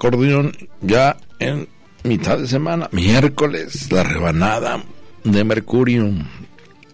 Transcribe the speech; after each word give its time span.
Acordeón, 0.00 0.56
ya 0.80 1.18
en 1.38 1.68
mitad 2.04 2.38
de 2.38 2.46
semana, 2.46 2.88
miércoles, 2.90 3.92
la 3.92 4.02
rebanada 4.02 4.82
de 5.24 5.44
Mercurio 5.44 6.10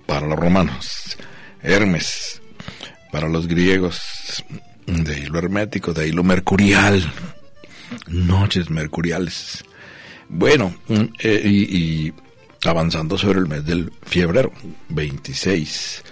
para 0.07 0.27
los 0.27 0.37
romanos, 0.37 1.17
Hermes 1.63 2.43
para 3.13 3.29
los 3.29 3.47
griegos, 3.47 4.45
de 4.87 5.21
hilo 5.21 5.39
hermético, 5.39 5.93
de 5.93 6.09
hilo 6.09 6.25
mercurial, 6.25 7.01
noches 8.09 8.71
mercuriales. 8.71 9.65
Bueno, 10.29 10.75
eh, 11.21 11.43
y, 11.45 11.77
y 11.77 12.15
avanzando 12.65 13.17
sobre 13.17 13.39
el 13.39 13.47
mes 13.47 13.65
del 13.65 13.93
febrero, 14.03 14.51
26. 14.89 16.03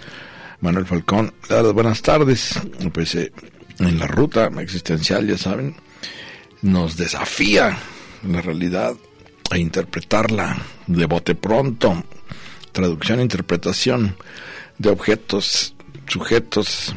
Manuel 0.61 0.85
Falcón, 0.85 1.33
buenas 1.73 2.01
tardes. 2.01 2.57
Pues 2.93 3.15
eh, 3.15 3.33
en 3.79 3.99
la 3.99 4.07
ruta 4.07 4.49
existencial, 4.61 5.27
ya 5.27 5.37
saben, 5.37 5.75
nos 6.65 6.97
desafía 6.97 7.77
la 8.27 8.41
realidad 8.41 8.95
a 9.51 9.57
interpretarla 9.57 10.57
de 10.87 11.05
bote 11.05 11.35
pronto. 11.35 12.03
Traducción 12.71 13.19
e 13.19 13.23
interpretación 13.23 14.17
de 14.79 14.89
objetos, 14.89 15.75
sujetos, 16.07 16.93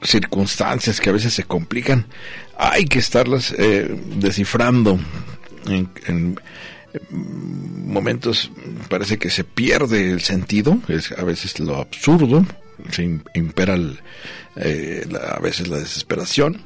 circunstancias 0.00 1.00
que 1.00 1.10
a 1.10 1.12
veces 1.12 1.34
se 1.34 1.42
complican. 1.42 2.06
Hay 2.56 2.84
que 2.84 3.00
estarlas 3.00 3.52
eh, 3.58 3.94
descifrando 4.16 4.98
en, 5.66 5.90
en 6.06 6.40
momentos 7.10 8.52
parece 8.88 9.18
que 9.18 9.28
se 9.28 9.42
pierde 9.42 10.12
el 10.12 10.20
sentido, 10.20 10.78
es 10.86 11.10
a 11.12 11.24
veces 11.24 11.58
lo 11.58 11.76
absurdo, 11.76 12.46
se 12.92 13.02
impera 13.34 13.76
eh, 14.54 15.04
a 15.34 15.40
veces 15.40 15.66
la 15.66 15.78
desesperación. 15.78 16.62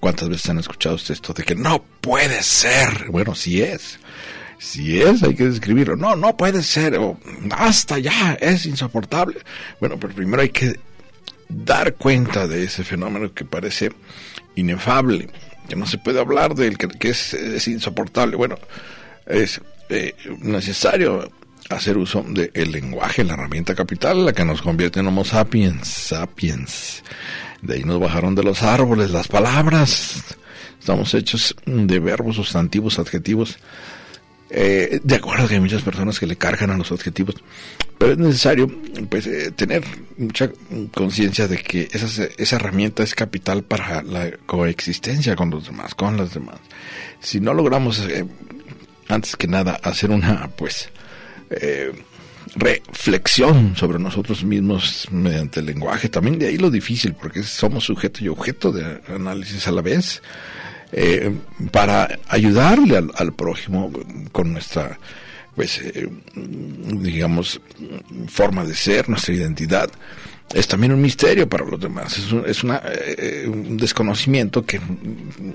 ¿Cuántas 0.00 0.28
veces 0.28 0.48
han 0.50 0.58
escuchado 0.58 0.94
usted 0.94 1.14
esto 1.14 1.32
de 1.32 1.42
que 1.42 1.54
no 1.54 1.82
puede 2.00 2.42
ser? 2.42 3.08
Bueno, 3.10 3.34
si 3.34 3.62
es. 3.62 3.98
Si 4.58 5.00
es, 5.00 5.22
hay 5.22 5.34
que 5.34 5.44
describirlo. 5.44 5.96
No, 5.96 6.16
no 6.16 6.36
puede 6.36 6.62
ser. 6.62 6.96
O, 6.96 7.18
hasta 7.50 7.98
ya, 7.98 8.36
es 8.40 8.66
insoportable. 8.66 9.40
Bueno, 9.80 9.98
pero 9.98 10.14
primero 10.14 10.42
hay 10.42 10.50
que 10.50 10.78
dar 11.48 11.94
cuenta 11.94 12.46
de 12.46 12.64
ese 12.64 12.84
fenómeno 12.84 13.32
que 13.32 13.44
parece 13.44 13.92
inefable, 14.54 15.28
que 15.68 15.76
no 15.76 15.86
se 15.86 15.98
puede 15.98 16.20
hablar 16.20 16.54
de 16.54 16.66
él, 16.68 16.78
que, 16.78 17.08
es, 17.08 17.68
insoportable. 17.68 18.36
Bueno, 18.36 18.58
es 19.26 19.60
eh, 19.88 20.14
necesario 20.40 21.30
hacer 21.70 21.96
uso 21.96 22.24
del 22.26 22.72
lenguaje, 22.72 23.24
la 23.24 23.34
herramienta 23.34 23.74
capital, 23.74 24.24
la 24.24 24.32
que 24.32 24.44
nos 24.44 24.62
convierte 24.62 25.00
en 25.00 25.06
Homo 25.06 25.24
sapiens, 25.24 25.86
sapiens. 25.86 27.02
De 27.62 27.74
ahí 27.74 27.84
nos 27.84 28.00
bajaron 28.00 28.34
de 28.34 28.42
los 28.42 28.62
árboles 28.62 29.10
las 29.10 29.28
palabras. 29.28 30.22
Estamos 30.78 31.12
hechos 31.14 31.54
de 31.66 31.98
verbos, 31.98 32.36
sustantivos, 32.36 32.98
adjetivos. 32.98 33.58
Eh, 34.50 35.00
de 35.02 35.14
acuerdo 35.14 35.46
que 35.46 35.54
hay 35.54 35.60
muchas 35.60 35.82
personas 35.82 36.18
que 36.18 36.26
le 36.26 36.36
cargan 36.36 36.70
a 36.70 36.78
los 36.78 36.90
adjetivos, 36.90 37.34
pero 37.98 38.12
es 38.12 38.18
necesario 38.18 38.66
pues, 39.10 39.26
eh, 39.26 39.50
tener 39.50 39.84
mucha 40.16 40.50
conciencia 40.94 41.46
de 41.48 41.58
que 41.58 41.88
esa, 41.92 42.24
esa 42.38 42.56
herramienta 42.56 43.02
es 43.02 43.14
capital 43.14 43.62
para 43.62 44.02
la 44.02 44.30
coexistencia 44.46 45.36
con 45.36 45.50
los 45.50 45.66
demás, 45.66 45.94
con 45.94 46.16
las 46.16 46.32
demás. 46.32 46.56
Si 47.20 47.40
no 47.40 47.52
logramos, 47.52 48.00
eh, 48.08 48.24
antes 49.08 49.36
que 49.36 49.48
nada, 49.48 49.78
hacer 49.82 50.10
una, 50.10 50.48
pues, 50.56 50.88
eh, 51.50 51.92
reflexión 52.56 53.76
sobre 53.76 53.98
nosotros 53.98 54.44
mismos 54.44 55.08
mediante 55.10 55.60
el 55.60 55.66
lenguaje. 55.66 56.08
También 56.08 56.38
de 56.38 56.48
ahí 56.48 56.58
lo 56.58 56.70
difícil, 56.70 57.14
porque 57.14 57.42
somos 57.42 57.84
sujeto 57.84 58.24
y 58.24 58.28
objeto 58.28 58.72
de 58.72 59.00
análisis 59.08 59.66
a 59.68 59.72
la 59.72 59.82
vez, 59.82 60.22
eh, 60.92 61.34
para 61.70 62.18
ayudarle 62.28 62.96
al, 62.96 63.32
prójimo 63.34 63.92
con 64.32 64.52
nuestra, 64.52 64.98
pues, 65.54 65.78
eh, 65.78 66.08
digamos, 66.34 67.60
forma 68.28 68.64
de 68.64 68.74
ser, 68.74 69.08
nuestra 69.08 69.34
identidad. 69.34 69.90
Es 70.54 70.66
también 70.66 70.92
un 70.92 71.02
misterio 71.02 71.46
para 71.46 71.66
los 71.66 71.78
demás, 71.78 72.16
es, 72.16 72.32
un, 72.32 72.44
es 72.46 72.64
una, 72.64 72.80
eh, 72.86 73.44
un 73.46 73.76
desconocimiento 73.76 74.64
que 74.64 74.80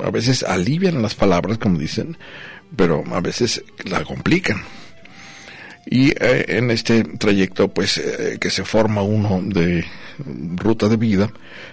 a 0.04 0.12
veces 0.12 0.44
alivian 0.44 1.02
las 1.02 1.16
palabras, 1.16 1.58
como 1.58 1.80
dicen, 1.80 2.16
pero 2.76 3.04
a 3.12 3.20
veces 3.20 3.64
la 3.86 4.04
complican. 4.04 4.62
Y 5.86 6.12
eh, 6.12 6.46
en 6.48 6.72
este 6.72 7.04
trayecto, 7.04 7.68
pues, 7.68 7.98
eh, 7.98 8.38
que 8.40 8.50
se 8.50 8.64
forma 8.64 9.02
uno 9.02 9.42
de 9.44 9.86
ruta 10.56 10.88
de 10.88 10.98
vida, 10.98 11.32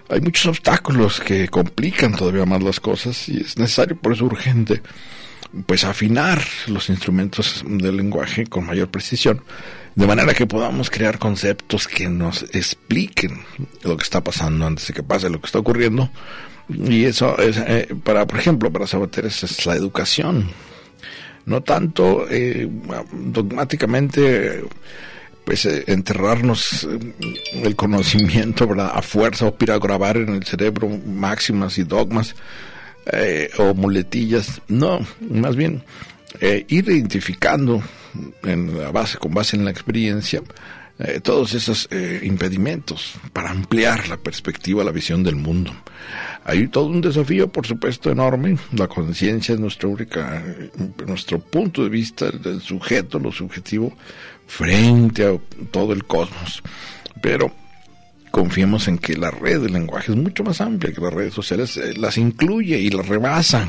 hay 0.08 0.20
muchos 0.20 0.46
obstáculos 0.46 1.20
que 1.20 1.48
complican 1.48 2.16
todavía 2.16 2.46
más 2.46 2.62
las 2.62 2.80
cosas 2.80 3.28
y 3.28 3.40
es 3.40 3.56
necesario, 3.56 3.96
por 3.96 4.12
eso 4.12 4.24
urgente, 4.24 4.82
pues, 5.66 5.84
afinar 5.84 6.42
los 6.66 6.88
instrumentos 6.88 7.64
del 7.66 7.96
lenguaje 7.96 8.46
con 8.46 8.66
mayor 8.66 8.88
precisión, 8.88 9.42
de 9.94 10.06
manera 10.06 10.34
que 10.34 10.46
podamos 10.46 10.90
crear 10.90 11.18
conceptos 11.18 11.86
que 11.86 12.08
nos 12.08 12.42
expliquen 12.54 13.42
lo 13.82 13.96
que 13.96 14.02
está 14.02 14.22
pasando 14.22 14.66
antes 14.66 14.88
de 14.88 14.94
que 14.94 15.02
pase 15.02 15.30
lo 15.30 15.40
que 15.40 15.46
está 15.46 15.58
ocurriendo. 15.58 16.10
Y 16.68 17.04
eso 17.04 17.36
es, 17.38 17.56
eh, 17.58 17.88
para, 18.04 18.26
por 18.26 18.38
ejemplo, 18.38 18.72
para 18.72 18.86
Sabater, 18.86 19.26
es 19.26 19.66
la 19.66 19.74
educación 19.74 20.50
no 21.46 21.62
tanto 21.62 22.26
eh, 22.30 22.68
dogmáticamente 23.12 24.62
pues 25.44 25.66
eh, 25.66 25.84
enterrarnos 25.88 26.86
el 27.52 27.76
conocimiento 27.76 28.68
a 28.80 29.02
fuerza 29.02 29.46
o 29.46 29.56
grabar 29.80 30.16
en 30.16 30.30
el 30.30 30.44
cerebro 30.44 30.88
máximas 30.88 31.78
y 31.78 31.84
dogmas 31.84 32.34
eh, 33.12 33.50
o 33.58 33.74
muletillas. 33.74 34.60
No 34.68 35.00
más 35.28 35.56
bien 35.56 35.82
eh, 36.40 36.64
ir 36.68 36.88
identificando 36.88 37.82
en 38.44 38.78
la 38.78 38.90
base 38.90 39.18
con 39.18 39.34
base 39.34 39.56
en 39.56 39.64
la 39.64 39.70
experiencia 39.70 40.42
eh, 41.02 41.20
todos 41.20 41.54
esos 41.54 41.88
eh, 41.90 42.20
impedimentos 42.22 43.14
para 43.32 43.50
ampliar 43.50 44.08
la 44.08 44.18
perspectiva, 44.18 44.84
la 44.84 44.92
visión 44.92 45.22
del 45.22 45.36
mundo. 45.36 45.72
Hay 46.44 46.68
todo 46.68 46.86
un 46.86 47.00
desafío, 47.00 47.50
por 47.50 47.66
supuesto, 47.66 48.10
enorme. 48.10 48.58
La 48.72 48.86
conciencia 48.86 49.54
es 49.54 49.60
nuestra 49.60 49.88
única, 49.88 50.42
nuestro 51.06 51.38
punto 51.38 51.82
de 51.82 51.88
vista 51.88 52.30
del 52.30 52.60
sujeto, 52.60 53.18
lo 53.18 53.32
subjetivo, 53.32 53.96
frente 54.46 55.24
a 55.24 55.38
todo 55.70 55.92
el 55.92 56.04
cosmos. 56.04 56.62
Pero 57.22 57.50
confiemos 58.30 58.88
en 58.88 58.98
que 58.98 59.16
la 59.16 59.30
red 59.30 59.62
del 59.62 59.72
lenguaje 59.72 60.12
es 60.12 60.18
mucho 60.18 60.44
más 60.44 60.60
amplia, 60.60 60.92
que 60.92 61.00
las 61.00 61.12
redes 61.12 61.34
sociales 61.34 61.76
eh, 61.76 61.94
las 61.96 62.18
incluye 62.18 62.78
y 62.78 62.90
las 62.90 63.08
rebasa. 63.08 63.68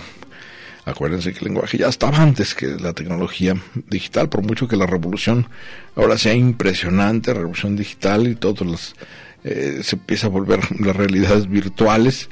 Acuérdense 0.86 1.31
que 1.31 1.40
el 1.40 1.46
lenguaje 1.46 1.78
ya 1.78 1.88
estaba 1.88 2.18
antes 2.18 2.56
que 2.56 2.68
la 2.68 2.94
tecnología 2.94 3.56
digital, 3.88 4.30
por 4.30 4.42
mucho 4.42 4.68
que 4.68 4.75
la 4.75 4.88
revolución 4.88 5.48
ahora 5.95 6.18
sea 6.18 6.33
impresionante, 6.33 7.33
la 7.33 7.39
revolución 7.39 7.75
digital 7.75 8.28
y 8.28 8.36
todos 8.36 8.62
los 8.62 8.95
eh, 9.44 9.81
se 9.83 9.95
empieza 9.95 10.28
a 10.28 10.31
volver 10.31 10.60
las 10.80 10.95
realidades 10.95 11.48
virtuales, 11.48 12.30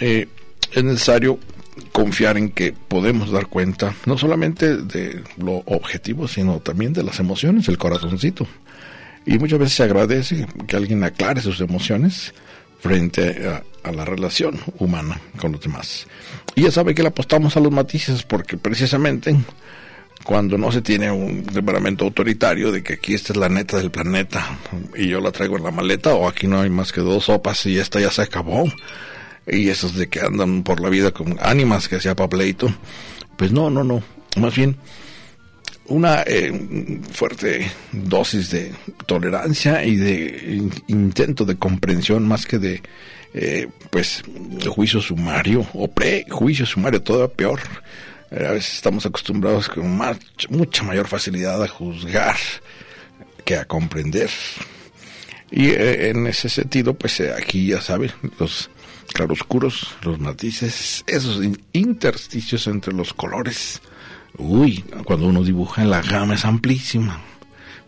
eh, 0.00 0.26
es 0.72 0.84
necesario 0.84 1.38
confiar 1.92 2.36
en 2.36 2.50
que 2.50 2.72
podemos 2.72 3.30
dar 3.30 3.46
cuenta 3.46 3.94
no 4.06 4.18
solamente 4.18 4.76
de 4.76 5.22
lo 5.36 5.62
objetivo, 5.66 6.26
sino 6.26 6.60
también 6.60 6.92
de 6.92 7.02
las 7.02 7.20
emociones, 7.20 7.68
el 7.68 7.78
corazoncito. 7.78 8.46
Y 9.26 9.38
muchas 9.38 9.58
veces 9.58 9.74
se 9.76 9.82
agradece 9.84 10.46
que 10.66 10.76
alguien 10.76 11.02
aclare 11.02 11.40
sus 11.40 11.60
emociones 11.60 12.34
frente 12.84 13.48
a, 13.48 13.92
la 13.92 14.04
relación 14.04 14.60
humana 14.78 15.18
con 15.38 15.52
los 15.52 15.60
demás. 15.62 16.06
Y 16.54 16.64
ya 16.64 16.70
sabe 16.70 16.94
que 16.94 17.00
le 17.00 17.08
apostamos 17.08 17.56
a 17.56 17.60
los 17.60 17.72
matices 17.72 18.22
porque 18.24 18.58
precisamente 18.58 19.34
cuando 20.22 20.58
no 20.58 20.70
se 20.70 20.82
tiene 20.82 21.10
un 21.10 21.44
temperamento 21.44 22.04
autoritario 22.04 22.72
de 22.72 22.82
que 22.82 22.94
aquí 22.94 23.14
esta 23.14 23.32
es 23.32 23.38
la 23.38 23.48
neta 23.48 23.78
del 23.78 23.90
planeta 23.90 24.58
y 24.96 25.08
yo 25.08 25.20
la 25.20 25.32
traigo 25.32 25.56
en 25.56 25.64
la 25.64 25.70
maleta 25.70 26.14
o 26.14 26.28
aquí 26.28 26.46
no 26.46 26.60
hay 26.60 26.68
más 26.68 26.92
que 26.92 27.00
dos 27.00 27.24
sopas 27.24 27.64
y 27.64 27.78
esta 27.78 28.00
ya 28.00 28.10
se 28.10 28.20
acabó 28.20 28.64
y 29.46 29.70
esos 29.70 29.94
de 29.94 30.08
que 30.08 30.20
andan 30.20 30.62
por 30.62 30.80
la 30.80 30.90
vida 30.90 31.10
con 31.10 31.38
ánimas 31.40 31.88
que 31.88 32.00
sea 32.00 32.14
para 32.14 32.28
Pues 33.38 33.50
no, 33.50 33.70
no, 33.70 33.82
no. 33.82 34.02
Más 34.36 34.54
bien 34.54 34.76
una 35.86 36.22
eh, 36.22 37.00
fuerte 37.12 37.70
dosis 37.92 38.50
de 38.50 38.72
tolerancia 39.06 39.84
y 39.84 39.96
de 39.96 40.62
intento 40.88 41.44
de 41.44 41.56
comprensión 41.56 42.26
más 42.26 42.46
que 42.46 42.58
de 42.58 42.82
eh, 43.34 43.68
pues 43.90 44.22
juicio 44.68 45.00
sumario 45.00 45.66
o 45.74 45.88
prejuicio 45.88 46.64
sumario, 46.66 47.02
todo 47.02 47.28
peor. 47.30 47.60
A 48.30 48.52
veces 48.52 48.74
estamos 48.74 49.06
acostumbrados 49.06 49.68
con 49.68 50.00
mucha 50.50 50.82
mayor 50.82 51.06
facilidad 51.06 51.62
a 51.62 51.68
juzgar 51.68 52.36
que 53.44 53.56
a 53.56 53.64
comprender. 53.64 54.30
Y 55.50 55.68
eh, 55.68 56.08
en 56.08 56.26
ese 56.26 56.48
sentido, 56.48 56.94
pues 56.94 57.20
aquí 57.20 57.68
ya 57.68 57.80
saben, 57.80 58.10
los 58.38 58.70
claroscuros, 59.12 59.94
los 60.02 60.18
matices, 60.18 61.04
esos 61.06 61.40
intersticios 61.72 62.66
entre 62.66 62.92
los 62.92 63.14
colores, 63.14 63.80
Uy, 64.36 64.84
cuando 65.04 65.26
uno 65.26 65.42
dibuja 65.42 65.84
la 65.84 66.02
gama 66.02 66.34
es 66.34 66.44
amplísima, 66.44 67.20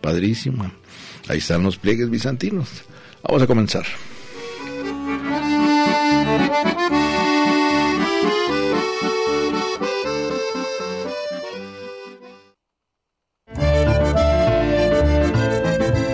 padrísima. 0.01 0.71
Ahí 1.27 1.39
están 1.39 1.63
los 1.63 1.77
pliegues 1.77 2.09
bizantinos. 2.09 2.69
Vamos 3.23 3.41
a 3.41 3.47
comenzar. 3.47 3.85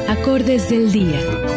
Acordes 0.09 0.69
del 0.69 0.91
día. 0.91 1.52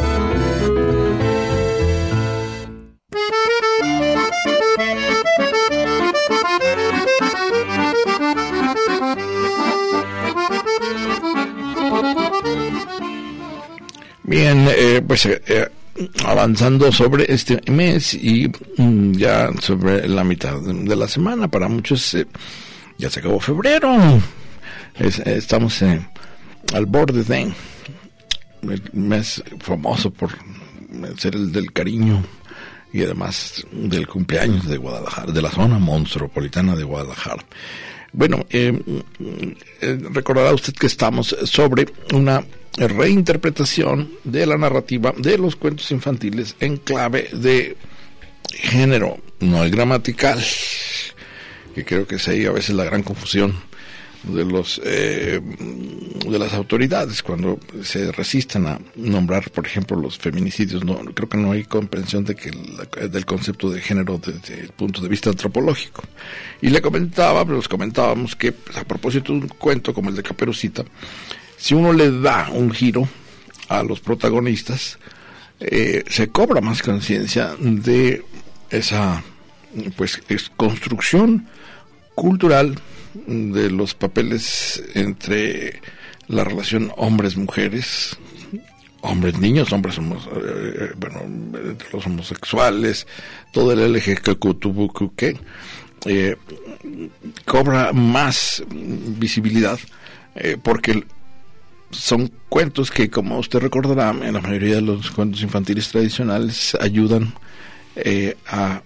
Bien, 14.26 14.66
eh, 14.76 15.00
pues 15.06 15.24
eh, 15.26 15.40
eh, 15.46 15.68
avanzando 16.24 16.90
sobre 16.90 17.32
este 17.32 17.60
mes 17.70 18.12
y 18.12 18.50
mm, 18.76 19.12
ya 19.12 19.52
sobre 19.60 20.08
la 20.08 20.24
mitad 20.24 20.60
de 20.60 20.96
la 20.96 21.06
semana, 21.06 21.46
para 21.46 21.68
muchos 21.68 22.16
ya 22.98 23.08
se 23.08 23.20
acabó 23.20 23.38
febrero, 23.38 24.20
estamos 24.98 25.80
al 25.80 26.86
borde 26.86 27.22
de 27.22 27.52
mes 28.94 29.44
famoso 29.60 30.10
por 30.10 30.32
ser 31.18 31.36
el 31.36 31.52
del 31.52 31.72
cariño 31.72 32.24
y 32.92 33.04
además 33.04 33.64
del 33.70 34.08
cumpleaños 34.08 34.66
de 34.66 34.76
Guadalajara, 34.76 35.30
de 35.30 35.42
la 35.42 35.52
zona 35.52 35.78
monstropolitana 35.78 36.74
de 36.74 36.82
Guadalajara. 36.82 37.44
Bueno, 38.12 38.44
recordará 40.10 40.52
usted 40.52 40.72
que 40.72 40.88
estamos 40.88 41.36
sobre 41.44 41.86
una 42.12 42.42
reinterpretación 42.76 44.10
de 44.24 44.46
la 44.46 44.56
narrativa 44.56 45.12
de 45.16 45.38
los 45.38 45.56
cuentos 45.56 45.90
infantiles 45.90 46.56
en 46.60 46.76
clave 46.76 47.28
de 47.32 47.76
género, 48.52 49.18
no 49.40 49.62
el 49.62 49.70
gramatical, 49.70 50.42
que 51.74 51.84
creo 51.84 52.06
que 52.06 52.16
es 52.16 52.28
ahí 52.28 52.44
a 52.46 52.52
veces 52.52 52.74
la 52.74 52.84
gran 52.84 53.02
confusión 53.02 53.54
de 54.22 54.44
los 54.44 54.80
eh, 54.84 55.40
de 55.40 56.38
las 56.38 56.52
autoridades 56.52 57.22
cuando 57.22 57.60
se 57.82 58.10
resisten 58.10 58.66
a 58.66 58.80
nombrar 58.96 59.50
por 59.50 59.66
ejemplo 59.66 59.96
los 59.96 60.18
feminicidios. 60.18 60.84
No 60.84 60.98
creo 61.14 61.28
que 61.28 61.36
no 61.36 61.52
hay 61.52 61.64
comprensión 61.64 62.24
de 62.24 62.34
que 62.34 62.50
del 63.08 63.24
concepto 63.24 63.70
de 63.70 63.80
género 63.80 64.18
desde 64.18 64.60
el 64.60 64.70
punto 64.70 65.00
de 65.00 65.08
vista 65.08 65.30
antropológico. 65.30 66.02
Y 66.60 66.70
le 66.70 66.82
comentaba 66.82 67.44
los 67.44 67.68
comentábamos 67.68 68.34
que 68.34 68.52
pues, 68.52 68.76
a 68.76 68.84
propósito 68.84 69.32
de 69.32 69.40
un 69.40 69.48
cuento 69.48 69.94
como 69.94 70.10
el 70.10 70.16
de 70.16 70.22
Caperucita 70.22 70.84
si 71.66 71.74
uno 71.74 71.92
le 71.92 72.12
da 72.20 72.48
un 72.52 72.70
giro 72.70 73.08
a 73.68 73.82
los 73.82 73.98
protagonistas, 73.98 75.00
eh, 75.58 76.04
se 76.06 76.28
cobra 76.28 76.60
más 76.60 76.80
conciencia 76.80 77.56
de 77.58 78.24
esa 78.70 79.24
pues 79.96 80.22
construcción 80.56 81.48
cultural 82.14 82.78
de 83.26 83.68
los 83.68 83.94
papeles 83.94 84.80
entre 84.94 85.80
la 86.28 86.44
relación 86.44 86.92
hombres-mujeres, 86.96 88.16
hombres-niños, 89.00 89.72
hombres, 89.72 89.98
homos, 89.98 90.28
eh, 90.36 90.92
bueno, 90.96 91.22
entre 91.24 91.90
los 91.92 92.06
homosexuales, 92.06 93.08
todo 93.52 93.72
el 93.72 93.92
LGBTQ 93.92 94.44
eh, 96.04 96.36
cobra 97.44 97.92
más 97.92 98.62
visibilidad 98.70 99.80
eh, 100.36 100.58
porque 100.62 101.02
son 101.90 102.30
cuentos 102.48 102.90
que, 102.90 103.10
como 103.10 103.38
usted 103.38 103.60
recordará, 103.60 104.10
en 104.10 104.32
la 104.32 104.40
mayoría 104.40 104.76
de 104.76 104.82
los 104.82 105.10
cuentos 105.10 105.42
infantiles 105.42 105.88
tradicionales 105.88 106.76
ayudan 106.80 107.34
eh, 107.96 108.36
a 108.46 108.82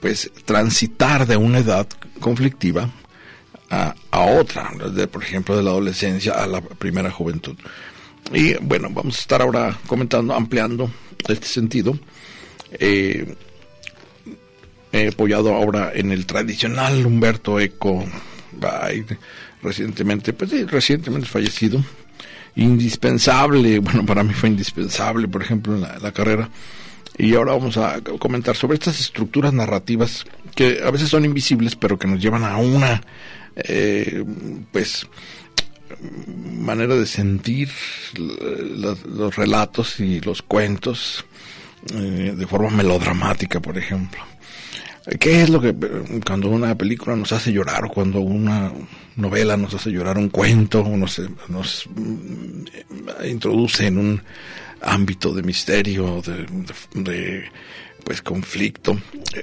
pues 0.00 0.30
transitar 0.44 1.26
de 1.26 1.36
una 1.36 1.58
edad 1.58 1.86
conflictiva 2.20 2.90
a, 3.70 3.94
otra, 4.12 4.70
de, 4.92 5.06
por 5.06 5.22
ejemplo, 5.22 5.56
de 5.56 5.62
la 5.62 5.70
adolescencia 5.70 6.32
a 6.32 6.46
la 6.46 6.60
primera 6.60 7.10
juventud. 7.10 7.56
Y 8.30 8.54
bueno, 8.54 8.88
vamos 8.90 9.16
a 9.16 9.20
estar 9.20 9.40
ahora 9.40 9.78
comentando, 9.86 10.34
ampliando 10.34 10.90
este 11.26 11.46
sentido. 11.46 11.98
Eh, 12.72 13.34
he 14.92 15.08
apoyado 15.08 15.54
ahora 15.54 15.90
en 15.94 16.12
el 16.12 16.26
tradicional 16.26 17.06
Humberto 17.06 17.58
Eco 17.58 18.04
recientemente, 19.62 20.32
pues 20.32 20.50
recientemente 20.70 21.28
fallecido, 21.28 21.82
indispensable, 22.56 23.78
bueno, 23.80 24.04
para 24.04 24.22
mí 24.22 24.34
fue 24.34 24.48
indispensable, 24.48 25.28
por 25.28 25.42
ejemplo, 25.42 25.74
en 25.74 25.80
la, 25.80 26.12
carrera. 26.12 26.50
Y 27.18 27.34
ahora 27.34 27.52
vamos 27.52 27.76
a 27.76 28.00
comentar 28.00 28.56
sobre 28.56 28.74
estas 28.74 28.98
estructuras 28.98 29.52
narrativas 29.52 30.24
que 30.54 30.80
a 30.82 30.90
veces 30.90 31.08
son 31.08 31.24
invisibles, 31.24 31.76
pero 31.76 31.98
que 31.98 32.06
nos 32.06 32.20
llevan 32.20 32.44
a 32.44 32.56
una, 32.56 33.02
eh, 33.56 34.24
pues, 34.72 35.06
manera 36.36 36.94
de 36.94 37.06
sentir 37.06 37.68
los, 38.14 39.36
relatos 39.36 40.00
y 40.00 40.20
los 40.20 40.42
cuentos 40.42 41.24
eh, 41.94 42.34
de 42.36 42.46
forma 42.46 42.70
melodramática, 42.70 43.60
por 43.60 43.76
ejemplo. 43.76 44.31
¿Qué 45.18 45.42
es 45.42 45.50
lo 45.50 45.60
que 45.60 45.74
cuando 46.24 46.48
una 46.48 46.76
película 46.76 47.16
nos 47.16 47.32
hace 47.32 47.52
llorar 47.52 47.84
o 47.84 47.88
cuando 47.88 48.20
una 48.20 48.72
novela 49.16 49.56
nos 49.56 49.74
hace 49.74 49.90
llorar 49.90 50.16
un 50.16 50.28
cuento 50.28 50.84
nos, 50.96 51.20
nos 51.48 51.88
mm, 51.94 53.26
introduce 53.26 53.86
en 53.86 53.98
un 53.98 54.22
ámbito 54.80 55.32
de 55.32 55.42
misterio, 55.42 56.22
de, 56.94 57.44
pues 58.04 58.22
conflicto, 58.22 58.98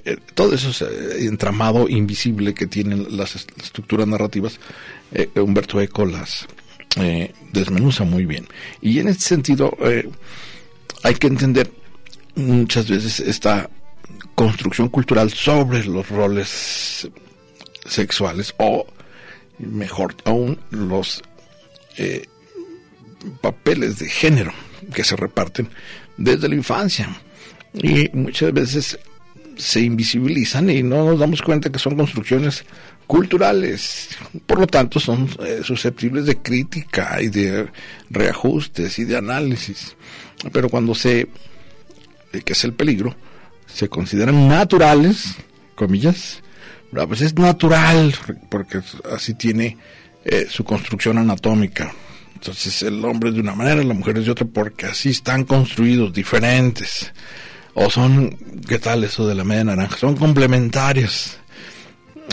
eh, 0.05 0.17
todo 0.33 0.53
eso 0.53 0.69
es 0.69 0.81
eh, 0.81 1.25
entramado 1.25 1.87
invisible 1.87 2.53
que 2.53 2.67
tienen 2.67 3.17
las 3.17 3.35
estructuras 3.35 4.07
narrativas, 4.07 4.59
eh, 5.11 5.29
Humberto 5.35 5.79
Eco 5.81 6.05
las 6.05 6.47
desmenuza 7.53 8.03
muy 8.03 8.25
bien. 8.25 8.47
Y 8.81 8.99
en 8.99 9.09
este 9.09 9.23
sentido 9.23 9.77
hay 11.03 11.13
que 11.13 11.27
entender 11.27 11.69
muchas 12.35 12.89
veces 12.89 13.19
esta 13.19 13.69
construcción 14.35 14.89
cultural 14.89 15.31
sobre 15.31 15.83
los 15.85 16.09
roles 16.09 17.09
sexuales 17.85 18.53
o 18.57 18.85
mejor 19.59 20.15
aún 20.25 20.59
los 20.69 21.21
eh, 21.97 22.25
papeles 23.41 23.99
de 23.99 24.09
género 24.09 24.53
que 24.93 25.03
se 25.03 25.15
reparten 25.15 25.69
desde 26.17 26.47
la 26.47 26.55
infancia. 26.55 27.09
Y 27.73 28.09
muchas 28.13 28.53
veces 28.53 28.99
se 29.57 29.81
invisibilizan 29.81 30.69
y 30.69 30.81
no 30.81 31.05
nos 31.05 31.19
damos 31.19 31.41
cuenta 31.41 31.69
que 31.69 31.79
son 31.79 31.97
construcciones 31.97 32.63
culturales, 33.05 34.09
por 34.45 34.59
lo 34.59 34.67
tanto 34.67 34.99
son 34.99 35.27
eh, 35.43 35.61
susceptibles 35.63 36.25
de 36.25 36.37
crítica 36.37 37.21
y 37.21 37.27
de 37.27 37.67
reajustes 38.09 38.99
y 38.99 39.03
de 39.03 39.17
análisis, 39.17 39.95
pero 40.53 40.69
cuando 40.69 40.93
se, 40.93 41.21
eh, 41.21 42.41
que 42.45 42.53
es 42.53 42.63
el 42.63 42.73
peligro, 42.73 43.15
se 43.73 43.89
consideran 43.89 44.47
naturales, 44.47 45.35
comillas, 45.75 46.41
pues 46.91 47.21
es 47.21 47.35
natural, 47.35 48.15
porque 48.49 48.81
así 49.11 49.33
tiene 49.33 49.77
eh, 50.25 50.47
su 50.49 50.63
construcción 50.63 51.17
anatómica. 51.17 51.93
Entonces 52.33 52.81
el 52.83 53.03
hombre 53.03 53.29
es 53.29 53.35
de 53.35 53.41
una 53.41 53.55
manera, 53.55 53.83
la 53.83 53.93
mujer 53.93 54.17
es 54.17 54.25
de 54.25 54.31
otra, 54.31 54.45
porque 54.45 54.85
así 54.85 55.09
están 55.09 55.43
construidos, 55.43 56.13
diferentes. 56.13 57.11
O 57.73 57.89
son, 57.89 58.35
¿qué 58.67 58.79
tal 58.79 59.03
eso 59.03 59.27
de 59.27 59.35
la 59.35 59.43
media 59.43 59.65
naranja? 59.65 59.97
Son 59.97 60.15
complementarios. 60.15 61.38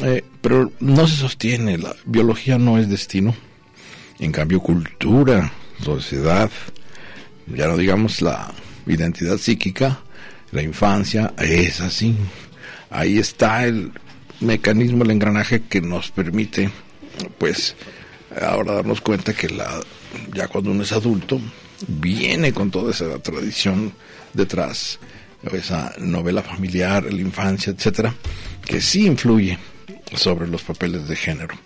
Eh, 0.03 0.25
pero 0.41 0.73
no 0.81 1.07
se 1.07 1.17
sostiene, 1.17 1.79
la 1.79 1.95
biología 2.05 2.59
no 2.59 2.79
es 2.79 2.89
destino. 2.89 3.35
En 4.19 4.33
cambio, 4.33 4.61
cultura, 4.61 5.53
sociedad, 5.83 6.51
ya 7.47 7.67
no 7.67 7.77
digamos 7.77 8.23
la 8.23 8.53
identidad 8.87 9.39
psíquica, 9.39 10.01
la 10.53 10.63
infancia 10.63 11.35
es 11.39 11.81
así. 11.81 12.15
Ahí 12.91 13.19
está 13.19 13.65
el 13.67 13.93
mecanismo, 14.41 15.05
el 15.05 15.11
engranaje 15.11 15.63
que 15.63 15.81
nos 15.81 16.11
permite, 16.11 16.71
pues, 17.39 17.75
ahora 18.41 18.75
darnos 18.75 19.01
cuenta 19.01 19.35
que 19.35 19.49
la, 19.49 19.81
ya 20.35 20.49
cuando 20.49 20.71
uno 20.71 20.83
es 20.83 20.93
adulto, 20.93 21.41
viene 21.89 22.53
con 22.53 22.71
toda 22.71 22.91
esa 22.91 23.19
tradición 23.19 23.93
detrás, 24.33 24.99
esa 25.53 25.95
novela 25.99 26.43
familiar, 26.43 27.05
la 27.05 27.21
infancia, 27.21 27.73
etcétera, 27.73 28.15
que 28.65 28.81
sí 28.81 29.07
influye 29.07 29.59
sobre 30.15 30.47
los 30.49 30.63
papeles 30.63 31.09
de 31.09 31.17
género. 31.17 31.57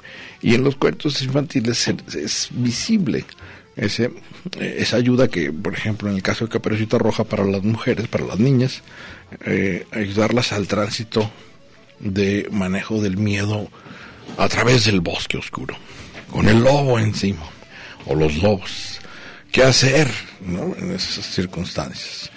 Y 0.43 0.55
en 0.55 0.65
los 0.65 0.77
cuentos 0.77 1.21
infantiles 1.23 1.89
es, 2.15 2.49
visible 2.51 3.25
ese, 3.77 4.11
esa 4.59 4.97
ayuda 4.97 5.29
que, 5.29 5.53
por 5.53 5.75
ejemplo, 5.75 6.09
en 6.09 6.17
el 6.17 6.23
caso 6.23 6.45
de 6.45 6.51
Caperucita 6.51 6.99
Roja 6.99 7.25
para 7.25 7.45
las 7.45 7.63
mujeres, 7.63 8.09
para 8.09 8.25
las 8.25 8.39
niñas, 8.39 8.83
eh, 9.45 9.87
ayudarlas 9.93 10.53
al 10.53 10.67
tránsito 10.67 11.31
de 11.99 12.49
manejo 12.51 13.01
del 13.01 13.17
miedo 13.17 13.69
a 14.39 14.49
través 14.49 14.85
del 14.87 15.01
bosque 15.01 15.37
oscuro, 15.37 15.77
con 16.31 16.49
el 16.49 16.63
lobo 16.63 16.99
encima, 16.99 17.45
o 18.07 18.15
los 18.15 18.37
lobos. 18.43 19.01
¿Qué 19.53 19.63
hacer 19.65 20.09
¿no? 20.41 20.75
en 20.77 20.93
esas 20.93 21.25
circunstancias? 21.27 22.31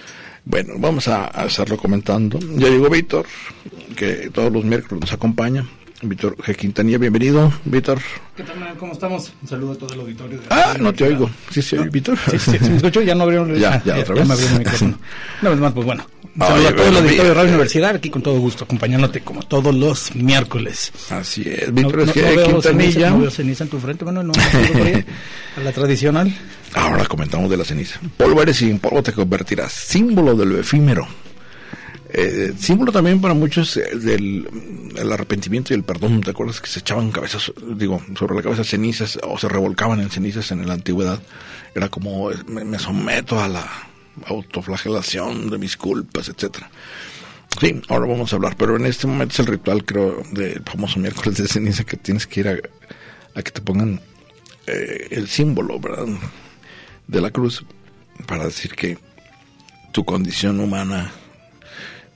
Bueno, 0.45 0.73
vamos 0.77 1.07
a, 1.07 1.27
estarlo 1.45 1.77
comentando. 1.77 2.39
Ya 2.39 2.69
llegó 2.69 2.89
Víctor, 2.89 3.25
que 3.95 4.29
todos 4.33 4.51
los 4.51 4.65
miércoles 4.65 5.01
nos 5.01 5.13
acompaña. 5.13 5.65
Víctor 6.01 6.35
G. 6.37 6.55
Quintanilla, 6.55 6.97
bienvenido, 6.97 7.51
Víctor. 7.65 7.99
¿Qué 8.35 8.43
tal, 8.43 8.55
¿Cómo 8.77 8.93
estamos? 8.93 9.31
Un 9.41 9.47
saludo 9.47 9.71
a 9.73 9.75
todo 9.75 9.93
el 9.93 10.01
auditorio. 10.01 10.39
ah, 10.49 10.75
no 10.79 10.93
te 10.93 11.05
oigo. 11.05 11.29
Sí, 11.51 11.61
sí, 11.61 11.77
Víctor. 11.91 12.17
Sí, 12.29 12.39
sí, 12.39 12.57
¿Me 12.59 12.77
escucho? 12.77 13.01
Ya 13.01 13.15
no 13.15 13.23
abrieron... 13.23 13.53
Ya, 13.59 13.81
ya, 13.85 13.99
otra 13.99 14.15
vez. 14.15 14.23
Ya 14.23 14.25
me 14.25 14.33
abrieron 14.33 14.53
el 14.53 14.59
micrófono. 14.59 14.99
Una 15.41 15.49
vez 15.51 15.59
más, 15.59 15.73
pues 15.73 15.85
bueno. 15.85 16.05
Un 16.35 16.41
saludo 16.41 16.67
a 16.67 16.75
todo 16.75 16.87
el 16.87 16.97
auditorio 16.97 17.23
de 17.23 17.33
Radio 17.33 17.49
Universidad, 17.49 17.95
aquí 17.95 18.09
con 18.09 18.21
todo 18.23 18.39
gusto, 18.39 18.63
acompañándote 18.63 19.21
como 19.21 19.43
todos 19.43 19.73
los 19.73 20.15
miércoles. 20.15 20.91
Así 21.11 21.43
es, 21.45 21.73
Víctor 21.73 22.07
no, 22.07 22.13
G. 22.13 22.43
Quintanilla. 22.43 22.61
Ceniza, 22.61 23.09
no 23.11 23.19
veo 23.19 23.31
ceniza 23.31 23.63
en 23.63 23.69
tu 23.69 23.79
frente, 23.79 24.03
bueno, 24.03 24.23
no, 24.23 24.33
a 24.33 25.59
la 25.61 25.71
tradicional. 25.71 26.35
Ahora 26.73 27.05
comentamos 27.05 27.51
de 27.51 27.57
la 27.57 27.63
ceniza. 27.63 27.99
Polvo 28.17 28.41
eres 28.41 28.61
y 28.63 28.69
en 28.71 28.79
polvo 28.79 29.03
te 29.03 29.13
convertirás, 29.13 29.71
símbolo 29.71 30.35
de 30.35 30.45
lo 30.47 30.59
efímero 30.59 31.07
eh, 32.15 32.53
símbolo 32.59 32.91
también 32.91 33.19
para 33.19 33.33
muchos 33.33 33.75
eh, 33.75 33.89
del 33.95 34.47
el 34.95 35.11
arrepentimiento 35.11 35.73
y 35.73 35.77
el 35.77 35.83
perdón. 35.83 36.21
¿Te 36.21 36.29
acuerdas 36.29 36.61
que 36.61 36.67
se 36.67 36.79
echaban 36.79 37.11
cabezas, 37.11 37.51
digo, 37.75 38.03
sobre 38.17 38.35
la 38.35 38.43
cabeza 38.43 38.63
cenizas 38.63 39.17
o 39.23 39.37
se 39.39 39.49
revolcaban 39.49 39.99
en 39.99 40.11
cenizas 40.11 40.51
en 40.51 40.67
la 40.67 40.75
antigüedad? 40.75 41.19
Era 41.73 41.89
como, 41.89 42.29
me, 42.47 42.77
someto 42.77 43.39
a 43.39 43.47
la 43.47 43.67
autoflagelación 44.27 45.49
de 45.49 45.57
mis 45.57 45.75
culpas, 45.75 46.29
etcétera. 46.29 46.69
Sí, 47.59 47.81
ahora 47.89 48.05
vamos 48.05 48.31
a 48.31 48.35
hablar, 48.35 48.55
pero 48.57 48.75
en 48.75 48.85
este 48.85 49.07
momento 49.07 49.33
es 49.33 49.39
el 49.39 49.47
ritual, 49.47 49.83
creo, 49.83 50.21
del 50.31 50.61
famoso 50.63 50.99
miércoles 50.99 51.39
de 51.39 51.47
ceniza 51.47 51.83
que 51.83 51.97
tienes 51.97 52.27
que 52.27 52.39
ir 52.41 52.47
a, 52.47 53.41
que 53.41 53.51
te 53.51 53.61
pongan 53.61 53.99
eh, 54.67 55.07
el 55.09 55.27
símbolo, 55.27 55.79
¿verdad? 55.79 56.05
De 57.07 57.21
la 57.21 57.31
cruz 57.31 57.65
para 58.27 58.45
decir 58.45 58.75
que 58.75 58.99
tu 59.91 60.05
condición 60.05 60.59
humana 60.59 61.11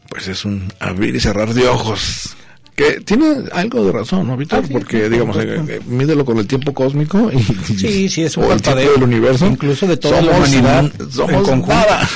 pues 0.10 0.28
es 0.28 0.46
un 0.46 0.72
abrir 0.80 1.16
y 1.16 1.20
cerrar 1.20 1.54
de 1.54 1.68
ojos. 1.68 2.36
Que 2.78 3.02
tiene 3.02 3.38
algo 3.54 3.84
de 3.84 3.92
razón, 3.92 4.28
¿no, 4.28 4.38
Víctor? 4.38 4.64
Ah, 4.64 4.70
Porque, 4.72 5.10
digamos, 5.10 5.36
eh, 5.38 5.56
eh, 5.68 5.80
mídelo 5.88 6.24
con 6.24 6.38
el 6.38 6.46
tiempo 6.46 6.76
cósmico 6.76 7.32
y, 7.34 7.42
sí, 7.76 8.08
sí, 8.08 8.22
es 8.22 8.38
un 8.38 8.48
parpadeo 8.48 8.94
del 8.94 9.02
universo. 9.02 9.48
Incluso 9.48 9.88
de 9.88 9.98
toda 9.98 10.22
la 10.22 10.38
humanidad. 10.38 10.92
Somos 11.10 11.50
en 11.50 11.62
nada. 11.62 12.08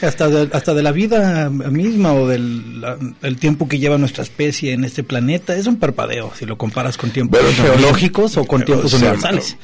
hasta, 0.00 0.28
de, 0.28 0.48
hasta 0.52 0.74
de 0.74 0.82
la 0.84 0.92
vida 0.92 1.50
misma 1.50 2.12
o 2.12 2.28
del 2.28 2.84
el 3.22 3.36
tiempo 3.38 3.66
que 3.66 3.80
lleva 3.80 3.98
nuestra 3.98 4.22
especie 4.22 4.74
en 4.74 4.84
este 4.84 5.02
planeta. 5.02 5.56
Es 5.56 5.66
un 5.66 5.76
parpadeo 5.76 6.30
si 6.38 6.46
lo 6.46 6.56
comparas 6.56 6.96
con 6.96 7.10
tiempos 7.10 7.40
geológicos 7.56 8.36
o 8.36 8.44
con 8.44 8.64
tiempos 8.64 8.94
universales. 8.94 9.56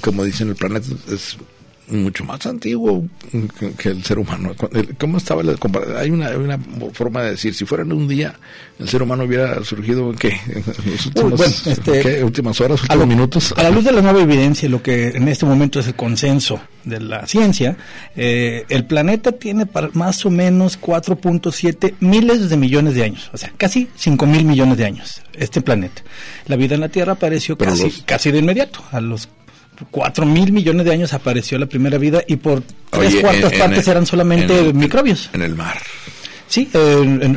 Como 0.00 0.22
dicen, 0.22 0.50
el 0.50 0.54
planeta 0.54 0.86
es 1.12 1.36
mucho 1.88 2.24
más 2.24 2.44
antiguo 2.46 3.04
que 3.78 3.88
el 3.88 4.02
ser 4.02 4.18
humano. 4.18 4.52
¿Cómo 4.98 5.18
estaba 5.18 5.42
la 5.42 5.54
Hay 5.98 6.10
una, 6.10 6.30
una 6.36 6.58
forma 6.92 7.22
de 7.22 7.30
decir, 7.30 7.54
si 7.54 7.64
fuera 7.64 7.84
en 7.84 7.92
un 7.92 8.08
día, 8.08 8.34
el 8.78 8.88
ser 8.88 9.02
humano 9.02 9.24
hubiera 9.24 9.62
surgido 9.64 10.10
en 10.10 10.16
qué? 10.16 10.40
En 10.46 11.32
este, 11.32 12.24
últimas 12.24 12.60
horas, 12.60 12.82
últimos 12.82 13.06
minutos. 13.06 13.54
A 13.56 13.62
la 13.62 13.70
luz 13.70 13.84
de 13.84 13.92
la 13.92 14.02
nueva 14.02 14.20
evidencia, 14.20 14.68
lo 14.68 14.82
que 14.82 15.08
en 15.08 15.28
este 15.28 15.46
momento 15.46 15.80
es 15.80 15.86
el 15.86 15.94
consenso 15.94 16.60
de 16.84 17.00
la 17.00 17.26
ciencia, 17.26 17.76
eh, 18.14 18.64
el 18.68 18.86
planeta 18.86 19.32
tiene 19.32 19.66
para 19.66 19.90
más 19.92 20.24
o 20.24 20.30
menos 20.30 20.80
4.7 20.80 21.94
miles 22.00 22.48
de 22.48 22.56
millones 22.56 22.94
de 22.94 23.04
años, 23.04 23.30
o 23.32 23.36
sea, 23.36 23.52
casi 23.56 23.88
5 23.96 24.26
mil 24.26 24.44
millones 24.44 24.78
de 24.78 24.84
años, 24.84 25.22
este 25.34 25.60
planeta. 25.60 26.02
La 26.46 26.56
vida 26.56 26.74
en 26.74 26.80
la 26.80 26.88
Tierra 26.88 27.12
apareció 27.12 27.56
casi, 27.56 27.90
casi 28.02 28.30
de 28.30 28.38
inmediato, 28.38 28.84
a 28.92 29.00
los 29.00 29.28
cuatro 29.90 30.26
mil 30.26 30.52
millones 30.52 30.86
de 30.86 30.92
años 30.92 31.12
apareció 31.12 31.58
la 31.58 31.66
primera 31.66 31.98
vida 31.98 32.22
y 32.26 32.36
por 32.36 32.62
tres 32.90 33.16
cuartas 33.16 33.52
partes 33.52 33.88
eran 33.88 34.06
solamente 34.06 34.72
microbios. 34.72 35.30
En 35.32 35.42
el 35.42 35.54
mar. 35.54 35.78
Sí, 36.48 36.68
en, 36.74 37.36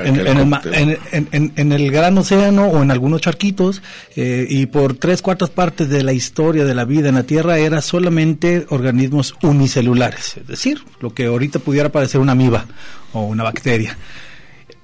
en, 1.56 1.72
el 1.72 1.92
gran 1.92 2.18
océano 2.18 2.68
o 2.68 2.84
en 2.84 2.92
algunos 2.92 3.22
charquitos, 3.22 3.82
eh, 4.16 4.46
y 4.48 4.68
por 4.68 4.94
tres 4.94 5.24
cuartas 5.24 5.50
partes 5.50 5.90
de 5.90 6.04
la 6.04 6.14
historia 6.14 6.64
de 6.64 6.76
la 6.76 6.86
vida 6.86 7.10
en 7.10 7.16
la 7.16 7.24
Tierra 7.24 7.58
era 7.58 7.82
solamente 7.82 8.68
organismos 8.70 9.34
unicelulares, 9.42 10.38
es 10.38 10.48
decir, 10.48 10.84
lo 11.00 11.16
que 11.16 11.26
ahorita 11.26 11.58
pudiera 11.58 11.90
parecer 11.90 12.22
una 12.22 12.34
amiba 12.34 12.68
o 13.14 13.24
una 13.24 13.44
bacteria. 13.44 13.98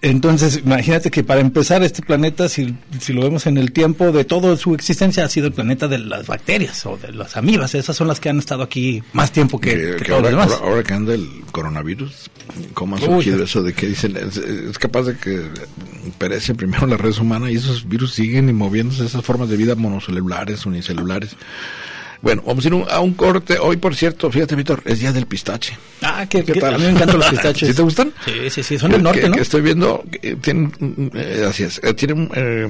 Entonces, 0.06 0.62
imagínate 0.64 1.10
que 1.10 1.24
para 1.24 1.42
empezar, 1.42 1.82
este 1.82 2.04
planeta, 2.04 2.48
si, 2.48 2.78
si, 3.00 3.12
lo 3.12 3.22
vemos 3.22 3.48
en 3.48 3.58
el 3.58 3.72
tiempo 3.72 4.12
de 4.12 4.24
toda 4.24 4.56
su 4.56 4.76
existencia, 4.76 5.26
ha 5.26 5.30
sido 5.30 5.48
el 5.48 5.54
planeta 5.54 5.88
de 5.88 5.98
las 5.98 6.28
bacterias 6.28 6.86
o 6.86 6.96
de 6.96 7.12
las 7.12 7.36
amibas. 7.38 7.74
Esas 7.74 7.96
son 7.96 8.08
las 8.08 8.20
que 8.20 8.30
han 8.30 8.38
estado 8.38 8.62
aquí 8.62 9.02
más 9.14 9.32
tiempo 9.32 9.60
que, 9.60 9.76
todos 9.76 10.10
ahora, 10.12 10.22
los 10.22 10.30
demás. 10.30 10.62
Ahora, 10.62 10.84
que 10.84 10.94
anda 10.94 11.16
el 11.16 11.28
coronavirus, 11.52 12.30
¿cómo 12.76 12.98
ha 12.98 13.00
surgido 13.00 13.44
eso 13.44 13.64
de 13.64 13.74
que 13.74 13.88
dicen 13.88 14.16
es, 14.16 14.78
capaz 14.78 15.06
de 15.06 15.18
que 15.18 15.42
perece 16.20 16.54
primero 16.54 16.86
la 16.86 16.98
red 16.98 17.18
humana 17.18 17.50
y 17.50 17.56
esos 17.56 17.90
virus 17.90 18.14
siguen 18.14 18.48
y 18.48 18.54
moviéndose 18.54 19.06
esas 19.06 19.26
formas 19.26 19.50
de 19.50 19.58
vida 19.58 19.74
monocelulares, 19.74 20.68
unicelulares? 20.68 21.36
Bueno, 22.22 22.44
vamos 22.46 22.66
a 22.66 22.68
ir 22.68 22.86
a 22.90 23.00
un 23.00 23.14
corte. 23.14 23.58
Hoy, 23.60 23.78
por 23.78 23.96
cierto, 23.96 24.32
fíjate, 24.32 24.56
Víctor, 24.56 24.82
es 24.86 25.00
día 25.00 25.12
del 25.12 25.26
pistache. 25.26 25.78
Ah, 26.02 26.26
¿qué, 26.28 26.44
tal? 26.44 26.76
A 26.76 26.78
mí 26.78 26.84
me 26.86 26.92
encantan 26.92 27.20
los 27.20 27.26
pistaches. 27.30 27.70
¿Sí 27.70 27.74
te 27.76 27.82
gustan? 27.82 28.14
Sí, 28.26 28.50
sí, 28.50 28.64
sí, 28.64 28.78
son 28.78 28.92
del 28.92 29.04
norte, 29.04 29.30
¿no? 29.30 29.36
estoy 29.36 29.62
viendo, 29.62 30.04
tienen, 30.42 31.12
eh, 31.14 31.46
así 31.48 31.64
es, 31.64 31.80
eh, 31.84 31.94
tienen 31.94 32.30
eh, 32.36 32.68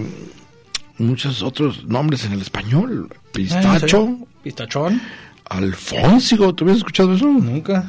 muchos 0.97 1.41
otros 1.41 1.85
nombres 1.85 2.25
en 2.25 2.33
el 2.33 2.41
español. 2.41 3.09
Pistacho. 3.31 4.09
Ah, 4.21 4.25
Pistachón. 4.43 5.01
Alfonso, 5.49 6.53
¿tú 6.53 6.63
habías 6.63 6.77
escuchado 6.77 7.13
eso? 7.13 7.25
Nunca. 7.25 7.87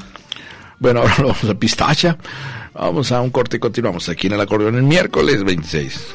Bueno, 0.79 1.01
ahora 1.03 1.15
vamos 1.19 1.45
a 1.45 1.55
pistacha. 1.55 2.17
Vamos 2.75 3.11
a 3.11 3.21
un 3.23 3.31
corte 3.31 3.57
y 3.57 3.61
continuamos 3.61 4.09
aquí 4.09 4.27
en 4.27 4.35
el 4.35 4.41
acordeón 4.41 4.75
el 4.75 4.83
miércoles 4.83 5.43
26. 5.43 6.15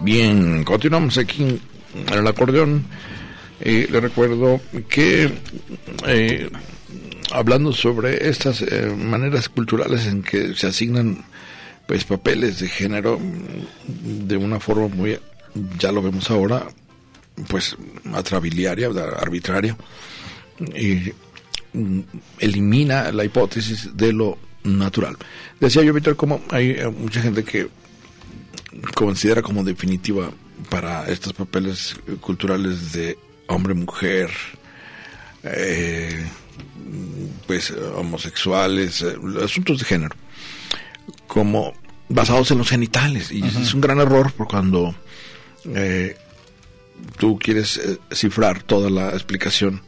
Bien, 0.00 0.62
continuamos 0.64 1.16
aquí 1.16 1.58
en 1.94 2.12
el 2.12 2.26
acordeón. 2.26 2.84
Eh, 3.60 3.88
le 3.90 4.00
recuerdo 4.00 4.60
que 4.90 5.32
eh, 6.06 6.50
hablando 7.32 7.72
sobre 7.72 8.28
estas 8.28 8.60
eh, 8.60 8.94
maneras 8.94 9.48
culturales 9.48 10.06
en 10.06 10.22
que 10.22 10.54
se 10.54 10.66
asignan 10.66 11.24
pues 11.86 12.04
papeles 12.04 12.60
de 12.60 12.68
género 12.68 13.18
de 13.86 14.36
una 14.36 14.60
forma 14.60 14.88
muy 14.88 15.18
ya 15.78 15.92
lo 15.92 16.02
vemos 16.02 16.30
ahora 16.30 16.66
pues 17.48 17.76
atrabiliaria 18.14 18.88
arbitraria 19.18 19.76
y 20.58 21.12
mm, 21.72 22.00
elimina 22.38 23.12
la 23.12 23.24
hipótesis 23.24 23.90
de 23.94 24.12
lo 24.12 24.38
natural. 24.64 25.16
Decía 25.60 25.82
yo, 25.82 25.92
Víctor, 25.92 26.16
como 26.16 26.42
hay 26.50 26.70
eh, 26.70 26.88
mucha 26.88 27.20
gente 27.20 27.44
que 27.44 27.68
considera 28.94 29.42
como 29.42 29.62
definitiva 29.62 30.30
para 30.70 31.06
estos 31.06 31.32
papeles 31.32 31.96
culturales 32.20 32.92
de 32.92 33.18
hombre-mujer, 33.46 34.30
eh, 35.44 36.26
pues 37.46 37.70
homosexuales, 37.70 39.02
eh, 39.02 39.16
asuntos 39.42 39.78
de 39.78 39.84
género, 39.84 40.16
como 41.26 41.74
basados 42.08 42.50
en 42.50 42.58
los 42.58 42.68
genitales. 42.68 43.30
Y 43.30 43.44
es 43.44 43.74
un 43.74 43.80
gran 43.80 44.00
error 44.00 44.32
por 44.32 44.48
cuando 44.48 44.94
eh, 45.74 46.16
tú 47.18 47.38
quieres 47.38 47.80
cifrar 48.12 48.62
toda 48.62 48.90
la 48.90 49.10
explicación 49.10 49.82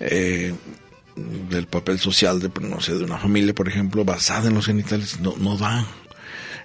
del 0.00 1.66
papel 1.66 1.98
social 1.98 2.40
de, 2.40 2.50
no 2.60 2.78
de 2.78 3.04
una 3.04 3.18
familia, 3.18 3.54
por 3.54 3.68
ejemplo, 3.68 4.04
basada 4.04 4.48
en 4.48 4.54
los 4.54 4.66
genitales, 4.66 5.20
no, 5.20 5.34
no 5.38 5.56
da 5.56 5.86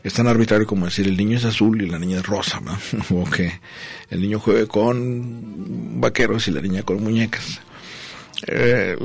es 0.04 0.14
tan 0.14 0.28
arbitrario 0.28 0.66
como 0.66 0.86
decir 0.86 1.08
el 1.08 1.18
niño 1.18 1.38
es 1.38 1.46
azul 1.46 1.82
y 1.82 1.88
la 1.88 2.00
niña 2.00 2.20
es 2.20 2.26
rosa, 2.26 2.62
o 3.10 3.24
que 3.26 3.60
el 4.10 4.22
niño 4.22 4.40
juegue 4.40 4.68
con 4.68 6.00
vaqueros 6.00 6.48
y 6.48 6.52
la 6.52 6.62
niña 6.62 6.84
con 6.84 7.04
muñecas. 7.04 7.60
Eh, 8.48 8.96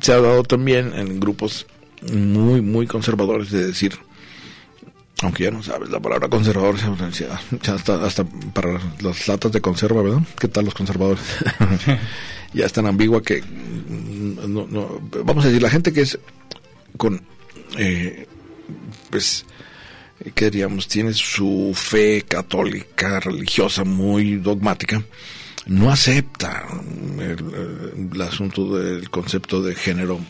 se 0.00 0.12
ha 0.12 0.20
dado 0.20 0.42
también 0.42 0.92
en 0.94 1.20
grupos 1.20 1.66
muy, 2.12 2.60
muy 2.60 2.86
conservadores 2.86 3.50
de 3.50 3.66
decir, 3.66 3.94
aunque 5.22 5.44
ya 5.44 5.50
no 5.50 5.62
sabes 5.62 5.90
la 5.90 6.00
palabra 6.00 6.28
conservador, 6.28 6.76
ya 7.12 7.74
hasta, 7.74 8.04
hasta 8.04 8.24
para 8.24 8.80
las 9.00 9.28
latas 9.28 9.52
de 9.52 9.60
conserva, 9.60 10.02
¿verdad? 10.02 10.22
¿Qué 10.38 10.48
tal 10.48 10.64
los 10.64 10.74
conservadores? 10.74 11.22
ya 12.54 12.66
es 12.66 12.72
tan 12.72 12.86
ambigua 12.86 13.22
que, 13.22 13.42
vamos 15.24 15.44
a 15.44 15.48
decir, 15.48 15.62
la 15.62 15.70
gente 15.70 15.92
que 15.92 16.02
es 16.02 16.18
con 16.96 17.22
eh, 17.78 18.26
pues, 19.10 19.44
¿qué 20.34 20.46
diríamos? 20.46 20.88
Tiene 20.88 21.12
su 21.12 21.72
fe 21.74 22.22
católica, 22.22 23.20
religiosa, 23.20 23.84
muy 23.84 24.36
dogmática, 24.36 25.02
no 25.66 25.90
acepta 25.90 26.66
el, 27.18 28.22
asunto 28.22 28.76
del 28.76 29.10
concepto 29.10 29.62
de 29.62 29.74
género, 29.74 30.20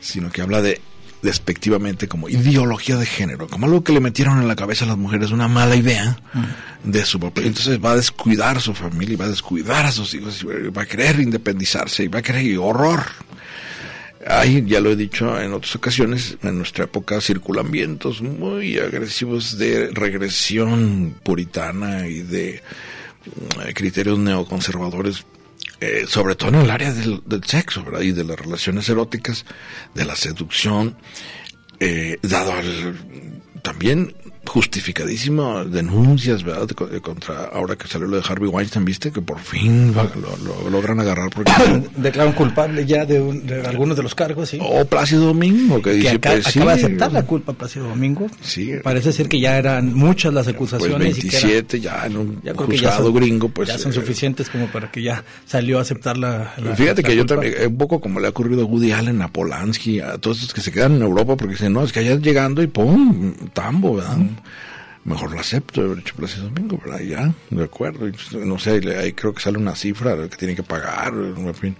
sino 0.00 0.30
que 0.30 0.42
habla 0.42 0.62
de 0.62 0.80
despectivamente 1.22 2.08
como 2.08 2.28
ideología 2.28 2.96
de 2.96 3.06
género, 3.06 3.46
como 3.48 3.66
algo 3.66 3.84
que 3.84 3.92
le 3.92 4.00
metieron 4.00 4.40
en 4.40 4.48
la 4.48 4.56
cabeza 4.56 4.84
a 4.84 4.88
las 4.88 4.96
mujeres, 4.96 5.30
una 5.30 5.48
mala 5.48 5.76
idea 5.76 6.18
de 6.82 7.04
su 7.04 7.20
papel. 7.20 7.46
Entonces 7.46 7.78
va 7.82 7.92
a 7.92 7.96
descuidar 7.96 8.56
a 8.56 8.60
su 8.60 8.74
familia, 8.74 9.14
y 9.14 9.16
va 9.16 9.26
a 9.26 9.30
descuidar 9.30 9.86
a 9.86 9.92
sus 9.92 10.14
hijos, 10.14 10.42
y 10.42 10.68
va 10.70 10.82
a 10.82 10.86
querer 10.86 11.20
independizarse, 11.20 12.04
y 12.04 12.08
va 12.08 12.20
a 12.20 12.22
querer 12.22 12.58
horror. 12.58 13.04
Hay, 14.26 14.64
ya 14.66 14.80
lo 14.80 14.90
he 14.90 14.96
dicho 14.96 15.40
en 15.40 15.52
otras 15.54 15.76
ocasiones, 15.76 16.36
en 16.42 16.58
nuestra 16.58 16.84
época 16.84 17.20
circulan 17.22 17.70
vientos 17.70 18.20
muy 18.20 18.78
agresivos 18.78 19.56
de 19.56 19.88
regresión 19.92 21.16
puritana 21.22 22.06
y 22.06 22.20
de 22.20 22.62
mm, 23.24 23.72
criterios 23.72 24.18
neoconservadores, 24.18 25.24
eh, 25.80 26.04
sobre 26.06 26.34
todo 26.34 26.50
en 26.50 26.56
el 26.56 26.70
área 26.70 26.92
del, 26.92 27.22
sexo 27.44 27.82
¿verdad? 27.84 28.02
y 28.02 28.12
de 28.12 28.24
las 28.24 28.38
relaciones 28.38 28.88
eróticas, 28.88 29.44
de 29.94 30.04
la 30.04 30.14
seducción, 30.14 30.96
eh, 31.78 32.18
dado 32.22 32.52
al, 32.52 32.96
también 33.62 34.14
justificadísimo 34.46 35.64
denuncias, 35.64 36.42
¿verdad? 36.42 36.68
Contra, 37.02 37.44
ahora 37.52 37.76
que 37.76 37.86
salió 37.86 38.08
lo 38.08 38.16
de 38.16 38.22
Harvey 38.26 38.48
Weinstein, 38.48 38.84
¿viste? 38.84 39.12
Que 39.12 39.20
por 39.20 39.38
fin 39.38 39.94
lo, 39.94 40.70
logran 40.70 40.98
agarrar 41.00 41.30
porque... 41.30 41.52
Declaran 41.96 42.32
culpable 42.32 42.84
ya 42.86 43.04
de, 43.04 43.62
algunos 43.66 43.96
de 43.96 44.02
los 44.02 44.14
cargos, 44.14 44.48
sí. 44.48 44.58
O 44.60 44.84
Plácido 44.84 45.26
Domingo, 45.26 45.80
que, 45.82 45.92
dice, 45.92 46.18
pues, 46.18 46.46
acaba 46.46 46.74
de 46.74 46.84
aceptar 46.84 47.12
la 47.12 47.24
culpa 47.24 47.52
Plácido 47.52 47.88
Domingo. 47.88 48.26
Sí. 48.40 48.72
Parece 48.82 49.12
ser 49.12 49.28
que 49.28 49.40
ya 49.40 49.58
eran 49.58 49.94
muchas 49.94 50.32
las 50.32 50.48
acusaciones. 50.48 51.14
Pues 51.14 51.22
27 51.22 51.80
ya 51.80 52.06
en 52.06 52.16
un 52.16 52.40
juzgado 52.54 53.12
gringo, 53.12 53.48
pues... 53.48 53.68
Ya 53.68 53.78
son 53.78 53.92
eh, 53.92 53.94
suficientes 53.94 54.48
como 54.48 54.66
para 54.66 54.90
que 54.90 55.02
ya 55.02 55.24
salió 55.46 55.78
a 55.78 55.82
aceptar 55.82 56.16
la... 56.16 56.54
fíjate 56.76 57.02
que 57.02 57.14
yo 57.14 57.26
también, 57.26 57.54
un 57.66 57.78
poco 57.78 58.00
como 58.00 58.20
le 58.20 58.26
ha 58.26 58.30
ocurrido 58.30 58.62
a 58.62 58.64
Woody 58.64 58.92
Allen, 58.92 59.22
a 59.22 59.28
Polanski, 59.28 60.00
a 60.00 60.18
todos 60.18 60.38
estos 60.38 60.54
que 60.54 60.60
se 60.60 60.72
quedan 60.72 60.96
en 60.96 61.02
Europa 61.02 61.36
porque 61.36 61.54
dicen, 61.54 61.72
no, 61.72 61.84
es 61.84 61.92
que 61.92 62.00
allá 62.00 62.16
llegando 62.16 62.62
y 62.62 62.66
¡pum! 62.66 63.34
Tambo, 63.52 63.96
¿verdad? 63.96 64.16
Mejor 65.04 65.32
lo 65.32 65.40
acepto 65.40 65.80
haber 65.80 65.98
hecho 65.98 66.14
Plácido 66.14 66.44
Domingo, 66.44 66.78
¿verdad? 66.84 67.00
Ya, 67.00 67.34
de 67.50 67.64
acuerdo. 67.64 68.10
No 68.32 68.58
sé, 68.58 68.80
ahí 68.98 69.12
creo 69.12 69.34
que 69.34 69.42
sale 69.42 69.58
una 69.58 69.74
cifra 69.74 70.16
que 70.28 70.36
tiene 70.36 70.54
que 70.54 70.62
pagar, 70.62 71.12
en 71.14 71.54
fin. 71.54 71.76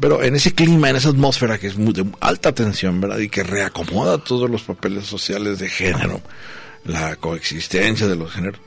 Pero 0.00 0.22
en 0.22 0.34
ese 0.36 0.54
clima, 0.54 0.90
en 0.90 0.96
esa 0.96 1.08
atmósfera 1.08 1.58
que 1.58 1.68
es 1.68 1.76
de 1.76 2.06
alta 2.20 2.54
tensión, 2.54 3.00
¿verdad? 3.00 3.18
Y 3.18 3.28
que 3.28 3.42
reacomoda 3.42 4.18
todos 4.18 4.50
los 4.50 4.62
papeles 4.62 5.06
sociales 5.06 5.58
de 5.58 5.68
género, 5.68 6.20
la 6.84 7.16
coexistencia 7.16 8.06
de 8.06 8.16
los 8.16 8.32
géneros, 8.32 8.60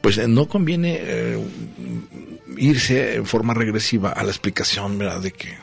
pues 0.00 0.18
eh, 0.18 0.28
no 0.28 0.48
conviene 0.48 0.98
eh, 1.00 1.38
irse 2.56 3.16
en 3.16 3.26
forma 3.26 3.54
regresiva 3.54 4.12
a 4.12 4.22
la 4.22 4.30
explicación, 4.30 4.98
¿verdad? 4.98 5.20
De 5.20 5.32
que 5.32 5.54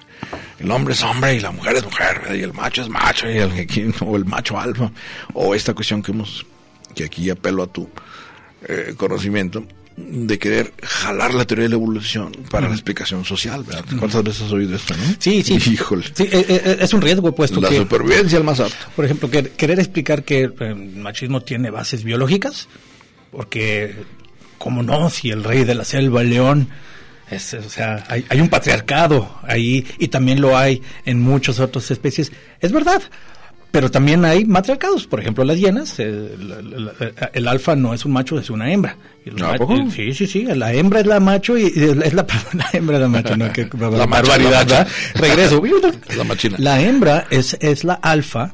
el 0.59 0.69
hombre 0.69 0.93
es 0.93 1.01
hombre 1.01 1.35
y 1.35 1.39
la 1.39 1.51
mujer 1.51 1.77
es 1.77 1.83
mujer, 1.83 2.21
y 2.35 2.41
el 2.41 2.53
macho 2.53 2.83
es 2.83 2.89
macho, 2.89 3.29
y 3.29 3.39
o 4.01 4.15
el 4.15 4.25
macho 4.25 4.59
alfa, 4.59 4.91
o 5.33 5.55
esta 5.55 5.73
cuestión 5.73 6.03
que 6.03 6.11
hemos 6.11 6.45
que 6.95 7.05
aquí 7.05 7.29
apelo 7.29 7.63
a 7.63 7.67
tu 7.67 7.89
eh, 8.67 8.93
conocimiento, 8.97 9.65
de 10.07 10.39
querer 10.39 10.73
jalar 10.81 11.33
la 11.33 11.45
teoría 11.45 11.63
de 11.63 11.69
la 11.69 11.75
evolución 11.75 12.31
para 12.49 12.67
la 12.67 12.73
explicación 12.73 13.25
social, 13.25 13.63
¿verdad? 13.63 13.83
¿Cuántas 13.97 14.23
veces 14.23 14.43
has 14.43 14.51
oído 14.51 14.75
esto, 14.75 14.95
no? 14.95 15.03
Sí, 15.19 15.43
sí. 15.43 15.55
Híjole. 15.71 16.05
Sí, 16.13 16.23
eh, 16.23 16.45
eh, 16.47 16.77
es 16.79 16.93
un 16.93 17.01
riesgo 17.01 17.33
puesto 17.33 17.59
la 17.59 17.69
supervivencia 17.69 18.37
el 18.37 18.43
más 18.43 18.59
apto. 18.59 18.75
Por 18.95 19.05
ejemplo, 19.05 19.29
querer 19.29 19.79
explicar 19.79 20.23
que 20.23 20.43
el 20.59 20.95
machismo 20.95 21.41
tiene 21.41 21.69
bases 21.69 22.03
biológicas, 22.03 22.67
porque, 23.31 23.95
¿cómo 24.57 24.83
no? 24.83 25.09
Si 25.09 25.29
el 25.29 25.43
rey 25.43 25.63
de 25.65 25.75
la 25.75 25.83
selva, 25.83 26.21
el 26.21 26.29
león, 26.29 26.69
es, 27.29 27.53
o 27.53 27.69
sea, 27.69 28.05
hay, 28.07 28.25
hay 28.29 28.41
un 28.41 28.49
patriarcado 28.49 29.39
ahí 29.43 29.85
y 29.99 30.07
también 30.07 30.41
lo 30.41 30.57
hay 30.57 30.81
en 31.05 31.19
muchas 31.19 31.59
otras 31.59 31.91
especies. 31.91 32.31
Es 32.61 32.71
verdad, 32.71 33.01
pero 33.71 33.91
también 33.91 34.25
hay 34.25 34.45
matriarcados, 34.45 35.05
por 35.05 35.19
ejemplo, 35.19 35.43
las 35.43 35.57
hienas, 35.57 35.99
el, 35.99 37.47
alfa 37.47 37.75
no 37.75 37.93
es 37.93 38.03
un 38.03 38.13
macho, 38.13 38.39
es 38.39 38.49
una 38.49 38.71
hembra. 38.71 38.97
sí, 39.93 40.13
sí, 40.13 40.25
sí, 40.25 40.43
la 40.43 40.73
hembra 40.73 41.01
es 41.01 41.05
la 41.05 41.19
macho 41.19 41.57
y, 41.57 41.67
es 41.67 42.13
la, 42.13 42.25
hembra 42.73 42.97
es 42.97 43.01
la 43.01 43.07
macho, 43.07 43.37
no 43.37 43.51
que 43.53 43.69
la 43.79 44.05
barbaridad, 44.05 44.87
Regreso. 45.15 45.61
la 46.17 46.23
machina. 46.23 46.57
La 46.59 46.81
hembra 46.81 47.25
es, 47.29 47.57
es 47.59 47.83
la 47.83 47.93
alfa 47.93 48.53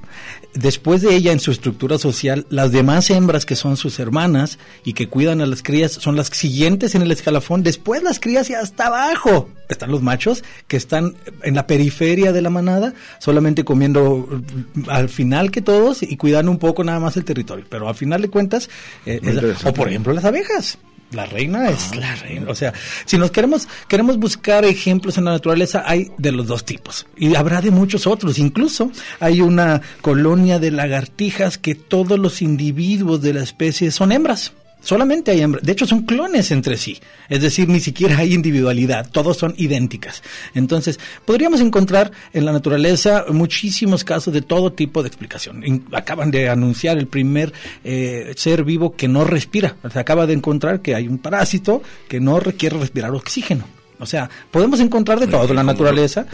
después 0.56 1.02
de 1.02 1.14
ella 1.16 1.32
en 1.32 1.40
su 1.40 1.52
estructura 1.52 1.98
social, 1.98 2.46
las 2.50 2.72
demás 2.72 3.10
hembras 3.10 3.46
que 3.46 3.56
son 3.56 3.78
sus 3.78 4.00
hermanas 4.00 4.58
y 4.84 4.94
que 4.94 5.08
cuidan 5.08 5.42
a 5.42 5.46
las 5.46 5.62
crías 5.62 5.92
son 5.92 6.16
las 6.16 6.28
siguientes 6.28 6.96
en 6.96 7.02
el 7.02 7.12
escalafón, 7.12 7.62
después 7.64 8.02
las 8.02 8.20
crías 8.20 8.50
y 8.50 8.54
hasta 8.54 8.88
abajo 8.88 9.50
están 9.70 9.92
los 9.92 10.02
machos 10.02 10.44
que 10.68 10.78
están 10.78 11.16
en 11.44 11.56
la 11.56 11.68
periferia 11.68 12.32
de 12.32 12.42
la 12.42 12.50
manada, 12.50 12.94
solamente 13.20 13.64
comiendo 13.64 14.28
mm, 14.76 14.90
al 14.90 15.10
final 15.10 15.52
que 15.52 15.62
todos 15.62 16.02
y 16.02 16.18
cuidando 16.18 16.52
un 16.52 16.60
poco 16.60 16.84
nada 16.84 17.00
más 17.00 17.18
el 17.18 17.26
territorio, 17.26 17.66
pero 17.70 17.88
al 17.88 17.96
final 17.96 18.22
de 18.22 18.30
cuentas, 18.30 18.70
eh, 19.06 19.20
o 19.64 19.74
por 19.74 19.90
ejemplo 19.90 20.14
las 20.14 20.26
abejas 20.26 20.78
la 21.16 21.26
reina 21.26 21.70
es 21.70 21.92
ah. 21.94 21.96
la 21.96 22.16
reina. 22.16 22.50
O 22.50 22.56
sea, 22.56 22.74
si 23.06 23.18
nos 23.18 23.32
queremos, 23.32 23.68
queremos 23.88 24.18
buscar 24.18 24.66
ejemplos 24.66 25.18
en 25.18 25.26
la 25.26 25.32
naturaleza, 25.32 25.84
hay 25.86 26.12
de 26.18 26.32
los 26.32 26.48
dos 26.48 26.66
tipos. 26.66 27.08
Y 27.18 27.36
habrá 27.36 27.62
de 27.62 27.72
muchos 27.72 28.06
otros. 28.06 28.38
Incluso 28.38 28.92
hay 29.20 29.42
una 29.42 29.82
colonia 30.02 30.60
de 30.60 30.72
lagartijas 30.72 31.58
que 31.58 31.76
todos 31.76 32.20
los 32.20 32.42
individuos 32.42 33.22
de 33.22 33.34
la 33.34 33.44
especie 33.44 33.92
son 33.92 34.12
hembras. 34.12 34.54
Solamente 34.86 35.32
hay 35.32 35.42
hembras. 35.42 35.64
De 35.64 35.72
hecho, 35.72 35.88
son 35.88 36.04
clones 36.04 36.52
entre 36.52 36.78
sí. 36.78 37.00
Es 37.28 37.42
decir, 37.42 37.68
ni 37.68 37.80
siquiera 37.80 38.20
hay 38.20 38.36
individualidad. 38.36 39.10
Todos 39.10 39.36
son 39.36 39.56
idénticas. 39.58 40.22
Entonces, 40.54 41.00
podríamos 41.26 41.60
encontrar 41.60 42.12
en 42.34 42.46
la 42.46 42.52
naturaleza 42.52 43.26
muchísimos 43.30 44.04
casos 44.04 44.32
de 44.32 44.44
todo 44.44 44.74
tipo 44.74 45.02
de 45.02 45.08
explicación. 45.08 45.64
acaban 45.92 46.30
de 46.30 46.50
anunciar 46.50 47.00
el 47.00 47.08
primer 47.08 47.52
eh, 47.84 48.34
ser 48.38 48.64
vivo 48.64 48.96
que 48.96 49.08
no 49.08 49.24
respira. 49.24 49.76
Se 49.92 49.98
acaba 49.98 50.28
de 50.28 50.34
encontrar 50.34 50.84
que 50.84 50.94
hay 50.94 51.08
un 51.08 51.18
parásito 51.18 51.82
que 52.08 52.20
no 52.20 52.40
requiere 52.40 52.78
respirar 52.78 53.10
oxígeno. 53.10 53.66
O 54.00 54.06
sea, 54.06 54.30
podemos 54.52 54.80
encontrar 54.82 55.20
de 55.20 55.28
todo 55.28 55.50
en 55.50 55.56
la 55.56 55.64
naturaleza, 55.64 56.26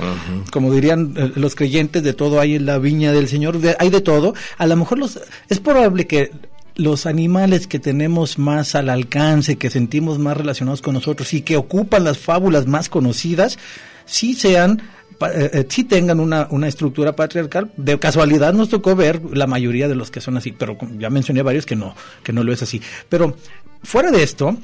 como 0.51 0.73
dirían 0.73 1.13
eh, 1.15 1.31
los 1.35 1.55
creyentes, 1.55 2.03
de 2.03 2.13
todo 2.13 2.39
hay 2.39 2.55
en 2.55 2.65
la 2.65 2.79
viña 2.79 3.13
del 3.13 3.27
Señor, 3.27 3.59
hay 3.79 3.89
de 3.89 4.01
todo. 4.01 4.33
A 4.57 4.65
lo 4.65 4.75
mejor 4.75 4.97
los, 4.97 5.19
es 5.47 5.59
probable 5.59 6.07
que 6.07 6.31
los 6.75 7.05
animales 7.05 7.67
que 7.67 7.79
tenemos 7.79 8.39
más 8.39 8.75
al 8.75 8.89
alcance, 8.89 9.57
que 9.57 9.69
sentimos 9.69 10.19
más 10.19 10.37
relacionados 10.37 10.81
con 10.81 10.93
nosotros 10.93 11.33
y 11.33 11.41
que 11.41 11.57
ocupan 11.57 12.03
las 12.03 12.17
fábulas 12.17 12.67
más 12.67 12.89
conocidas, 12.89 13.57
sí 14.05 14.33
sean 14.33 14.81
eh, 15.21 15.49
eh, 15.53 15.65
sí 15.69 15.83
tengan 15.83 16.19
una, 16.19 16.47
una 16.49 16.67
estructura 16.67 17.15
patriarcal. 17.15 17.71
De 17.77 17.99
casualidad 17.99 18.53
nos 18.53 18.69
tocó 18.69 18.95
ver 18.95 19.21
la 19.33 19.47
mayoría 19.47 19.87
de 19.87 19.95
los 19.95 20.09
que 20.09 20.21
son 20.21 20.37
así, 20.37 20.51
pero 20.51 20.77
ya 20.97 21.09
mencioné 21.09 21.41
varios 21.43 21.65
que 21.65 21.75
no, 21.75 21.95
que 22.23 22.33
no 22.33 22.43
lo 22.43 22.51
es 22.51 22.63
así. 22.63 22.81
Pero 23.09 23.37
fuera 23.83 24.11
de 24.11 24.23
esto, 24.23 24.57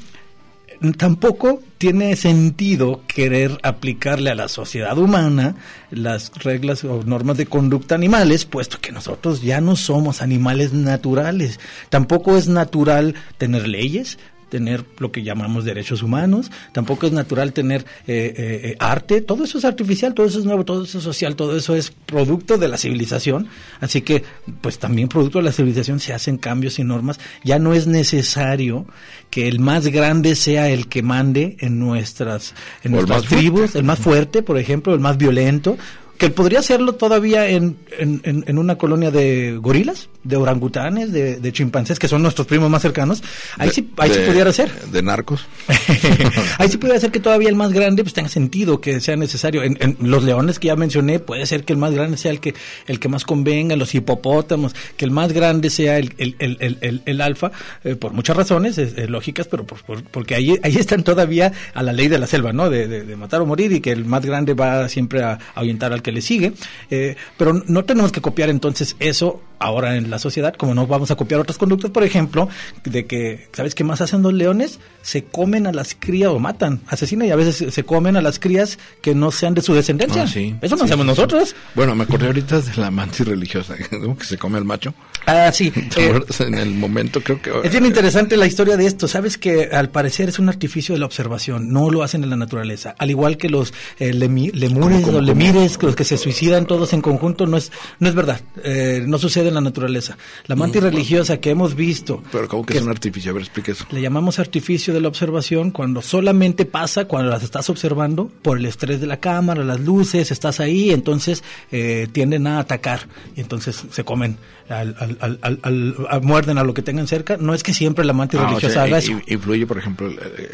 tampoco 0.98 1.62
tiene 1.78 2.16
sentido 2.16 3.02
querer 3.08 3.58
aplicarle 3.64 4.30
a 4.32 4.36
la 4.36 4.48
sociedad 4.48 4.98
humana 4.98 5.56
las 5.92 6.32
reglas 6.44 6.84
o 6.84 7.04
normas 7.04 7.38
de 7.38 7.46
conducta 7.46 7.96
animales, 7.96 8.46
puesto 8.46 8.80
que 8.80 8.92
nosotros 8.92 9.42
ya 9.42 9.62
no 9.62 9.76
somos 9.76 10.22
animales 10.22 10.74
naturales. 10.74 11.60
Tampoco 11.90 12.38
es 12.38 12.48
natural 12.48 13.16
tener 13.38 13.68
leyes, 13.68 14.18
tener 14.50 14.86
lo 15.00 15.12
que 15.12 15.24
llamamos 15.24 15.66
derechos 15.66 16.04
humanos, 16.04 16.52
tampoco 16.72 17.08
es 17.08 17.12
natural 17.12 17.54
tener 17.54 17.82
eh, 18.08 18.34
eh, 18.36 18.62
eh, 18.64 18.76
arte, 18.80 19.22
todo 19.22 19.44
eso 19.44 19.58
es 19.58 19.66
artificial, 19.66 20.14
todo 20.14 20.26
eso 20.26 20.40
es 20.40 20.46
nuevo, 20.46 20.66
todo 20.66 20.84
eso 20.84 20.98
es 20.98 21.04
social, 21.04 21.36
todo 21.36 21.56
eso 21.58 21.76
es 21.76 21.92
producto 21.92 22.58
de 22.58 22.68
la 22.68 22.78
civilización, 22.78 23.48
así 23.80 24.02
que 24.02 24.24
pues 24.62 24.80
también 24.80 25.08
producto 25.08 25.40
de 25.40 25.46
la 25.46 25.52
civilización 25.52 26.00
se 26.00 26.14
hacen 26.14 26.38
cambios 26.38 26.80
y 26.80 26.84
normas, 26.84 27.20
ya 27.44 27.60
no 27.60 27.74
es 27.74 27.88
necesario 27.88 28.86
que 29.30 29.48
el 29.48 29.60
más 29.60 29.88
grande 29.88 30.36
sea 30.36 30.70
el 30.70 30.88
que 30.88 31.04
mande 31.04 31.58
en 31.60 31.80
nuestras, 31.80 32.54
en 32.84 32.94
nuestras 32.94 33.24
tribus, 33.24 33.76
el 33.76 33.84
más 33.84 34.00
fuerte, 34.00 34.42
por 34.42 34.58
ejemplo, 34.58 34.94
el 34.94 35.00
más 35.00 35.18
violento, 35.18 35.78
que 36.18 36.30
podría 36.30 36.60
hacerlo 36.60 36.96
todavía 36.96 37.48
en, 37.48 37.78
en, 38.00 38.22
en, 38.24 38.58
una 38.58 38.78
colonia 38.78 39.12
de 39.12 39.58
gorilas, 39.62 40.10
de 40.24 40.36
orangutanes, 40.36 41.12
de, 41.12 41.38
de, 41.38 41.52
chimpancés, 41.52 42.00
que 42.00 42.08
son 42.08 42.24
nuestros 42.24 42.48
primos 42.48 42.70
más 42.70 42.82
cercanos. 42.82 43.24
Ahí 43.58 43.70
sí, 43.70 43.92
ahí 43.98 44.12
sí 44.12 44.20
pudiera 44.28 44.52
ser. 44.52 44.74
De 44.92 45.04
narcos. 45.04 45.46
ahí 46.58 46.70
sí 46.70 46.78
pudiera 46.78 47.00
ser 47.00 47.12
que 47.12 47.20
todavía 47.20 47.50
el 47.50 47.56
más 47.56 47.72
grande 47.72 48.04
pues 48.04 48.14
tenga 48.14 48.30
sentido, 48.30 48.82
que 48.82 49.00
sea 49.00 49.16
necesario. 49.16 49.62
En, 49.64 49.98
los 50.02 50.24
leones 50.24 50.58
que 50.58 50.68
ya 50.68 50.76
mencioné, 50.76 51.20
puede 51.20 51.46
ser 51.46 51.64
que 51.66 51.74
el 51.74 51.80
más 51.80 51.94
grande 51.94 52.18
sea 52.18 52.32
el 52.32 52.40
que, 52.40 52.56
el 52.88 53.00
que 53.00 53.10
más 53.10 53.24
convenga, 53.24 53.76
los 53.76 53.94
hipopótamos, 53.94 54.76
que 54.96 55.06
el 55.06 55.12
más 55.12 55.34
grande 55.34 55.70
sea 55.70 56.00
el, 56.00 56.16
el, 56.18 56.36
el, 56.40 57.02
el 57.06 57.22
alfa, 57.22 57.52
eh, 57.84 57.96
por 57.96 58.14
muchas 58.14 58.36
razones 58.36 58.78
lógicas, 59.08 59.48
pero 59.48 59.66
por, 59.66 60.04
porque 60.04 60.34
ahí, 60.34 60.58
ahí 60.64 60.78
están 60.78 61.04
todavía 61.04 61.54
a 61.74 61.84
la 61.84 61.94
ley 61.94 62.08
de 62.08 62.18
la 62.18 62.26
selva, 62.26 62.54
¿no? 62.54 62.70
De, 62.70 62.88
de, 62.88 63.16
matar 63.16 63.42
o 63.42 63.46
morir 63.46 63.72
y 63.72 63.82
que 63.82 63.92
el 63.92 64.06
más 64.06 64.26
grande 64.26 64.54
va 64.54 64.90
siempre 64.90 65.24
a, 65.24 65.34
a 65.34 65.40
ahuyentar 65.56 65.94
al 65.94 66.02
que 66.08 66.14
le 66.14 66.22
sigue, 66.22 66.54
eh, 66.90 67.18
pero 67.36 67.52
no 67.68 67.84
tenemos 67.84 68.14
que 68.14 68.22
copiar 68.22 68.50
entonces 68.50 68.96
eso 69.00 69.42
ahora 69.60 69.96
en 69.96 70.10
la 70.10 70.20
sociedad, 70.20 70.54
como 70.56 70.74
no 70.74 70.88
vamos 70.88 71.12
a 71.12 71.16
copiar 71.16 71.40
otras 71.40 71.58
conductas, 71.58 71.92
por 71.92 72.04
ejemplo, 72.04 72.50
de 72.84 73.06
que, 73.06 73.48
¿sabes 73.54 73.76
qué 73.76 73.84
más 73.84 74.02
hacen 74.02 74.22
los 74.22 74.34
leones? 74.34 74.80
Se 75.02 75.24
comen 75.24 75.68
a 75.68 75.72
las 75.72 75.96
crías 75.98 76.32
o 76.32 76.40
matan, 76.40 76.82
asesinan 76.88 77.28
y 77.28 77.32
a 77.32 77.36
veces 77.36 77.74
se 77.74 77.84
comen 77.84 78.18
a 78.18 78.22
las 78.22 78.40
crías 78.40 78.78
que 79.02 79.16
no 79.16 79.32
sean 79.32 79.54
de 79.54 79.62
su 79.62 79.74
descendencia. 79.74 80.24
Ah, 80.24 80.58
eso 80.62 80.76
no 80.76 80.84
hacemos 80.84 81.06
nosotros. 81.06 81.56
Bueno, 81.76 81.96
me 81.96 82.04
acordé 82.04 82.28
ahorita 82.28 82.62
de 82.62 82.76
la 82.78 82.92
mantis 82.92 83.28
religiosa, 83.28 83.76
que 84.18 84.26
se 84.26 84.38
come 84.38 84.58
al 84.58 84.66
macho. 84.66 84.94
Ah, 85.26 85.52
sí. 85.52 85.72
Eh, 85.98 86.14
en 86.42 86.54
el 86.56 86.76
momento 86.76 87.22
creo 87.22 87.42
que... 87.42 87.52
Es 87.64 87.72
bien 87.72 87.86
interesante 87.86 88.38
la 88.38 88.46
historia 88.46 88.78
de 88.78 88.86
esto. 88.86 89.08
Sabes 89.08 89.38
que 89.38 89.70
al 89.72 89.90
parecer 89.90 90.30
es 90.30 90.38
un 90.38 90.48
artificio 90.48 90.94
de 90.94 91.00
la 91.00 91.08
observación, 91.08 91.72
no 91.74 91.90
lo 91.90 92.04
hacen 92.04 92.24
en 92.24 92.30
la 92.30 92.36
naturaleza. 92.36 92.94
Al 93.00 93.10
igual 93.10 93.38
que 93.38 93.50
los 93.50 93.74
eh, 93.98 94.14
lemures 94.14 95.08
o 95.08 95.22
lemires, 95.22 95.82
los 95.82 95.96
que 95.96 96.04
se 96.04 96.18
suicidan 96.18 96.68
todos 96.68 96.94
en 96.94 97.02
conjunto, 97.02 97.48
no 97.48 97.58
es, 97.58 97.72
no 98.00 98.10
es 98.10 98.16
verdad. 98.16 98.42
Eh, 98.64 99.04
no 99.08 99.18
sucede 99.18 99.47
en 99.48 99.56
la 99.56 99.62
naturaleza. 99.62 100.18
La 100.46 100.56
mantis 100.56 100.82
religiosa 100.82 101.38
que 101.40 101.50
hemos 101.50 101.76
visto... 101.76 102.24
Pero 102.32 102.48
¿cómo 102.48 102.66
que, 102.66 102.78
es 102.78 102.84
un 102.84 102.90
artificio? 102.90 103.32
A 103.32 103.34
ver, 103.34 103.44
explique 103.44 103.72
eso. 103.72 103.86
Le 103.92 104.02
llamamos 104.02 104.40
artificio 104.40 104.94
de 104.94 105.02
la 105.02 105.08
observación 105.08 105.72
cuando 105.72 106.02
solamente 106.02 106.66
pasa 106.66 107.06
cuando 107.06 107.30
las 107.30 107.44
estás 107.44 107.70
observando 107.70 108.30
por 108.42 108.58
el 108.58 108.66
estrés 108.66 109.02
de 109.02 109.08
la 109.08 109.20
cámara, 109.20 109.64
las 109.64 109.80
luces, 109.80 110.32
estás 110.32 110.60
ahí, 110.60 110.92
entonces 110.92 111.44
eh, 111.72 112.08
tienden 112.12 112.48
a 112.48 112.60
atacar 112.60 113.08
y 113.36 113.42
entonces 113.42 113.84
se 113.90 114.04
comen 114.04 114.38
al, 114.70 114.96
al, 115.00 115.40
al, 115.42 115.96
al, 116.10 116.22
muerden 116.22 116.58
a 116.58 116.64
lo 116.64 116.74
que 116.74 116.82
tengan 116.82 117.08
cerca. 117.08 117.38
No 117.38 117.54
es 117.54 117.64
que 117.64 117.74
siempre 117.74 118.06
la 118.06 118.14
mantis 118.14 118.40
ah, 118.40 118.48
religiosa 118.48 118.84
haga 118.84 118.98
eso. 118.98 119.20
Influye, 119.28 119.66
por 119.66 119.78
ejemplo, 119.78 120.10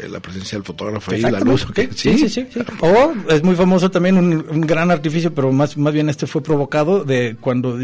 la 0.08 0.20
presencia 0.20 0.56
del 0.58 0.64
fotógrafo 0.64 1.14
y 1.14 1.20
la 1.20 1.40
luz. 1.40 1.66
¿Sí? 1.94 2.18
Sí, 2.18 2.28
sí, 2.28 2.46
O 2.80 3.12
es 3.30 3.42
muy 3.42 3.56
famoso 3.56 3.90
también 3.90 4.18
un, 4.18 4.60
gran 4.62 4.90
artificio, 4.90 5.34
pero 5.34 5.52
más, 5.52 5.76
más 5.76 5.92
bien 5.92 6.08
este 6.08 6.26
fue 6.26 6.42
provocado 6.42 7.04
de 7.04 7.36
cuando 7.40 7.78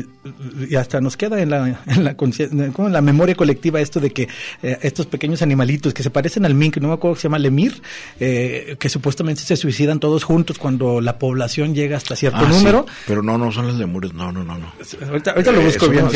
y 0.69 0.77
hasta 0.77 1.01
nos 1.01 1.16
queda 1.16 1.40
en 1.40 1.51
la, 1.51 1.83
en 1.87 2.05
la, 2.05 2.16
en 2.19 2.93
la 2.93 3.01
memoria 3.01 3.35
colectiva 3.35 3.81
esto 3.81 4.01
de 4.01 4.11
que 4.11 4.29
eh, 4.62 4.79
estos 4.83 5.07
pequeños 5.07 5.43
animalitos 5.43 5.95
que 5.95 6.03
se 6.03 6.11
parecen 6.11 6.45
al 6.45 6.55
mink, 6.55 6.79
no 6.79 6.88
me 6.88 6.95
acuerdo 6.95 7.14
que 7.14 7.23
se 7.23 7.29
llama 7.29 7.38
lemir, 7.38 7.83
eh, 8.19 8.77
que 8.79 8.88
supuestamente 8.88 9.43
se 9.43 9.57
suicidan 9.57 10.01
todos 10.01 10.25
juntos 10.25 10.59
cuando 10.59 11.01
la 11.01 11.19
población 11.19 11.75
llega 11.75 11.97
hasta 11.97 12.16
cierto 12.16 12.40
ah, 12.40 12.49
número. 12.49 12.87
pero 13.07 13.23
no, 13.23 13.37
no 13.38 13.51
son 13.53 13.66
los 13.66 13.77
lemures, 13.77 14.12
no, 14.14 14.33
no, 14.33 14.45
no. 14.45 14.59
no. 14.59 14.73
Ahorita, 15.09 15.33
ahorita 15.33 15.53
lo 15.53 15.62
busco 15.62 15.88
bien 15.88 16.07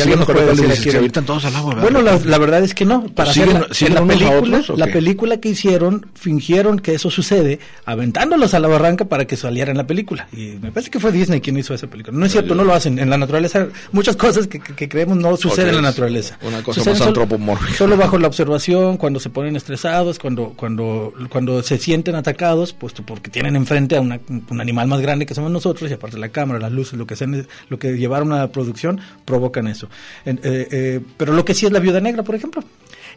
bueno, 1.81 2.03
la, 2.03 2.39
verdad 2.39 2.63
es 2.63 2.75
que 2.75 2.85
no. 2.85 3.07
Para 3.09 3.31
hacer 3.31 3.49
la, 3.49 4.05
película, 4.05 4.63
la 4.77 4.87
película 4.87 5.37
que 5.39 5.51
hicieron, 5.51 6.07
fingieron 6.15 6.79
que 6.79 6.95
eso 6.95 7.11
sucede, 7.11 7.59
aventándolos 7.85 8.55
a 8.55 8.61
la 8.61 8.69
barranca 8.69 9.07
para 9.07 9.27
que 9.27 9.37
saliera 9.37 9.71
en 9.71 9.77
la 9.77 9.87
película. 9.87 10.29
Y 10.33 10.59
me 10.61 10.71
parece 10.73 10.91
que 10.91 11.01
fue 11.01 11.13
Disney 11.13 11.41
quien 11.41 11.57
hizo 11.57 11.75
esa 11.75 11.87
película. 11.87 12.17
No 12.17 12.27
es 12.27 12.33
cierto, 12.33 12.55
no 12.55 12.65
lo 12.65 12.75
hacen. 12.75 12.99
En 12.99 13.11
la 13.11 13.19
naturaleza, 13.19 13.69
muchas 13.93 14.17
cosas 14.17 14.47
que, 14.47 14.61
creemos 14.89 15.17
no 15.17 15.37
suceden 15.37 15.71
en 15.71 15.77
la 15.77 15.83
naturaleza. 15.83 16.39
Una 16.43 16.63
cosa 16.63 16.83
más 16.85 17.01
antropomórfica. 17.01 17.77
Solo 17.77 17.97
bajo 17.97 18.19
la 18.19 18.29
observación, 18.29 18.97
cuando 18.97 19.21
se 19.21 19.31
ponen 19.31 19.57
estresados, 19.57 20.19
cuando, 20.19 20.53
cuando, 20.57 21.13
cuando 21.31 21.63
se 21.63 21.79
sienten 21.79 22.15
atacados, 22.15 22.73
puesto 22.73 23.03
porque 23.05 23.31
tienen 23.31 23.57
enfrente 23.57 23.97
a 23.97 24.01
un 24.01 24.61
animal 24.61 24.89
más 24.89 25.01
grande 25.01 25.27
que 25.27 25.35
somos 25.35 25.51
nosotros, 25.51 25.91
y 25.91 25.95
aparte 25.95 26.19
la 26.19 26.29
cámara, 26.29 26.61
las 26.61 26.73
luces, 26.73 26.99
lo 26.99 27.07
que, 27.07 27.17
sean, 27.17 27.47
lo 27.69 27.79
que 27.79 27.97
llevaron 27.97 28.33
a 28.33 28.39
la 28.39 28.53
producción, 28.53 29.01
provocan 29.25 29.67
eso. 29.67 29.89
Eh, 30.25 30.39
eh, 30.43 31.01
pero 31.17 31.33
lo 31.33 31.45
que 31.45 31.55
sí 31.55 31.67
es 31.67 31.73
la 31.73 31.79
viuda 31.79 32.01
negra, 32.01 32.23
por 32.23 32.35
ejemplo. 32.35 32.63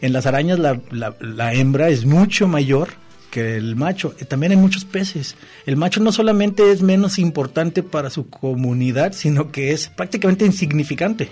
En 0.01 0.13
las 0.13 0.25
arañas 0.25 0.59
la, 0.59 0.79
la, 0.91 1.53
hembra 1.53 1.89
es 1.89 2.05
mucho 2.05 2.47
mayor 2.47 2.89
que 3.31 3.55
el 3.55 3.75
macho. 3.75 4.15
Eh, 4.19 4.25
también 4.25 4.51
hay 4.51 4.57
muchos 4.57 4.85
peces. 4.85 5.35
El 5.65 5.77
macho 5.77 5.99
no 6.01 6.11
solamente 6.11 6.71
es 6.71 6.81
menos 6.81 7.17
importante 7.17 7.83
para 7.83 8.09
su 8.09 8.29
comunidad, 8.29 9.13
sino 9.13 9.51
que 9.51 9.71
es 9.71 9.89
prácticamente 9.89 10.45
insignificante 10.45 11.29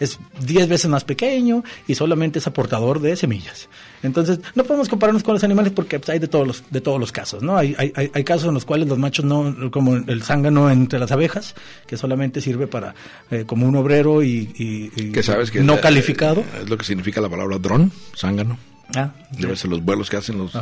es 0.00 0.18
10 0.40 0.68
veces 0.68 0.90
más 0.90 1.04
pequeño 1.04 1.64
y 1.86 1.94
solamente 1.94 2.38
es 2.38 2.46
aportador 2.46 3.00
de 3.00 3.16
semillas. 3.16 3.68
Entonces, 4.02 4.40
no 4.54 4.64
podemos 4.64 4.88
compararnos 4.88 5.22
con 5.22 5.34
los 5.34 5.44
animales 5.44 5.72
porque 5.72 5.98
pues, 5.98 6.10
hay 6.10 6.18
de 6.18 6.28
todos 6.28 6.46
los, 6.46 6.62
de 6.70 6.80
todos 6.80 7.00
los 7.00 7.12
casos, 7.12 7.42
¿no? 7.42 7.56
Hay, 7.56 7.74
hay, 7.78 7.92
hay 7.94 8.24
casos 8.24 8.48
en 8.48 8.54
los 8.54 8.64
cuales 8.64 8.88
los 8.88 8.98
machos 8.98 9.24
no, 9.24 9.70
como 9.70 9.96
el 9.96 10.22
zángano 10.22 10.70
entre 10.70 10.98
las 10.98 11.12
abejas, 11.12 11.54
que 11.86 11.96
solamente 11.96 12.40
sirve 12.40 12.66
para, 12.66 12.94
eh, 13.30 13.44
como 13.46 13.66
un 13.66 13.76
obrero 13.76 14.22
y, 14.22 15.12
sabes 15.22 15.50
que 15.50 15.60
no 15.60 15.80
calificado. 15.80 16.44
Es 16.60 16.68
lo 16.68 16.76
que 16.76 16.84
significa 16.84 17.20
la 17.20 17.28
palabra 17.28 17.58
dron, 17.58 17.90
zángano. 18.16 18.58
Ah, 18.94 19.10
Debe 19.30 19.56
ser 19.56 19.70
los 19.70 19.82
vuelos 19.84 20.08
que 20.08 20.16
hacen 20.16 20.38
los 20.38 20.52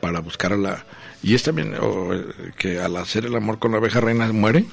para 0.00 0.20
buscar 0.20 0.52
a 0.52 0.56
la... 0.56 0.84
Y 1.22 1.34
es 1.34 1.42
también 1.42 1.74
eh, 1.74 2.24
que 2.56 2.80
al 2.80 2.96
hacer 2.96 3.26
el 3.26 3.34
amor 3.34 3.58
con 3.58 3.72
la 3.72 3.78
abeja 3.78 4.00
reina 4.00 4.32
muere. 4.32 4.64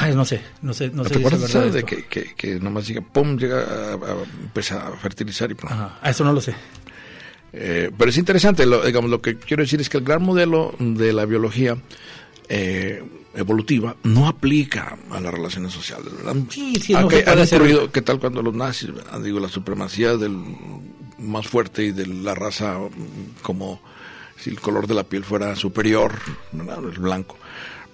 Ah, 0.00 0.08
no 0.10 0.24
sé, 0.24 0.40
no 0.62 0.72
sé, 0.72 0.90
no, 0.90 1.02
sé. 1.02 1.10
¿Te 1.10 1.18
acuerdas 1.18 1.72
de 1.72 1.82
que, 1.82 2.04
que, 2.04 2.32
que, 2.36 2.60
nomás 2.60 2.86
llega, 2.86 3.00
pum, 3.00 3.36
llega 3.36 3.64
a, 3.64 3.94
a, 3.94 4.92
a 4.92 4.96
fertilizar 4.96 5.50
y 5.50 5.54
pum? 5.54 5.68
Ajá, 5.72 5.98
eso 6.08 6.22
no 6.22 6.32
lo 6.32 6.40
sé. 6.40 6.54
Eh, 7.52 7.90
pero 7.98 8.08
es 8.08 8.16
interesante, 8.16 8.64
lo, 8.64 8.84
digamos, 8.86 9.10
lo 9.10 9.20
que 9.20 9.38
quiero 9.38 9.64
decir 9.64 9.80
es 9.80 9.88
que 9.88 9.98
el 9.98 10.04
gran 10.04 10.22
modelo 10.22 10.72
de 10.78 11.12
la 11.12 11.24
biología 11.24 11.76
eh, 12.48 13.02
evolutiva 13.34 13.96
no 14.04 14.28
aplica 14.28 14.96
a 15.10 15.20
las 15.20 15.34
relaciones 15.34 15.72
sociales, 15.72 16.12
¿verdad? 16.16 16.36
Sí, 16.48 16.76
sí, 16.76 16.92
no 16.92 17.00
han 17.00 17.40
ocurrido, 17.40 17.90
¿qué 17.90 18.00
tal 18.00 18.20
cuando 18.20 18.40
los 18.40 18.54
nazis, 18.54 18.90
digo, 19.24 19.40
la 19.40 19.48
supremacía 19.48 20.16
del 20.16 20.38
más 21.18 21.48
fuerte 21.48 21.82
y 21.82 21.90
de 21.90 22.06
la 22.06 22.36
raza 22.36 22.78
como 23.42 23.80
si 24.36 24.50
el 24.50 24.60
color 24.60 24.86
de 24.86 24.94
la 24.94 25.02
piel 25.02 25.24
fuera 25.24 25.56
superior, 25.56 26.12
¿verdad? 26.52 26.78
el 26.84 27.00
blanco 27.00 27.36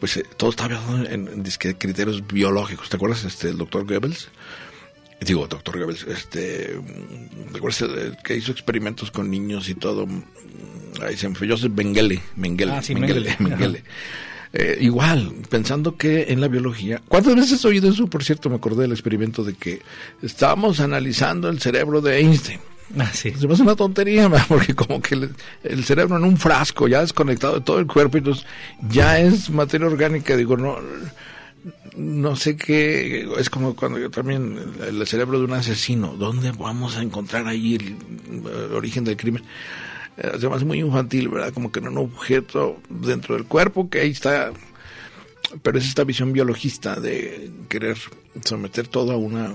pues 0.05 0.19
eh, 0.19 0.27
todo 0.37 0.51
estaba 0.51 0.79
en, 1.09 1.29
en, 1.29 1.43
criterios 1.79 2.27
biológicos. 2.27 2.91
¿Te 2.91 2.97
acuerdas 2.97 3.25
este, 3.25 3.49
el 3.49 3.57
doctor 3.57 3.87
Goebbels? 3.87 4.29
Digo, 5.23 5.47
doctor 5.47 5.79
Goebbels, 5.79 6.03
este, 6.03 6.79
¿te 7.51 7.57
acuerdas 7.57 7.85
que 8.23 8.37
hizo 8.37 8.53
experimentos 8.53 9.11
con 9.11 9.31
niños 9.31 9.67
y 9.71 9.75
todo? 9.75 10.07
Ahí 11.01 11.17
se 11.17 11.27
me 11.27 11.35
fue 11.35 11.49
Joseph 11.49 11.73
Mengele, 11.75 12.21
Mengele, 12.37 12.73
ah, 12.73 12.83
Mengele, 12.87 13.35
Mengele. 13.39 13.83
Eh, 14.57 14.79
igual, 14.83 15.33
pensando 15.49 15.97
que 15.97 16.27
en 16.29 16.41
la 16.41 16.47
biología, 16.47 17.03
¿cuántas 17.09 17.35
veces 17.35 17.65
he 17.65 17.67
oído 17.67 17.91
eso? 17.91 18.07
Por 18.07 18.23
cierto, 18.23 18.49
me 18.49 18.55
acordé 18.55 18.83
del 18.83 18.93
experimento 18.93 19.43
de 19.43 19.55
que 19.55 19.83
estábamos 20.23 20.79
analizando 20.79 21.49
el 21.49 21.61
cerebro 21.61 22.01
de 22.01 22.19
Einstein. 22.19 22.61
Ah. 22.99 23.13
Se 23.13 23.33
me 23.47 23.55
hace 23.55 23.63
una 23.63 23.77
tontería, 23.77 24.29
porque 24.49 24.75
como 24.75 25.01
que 25.01 25.29
el, 25.63 25.85
cerebro 25.85 26.17
en 26.17 26.25
un 26.25 26.37
frasco, 26.37 26.87
ya 26.87 27.01
desconectado 27.01 27.55
de 27.55 27.61
todo 27.61 27.79
el 27.79 27.87
cuerpo, 27.87 28.19
entonces 28.19 28.47
ya 28.89 29.19
es 29.19 29.51
materia 29.51 29.87
orgánica, 29.87 30.37
digo, 30.37 30.57
no 30.57 30.79
no 31.97 32.35
sé 32.35 32.57
qué, 32.57 33.29
es 33.39 33.49
como 33.49 33.77
cuando 33.77 33.99
yo 33.99 34.11
también, 34.11 34.59
el 34.87 35.07
cerebro 35.07 35.39
de 35.39 35.45
un 35.45 35.53
asesino, 35.53 36.15
¿dónde 36.17 36.51
vamos 36.53 36.97
a 36.97 37.03
encontrar 37.03 37.47
ahí 37.47 37.77
el, 37.77 38.75
origen 38.75 39.05
del 39.05 39.17
crimen? 39.17 39.45
Eh, 40.17 40.33
se 40.39 40.49
muy 40.49 40.81
infantil, 40.81 41.29
¿verdad? 41.29 41.53
Como 41.53 41.73
que 41.73 41.79
en 41.79 41.89
un 41.89 41.99
objeto 41.99 42.81
dentro 42.89 43.37
del 43.37 43.45
cuerpo 43.45 43.89
que 43.89 44.01
ahí 44.01 44.11
está, 44.11 44.53
pero 45.63 45.79
es 45.79 45.87
esta 45.87 46.05
visión 46.05 46.33
biologista 46.33 46.97
de 47.01 47.51
querer 47.69 47.97
someter 48.45 48.89
todo 48.89 49.13
a 49.13 49.17
una 49.17 49.53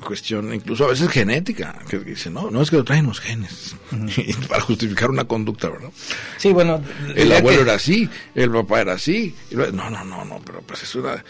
cuestión 0.00 0.52
incluso 0.52 0.84
a 0.84 0.88
veces 0.88 1.08
genética, 1.08 1.78
que 1.88 1.98
dice, 1.98 2.30
no, 2.30 2.50
no 2.50 2.62
es 2.62 2.70
que 2.70 2.76
lo 2.76 2.84
traen 2.84 3.06
los 3.06 3.20
genes, 3.20 3.76
para 4.48 4.60
justificar 4.62 5.10
una 5.10 5.24
conducta, 5.24 5.68
¿verdad? 5.68 5.90
Sí, 6.36 6.52
bueno. 6.52 6.82
El 7.14 7.32
abuelo 7.32 7.62
era 7.62 7.74
así, 7.74 8.08
el 8.34 8.50
papá 8.50 8.80
era 8.80 8.94
así. 8.94 9.34
no, 9.52 9.90
no, 9.90 10.04
no, 10.04 10.24
no, 10.24 10.40
pero 10.44 10.62
pues 10.62 10.82
es 10.82 10.94
una... 10.94 11.22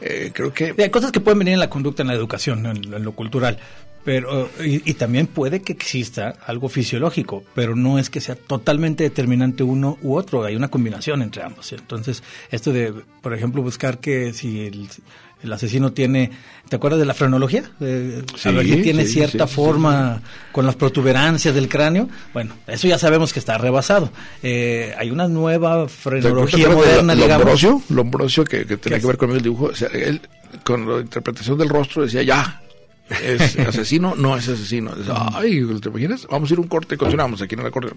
Eh, 0.00 0.30
creo 0.34 0.52
que... 0.52 0.74
Hay 0.78 0.90
cosas 0.90 1.12
que 1.12 1.20
pueden 1.20 1.38
venir 1.38 1.54
en 1.54 1.60
la 1.60 1.70
conducta, 1.70 2.02
en 2.02 2.08
la 2.08 2.14
educación, 2.14 2.66
en, 2.66 3.04
lo 3.04 3.12
cultural. 3.12 3.58
Pero, 4.04 4.48
y, 4.64 4.94
también 4.94 5.26
puede 5.26 5.62
que 5.62 5.72
exista 5.72 6.28
algo 6.46 6.68
fisiológico, 6.68 7.42
pero 7.56 7.74
no 7.74 7.98
es 7.98 8.08
que 8.08 8.20
sea 8.20 8.36
totalmente 8.36 9.02
determinante 9.02 9.64
uno 9.64 9.98
u 10.00 10.14
otro, 10.14 10.44
hay 10.44 10.54
una 10.54 10.68
combinación 10.68 11.22
entre 11.22 11.42
ambos. 11.42 11.72
Entonces, 11.72 12.22
esto 12.52 12.72
de, 12.72 12.94
por 13.20 13.34
ejemplo, 13.34 13.62
buscar 13.62 13.98
que 13.98 14.32
si 14.32 14.64
el, 14.64 14.88
el 15.42 15.52
asesino 15.52 15.92
tiene, 15.92 16.30
¿te 16.68 16.76
acuerdas 16.76 16.98
de 16.98 17.06
la 17.06 17.14
frenología? 17.14 17.64
Eh, 17.80 18.22
que 18.42 18.76
tiene 18.82 19.04
cierta 19.04 19.46
forma 19.46 20.22
con 20.52 20.66
las 20.66 20.76
protuberancias 20.76 21.54
del 21.54 21.68
cráneo. 21.68 22.08
Bueno, 22.32 22.54
eso 22.66 22.88
ya 22.88 22.98
sabemos 22.98 23.32
que 23.32 23.38
está 23.38 23.58
rebasado. 23.58 24.10
Eh, 24.42 24.94
hay 24.98 25.10
una 25.10 25.28
nueva 25.28 25.88
frenología 25.88 26.68
moderna, 26.68 27.14
de, 27.14 27.28
Lombrosio, 27.28 27.82
Lombrosio 27.90 28.44
que, 28.44 28.66
que 28.66 28.76
tenía 28.76 28.98
que 28.98 29.06
ver 29.06 29.16
con 29.16 29.30
el 29.30 29.42
dibujo, 29.42 29.70
él 29.92 30.20
con 30.64 30.88
la 30.88 31.00
interpretación 31.00 31.58
del 31.58 31.68
rostro 31.68 32.02
decía 32.02 32.22
ya, 32.22 32.62
es 33.08 33.58
asesino, 33.58 34.14
no 34.16 34.36
es 34.36 34.48
asesino. 34.48 34.92
Ay, 35.34 35.64
¿te 35.80 35.88
imaginas? 35.88 36.26
Vamos 36.30 36.50
a 36.50 36.54
ir 36.54 36.60
un 36.60 36.68
corte 36.68 36.94
y 36.94 36.98
continuamos 36.98 37.42
aquí 37.42 37.54
en 37.54 37.60
el 37.60 37.66
acordeón. 37.66 37.96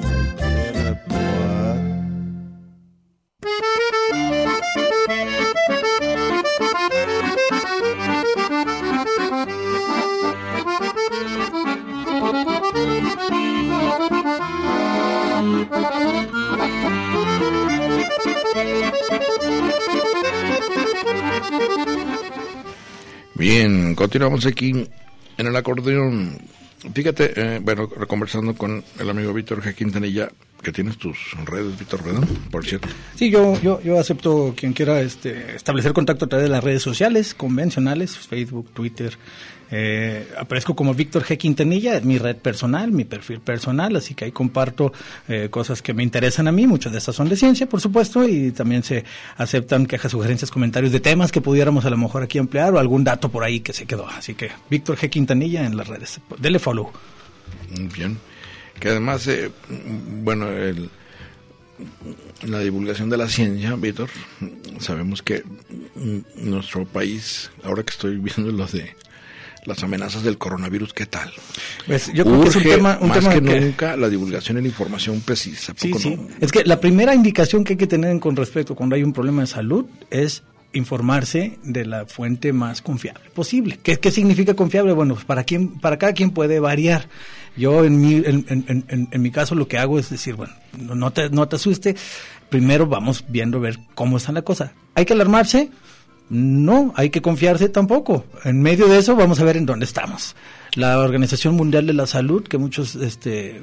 Continuamos 24.01 24.47
aquí 24.47 24.71
en 25.37 25.45
el 25.45 25.55
acordeón 25.55 26.35
Fíjate, 26.95 27.33
eh, 27.35 27.59
bueno, 27.61 27.87
conversando 28.07 28.55
con 28.55 28.83
el 28.97 29.07
amigo 29.07 29.31
Víctor 29.31 29.61
G. 29.61 29.75
Quintanilla, 29.75 30.31
que 30.61 30.71
tienes 30.71 30.97
tus 30.97 31.17
redes, 31.45 31.77
Víctor, 31.77 32.03
¿verdad? 32.03 32.27
Por 32.49 32.65
cierto. 32.65 32.87
Sí, 33.15 33.29
yo, 33.29 33.59
yo, 33.61 33.81
yo 33.81 33.99
acepto 33.99 34.53
quien 34.55 34.73
quiera 34.73 35.01
este, 35.01 35.55
establecer 35.55 35.93
contacto 35.93 36.25
a 36.25 36.27
través 36.27 36.45
de 36.45 36.51
las 36.51 36.63
redes 36.63 36.83
sociales 36.83 37.33
convencionales, 37.33 38.17
Facebook, 38.17 38.69
Twitter, 38.71 39.17
eh, 39.73 40.27
aparezco 40.37 40.75
como 40.75 40.93
Víctor 40.93 41.23
G. 41.23 41.37
Quintanilla, 41.37 41.95
es 41.95 42.03
mi 42.03 42.17
red 42.17 42.35
personal, 42.35 42.91
mi 42.91 43.05
perfil 43.05 43.39
personal, 43.39 43.95
así 43.95 44.13
que 44.13 44.25
ahí 44.25 44.31
comparto 44.31 44.91
eh, 45.29 45.47
cosas 45.49 45.81
que 45.81 45.93
me 45.93 46.03
interesan 46.03 46.49
a 46.49 46.51
mí, 46.51 46.67
muchas 46.67 46.91
de 46.91 46.97
estas 46.97 47.15
son 47.15 47.29
de 47.29 47.37
ciencia, 47.37 47.67
por 47.67 47.79
supuesto, 47.79 48.27
y 48.27 48.51
también 48.51 48.83
se 48.83 49.05
aceptan 49.37 49.85
quejas, 49.85 50.11
sugerencias, 50.11 50.51
comentarios 50.51 50.91
de 50.91 50.99
temas 50.99 51.31
que 51.31 51.39
pudiéramos 51.39 51.85
a 51.85 51.89
lo 51.89 51.97
mejor 51.97 52.21
aquí 52.21 52.37
emplear 52.37 52.73
o 52.73 52.79
algún 52.79 53.05
dato 53.05 53.29
por 53.29 53.45
ahí 53.45 53.61
que 53.61 53.71
se 53.71 53.85
quedó. 53.85 54.07
Así 54.07 54.35
que 54.35 54.51
Víctor 54.69 54.97
G. 54.97 55.09
Quintanilla 55.09 55.65
en 55.65 55.77
las 55.77 55.87
redes, 55.87 56.19
dele 56.37 56.59
follow. 56.59 56.91
Bien, 57.95 58.17
que 58.81 58.89
además, 58.89 59.27
eh, 59.27 59.51
bueno, 60.23 60.49
el, 60.49 60.89
la 62.41 62.59
divulgación 62.59 63.11
de 63.11 63.17
la 63.17 63.29
ciencia, 63.29 63.75
Víctor, 63.75 64.09
sabemos 64.79 65.21
que 65.21 65.43
nuestro 66.35 66.85
país, 66.85 67.51
ahora 67.63 67.83
que 67.83 67.91
estoy 67.91 68.17
viendo 68.17 68.51
lo 68.51 68.65
de 68.65 68.95
las 69.65 69.83
amenazas 69.83 70.23
del 70.23 70.39
coronavirus, 70.39 70.93
¿qué 70.93 71.05
tal? 71.05 71.31
Pues 71.85 72.11
yo 72.11 72.25
creo 72.25 72.41
que 72.41 72.49
es 72.49 72.55
un 72.55 72.63
tema, 72.63 72.97
un 72.99 73.09
más 73.09 73.19
tema 73.19 73.33
que, 73.35 73.61
nunca 73.61 73.95
la 73.95 74.09
divulgación 74.09 74.57
y 74.57 74.61
la 74.61 74.67
información 74.69 75.21
precisa. 75.21 75.73
Sí, 75.77 75.93
sí. 75.93 76.17
Es 76.39 76.51
que 76.51 76.63
la 76.65 76.79
primera 76.79 77.13
indicación 77.13 77.63
que 77.63 77.73
hay 77.73 77.77
que 77.77 77.85
tener 77.87 78.19
con 78.19 78.35
respecto 78.35 78.73
cuando 78.73 78.95
hay 78.95 79.03
un 79.03 79.13
problema 79.13 79.41
de 79.41 79.47
salud 79.47 79.85
es 80.09 80.41
informarse 80.73 81.57
de 81.63 81.85
la 81.85 82.05
fuente 82.05 82.53
más 82.53 82.81
confiable 82.81 83.29
posible. 83.33 83.79
¿Qué, 83.81 83.99
qué 83.99 84.11
significa 84.11 84.53
confiable? 84.53 84.93
Bueno, 84.93 85.15
pues 85.15 85.25
para, 85.25 85.43
quien, 85.43 85.79
para 85.79 85.97
cada 85.97 86.13
quien 86.13 86.31
puede 86.31 86.59
variar. 86.59 87.07
Yo 87.57 87.83
en 87.83 87.99
mi, 87.99 88.15
en, 88.15 88.85
en, 89.11 89.21
mi 89.21 89.31
caso 89.31 89.55
lo 89.55 89.67
que 89.67 89.77
hago 89.77 89.99
es 89.99 90.09
decir, 90.09 90.35
bueno, 90.35 90.53
no 90.77 91.11
te, 91.11 91.29
no 91.29 91.47
te 91.49 91.57
asuste, 91.57 91.95
primero 92.49 92.87
vamos 92.87 93.25
viendo 93.27 93.59
ver 93.59 93.79
cómo 93.93 94.17
está 94.17 94.31
la 94.31 94.41
cosa. 94.41 94.71
¿Hay 94.95 95.05
que 95.05 95.13
alarmarse? 95.13 95.69
No, 96.29 96.93
hay 96.95 97.09
que 97.09 97.21
confiarse 97.21 97.67
tampoco. 97.67 98.25
En 98.45 98.61
medio 98.61 98.87
de 98.87 98.99
eso 98.99 99.17
vamos 99.17 99.41
a 99.41 99.43
ver 99.43 99.57
en 99.57 99.65
dónde 99.65 99.85
estamos. 99.85 100.35
La 100.75 100.99
Organización 100.99 101.55
Mundial 101.55 101.85
de 101.85 101.93
la 101.93 102.07
Salud, 102.07 102.43
que 102.43 102.57
muchos 102.57 102.95
este, 102.95 103.61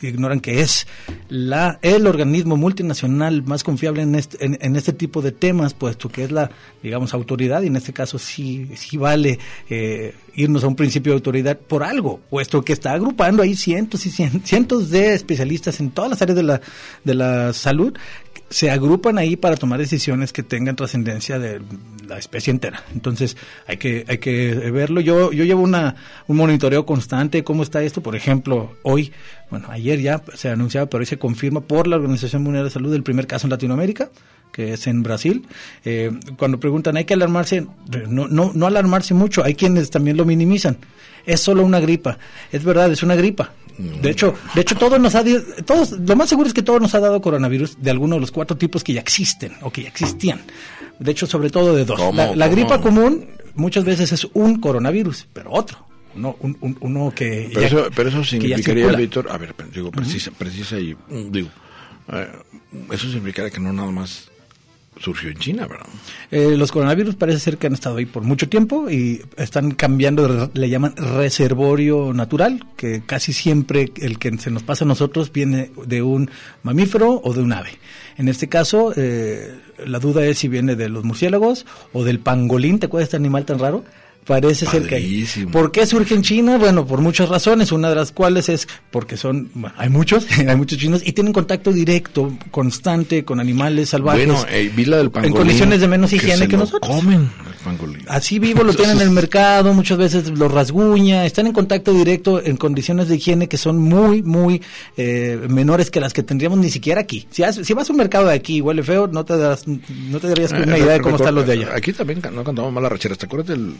ignoran 0.00 0.40
que 0.40 0.60
es 0.60 0.86
la, 1.28 1.78
el 1.82 2.06
organismo 2.06 2.56
multinacional 2.56 3.42
más 3.42 3.62
confiable 3.62 4.02
en 4.02 4.14
este, 4.14 4.44
en, 4.44 4.76
este 4.76 4.92
tipo 4.92 5.20
de 5.20 5.32
temas, 5.32 5.74
puesto 5.74 6.08
que 6.08 6.24
es 6.24 6.32
la, 6.32 6.50
digamos, 6.82 7.12
autoridad, 7.12 7.62
y 7.62 7.66
en 7.66 7.76
este 7.76 7.92
caso 7.92 8.18
sí, 8.18 8.70
sí 8.76 8.96
vale 8.96 9.38
eh, 9.68 10.14
irnos 10.34 10.64
a 10.64 10.68
un 10.68 10.76
principio 10.76 11.12
de 11.12 11.16
autoridad 11.16 11.58
por 11.58 11.82
algo, 11.82 12.20
puesto 12.30 12.64
que 12.64 12.72
está 12.72 12.92
agrupando 12.92 13.42
ahí 13.42 13.54
cientos 13.54 14.06
y 14.06 14.10
cientos 14.10 14.90
de 14.90 15.14
especialistas 15.14 15.80
en 15.80 15.90
todas 15.90 16.10
las 16.10 16.22
áreas 16.22 16.36
de 16.36 16.42
la, 16.42 16.60
de 17.04 17.14
la 17.14 17.52
salud 17.52 17.94
se 18.52 18.70
agrupan 18.70 19.18
ahí 19.18 19.36
para 19.36 19.56
tomar 19.56 19.78
decisiones 19.78 20.32
que 20.32 20.42
tengan 20.42 20.76
trascendencia 20.76 21.38
de 21.38 21.60
la 22.06 22.18
especie 22.18 22.50
entera. 22.50 22.82
Entonces, 22.94 23.36
hay 23.66 23.76
que, 23.76 24.04
hay 24.08 24.18
que 24.18 24.54
verlo. 24.70 25.00
Yo, 25.00 25.32
yo 25.32 25.44
llevo 25.44 25.62
una, 25.62 25.96
un 26.26 26.36
monitoreo 26.36 26.86
constante 26.86 27.38
de 27.38 27.44
cómo 27.44 27.62
está 27.62 27.82
esto. 27.82 28.02
Por 28.02 28.16
ejemplo, 28.16 28.76
hoy, 28.82 29.12
bueno, 29.50 29.68
ayer 29.70 30.00
ya 30.00 30.22
se 30.34 30.48
anunciaba, 30.48 30.86
pero 30.88 31.00
hoy 31.00 31.06
se 31.06 31.18
confirma 31.18 31.60
por 31.60 31.86
la 31.86 31.96
Organización 31.96 32.42
Mundial 32.42 32.64
de 32.64 32.70
Salud 32.70 32.94
el 32.94 33.02
primer 33.02 33.26
caso 33.26 33.46
en 33.46 33.50
Latinoamérica 33.50 34.10
que 34.52 34.74
es 34.74 34.86
en 34.86 35.02
Brasil. 35.02 35.46
Eh, 35.82 36.12
cuando 36.36 36.60
preguntan, 36.60 36.98
hay 36.98 37.06
que 37.06 37.14
alarmarse, 37.14 37.66
no, 38.06 38.28
no, 38.28 38.52
no 38.54 38.66
alarmarse 38.66 39.14
mucho, 39.14 39.42
hay 39.42 39.54
quienes 39.54 39.88
también 39.88 40.18
lo 40.18 40.26
minimizan. 40.26 40.76
Es 41.24 41.40
solo 41.40 41.64
una 41.64 41.80
gripa. 41.80 42.18
Es 42.52 42.62
verdad, 42.62 42.92
es 42.92 43.02
una 43.02 43.14
gripa 43.14 43.52
de 43.78 44.10
hecho, 44.10 44.34
de 44.54 44.60
hecho 44.60 44.76
todos 44.76 45.00
nos 45.00 45.14
ha 45.14 45.24
todos 45.64 45.92
lo 45.92 46.16
más 46.16 46.28
seguro 46.28 46.48
es 46.48 46.54
que 46.54 46.62
todos 46.62 46.80
nos 46.80 46.94
ha 46.94 47.00
dado 47.00 47.20
coronavirus 47.20 47.80
de 47.80 47.90
alguno 47.90 48.16
de 48.16 48.20
los 48.20 48.30
cuatro 48.30 48.56
tipos 48.56 48.84
que 48.84 48.92
ya 48.92 49.00
existen 49.00 49.54
o 49.62 49.70
que 49.70 49.82
ya 49.82 49.88
existían. 49.88 50.40
De 50.98 51.10
hecho, 51.12 51.26
sobre 51.26 51.50
todo 51.50 51.74
de 51.74 51.84
dos. 51.84 52.00
la, 52.14 52.48
gripa 52.48 52.80
común 52.80 53.26
muchas 53.54 53.84
veces 53.84 54.12
es 54.12 54.26
un 54.34 54.60
coronavirus, 54.60 55.28
pero 55.32 55.52
otro. 55.52 55.86
No, 56.14 56.36
un, 56.40 56.76
uno 56.80 57.12
que 57.14 57.50
pero, 57.54 57.66
eso, 57.66 57.90
pero 57.94 58.08
eso 58.10 58.22
significaría, 58.22 58.88
Víctor, 58.88 59.28
a 59.30 59.38
ver, 59.38 59.54
digo, 59.72 59.90
precisa, 59.90 60.30
precisa 60.30 60.78
y 60.78 60.94
digo, 61.30 61.48
eh, 62.12 62.28
eso 62.90 63.06
significaría 63.06 63.50
que 63.50 63.60
no 63.60 63.72
nada 63.72 63.90
más 63.90 64.30
surgió 65.02 65.30
en 65.30 65.36
China, 65.38 65.66
¿verdad? 65.66 65.86
Eh, 66.30 66.56
los 66.56 66.70
coronavirus 66.70 67.16
parece 67.16 67.40
ser 67.40 67.58
que 67.58 67.66
han 67.66 67.74
estado 67.74 67.96
ahí 67.96 68.06
por 68.06 68.22
mucho 68.22 68.48
tiempo 68.48 68.88
y 68.88 69.20
están 69.36 69.72
cambiando, 69.72 70.50
le 70.54 70.68
llaman 70.68 70.94
reservorio 70.96 72.12
natural, 72.12 72.64
que 72.76 73.02
casi 73.04 73.32
siempre 73.32 73.92
el 73.96 74.18
que 74.18 74.36
se 74.38 74.50
nos 74.50 74.62
pasa 74.62 74.84
a 74.84 74.88
nosotros 74.88 75.32
viene 75.32 75.72
de 75.86 76.02
un 76.02 76.30
mamífero 76.62 77.20
o 77.22 77.34
de 77.34 77.42
un 77.42 77.52
ave. 77.52 77.70
En 78.16 78.28
este 78.28 78.48
caso, 78.48 78.92
eh, 78.96 79.52
la 79.84 79.98
duda 79.98 80.24
es 80.24 80.38
si 80.38 80.48
viene 80.48 80.76
de 80.76 80.88
los 80.88 81.04
murciélagos 81.04 81.66
o 81.92 82.04
del 82.04 82.20
pangolín, 82.20 82.78
¿te 82.78 82.86
acuerdas 82.86 83.06
de 83.06 83.08
este 83.08 83.16
animal 83.16 83.44
tan 83.44 83.58
raro? 83.58 83.84
Parece 84.26 84.66
ser 84.66 84.86
que 84.86 84.94
hay. 84.94 85.26
¿Por 85.50 85.72
qué 85.72 85.84
surge 85.84 86.14
en 86.14 86.22
China? 86.22 86.56
Bueno, 86.56 86.86
por 86.86 87.00
muchas 87.00 87.28
razones, 87.28 87.72
una 87.72 87.88
de 87.88 87.96
las 87.96 88.12
cuales 88.12 88.48
es 88.48 88.68
porque 88.92 89.16
son, 89.16 89.50
hay 89.76 89.88
muchos, 89.88 90.26
hay 90.48 90.54
muchos 90.54 90.78
chinos 90.78 91.02
y 91.04 91.12
tienen 91.12 91.32
contacto 91.32 91.72
directo, 91.72 92.32
constante 92.52 93.24
con 93.24 93.40
animales 93.40 93.88
salvajes. 93.88 94.26
Bueno, 94.26 94.44
eh, 94.48 94.70
vi 94.74 94.84
la 94.84 94.98
del 94.98 95.10
En 95.22 95.32
condiciones 95.32 95.80
de 95.80 95.88
menos 95.88 96.12
higiene 96.12 96.46
que, 96.46 96.56
nosotros. 96.56 96.88
comen, 96.88 97.30
pangolín. 97.64 98.04
Así 98.06 98.38
vivo 98.38 98.62
lo 98.62 98.74
tienen 98.74 98.98
en 98.98 99.02
el 99.02 99.10
mercado, 99.10 99.74
muchas 99.74 99.98
veces 99.98 100.28
lo 100.28 100.46
rasguña, 100.48 101.26
están 101.26 101.48
en 101.48 101.52
contacto 101.52 101.92
directo 101.92 102.40
en 102.40 102.56
condiciones 102.56 103.08
de 103.08 103.16
higiene 103.16 103.48
que 103.48 103.58
son 103.58 103.78
muy, 103.78 104.22
muy 104.22 104.62
eh, 104.96 105.40
menores 105.48 105.90
que 105.90 105.98
las 105.98 106.12
que 106.12 106.22
tendríamos 106.22 106.60
ni 106.60 106.70
siquiera 106.70 107.00
aquí. 107.00 107.26
Si, 107.32 107.42
si 107.64 107.74
vas 107.74 107.90
a 107.90 107.92
un 107.92 107.98
mercado 107.98 108.28
de 108.28 108.34
aquí 108.34 108.58
y 108.58 108.60
huele 108.60 108.84
feo, 108.84 109.08
no 109.08 109.24
te, 109.24 109.36
das, 109.36 109.66
no 109.66 110.20
te 110.20 110.28
darías 110.28 110.52
una 110.52 110.78
idea 110.78 110.92
de 110.92 111.00
cómo 111.00 111.16
están 111.16 111.34
los 111.34 111.44
de 111.44 111.54
allá. 111.54 111.70
Aquí 111.74 111.92
también 111.92 112.22
no 112.32 112.44
cantamos 112.44 112.72
malas 112.72 112.92
racheras. 112.92 113.18
¿Te 113.18 113.26
acuerdas 113.26 113.58
de 113.58 113.72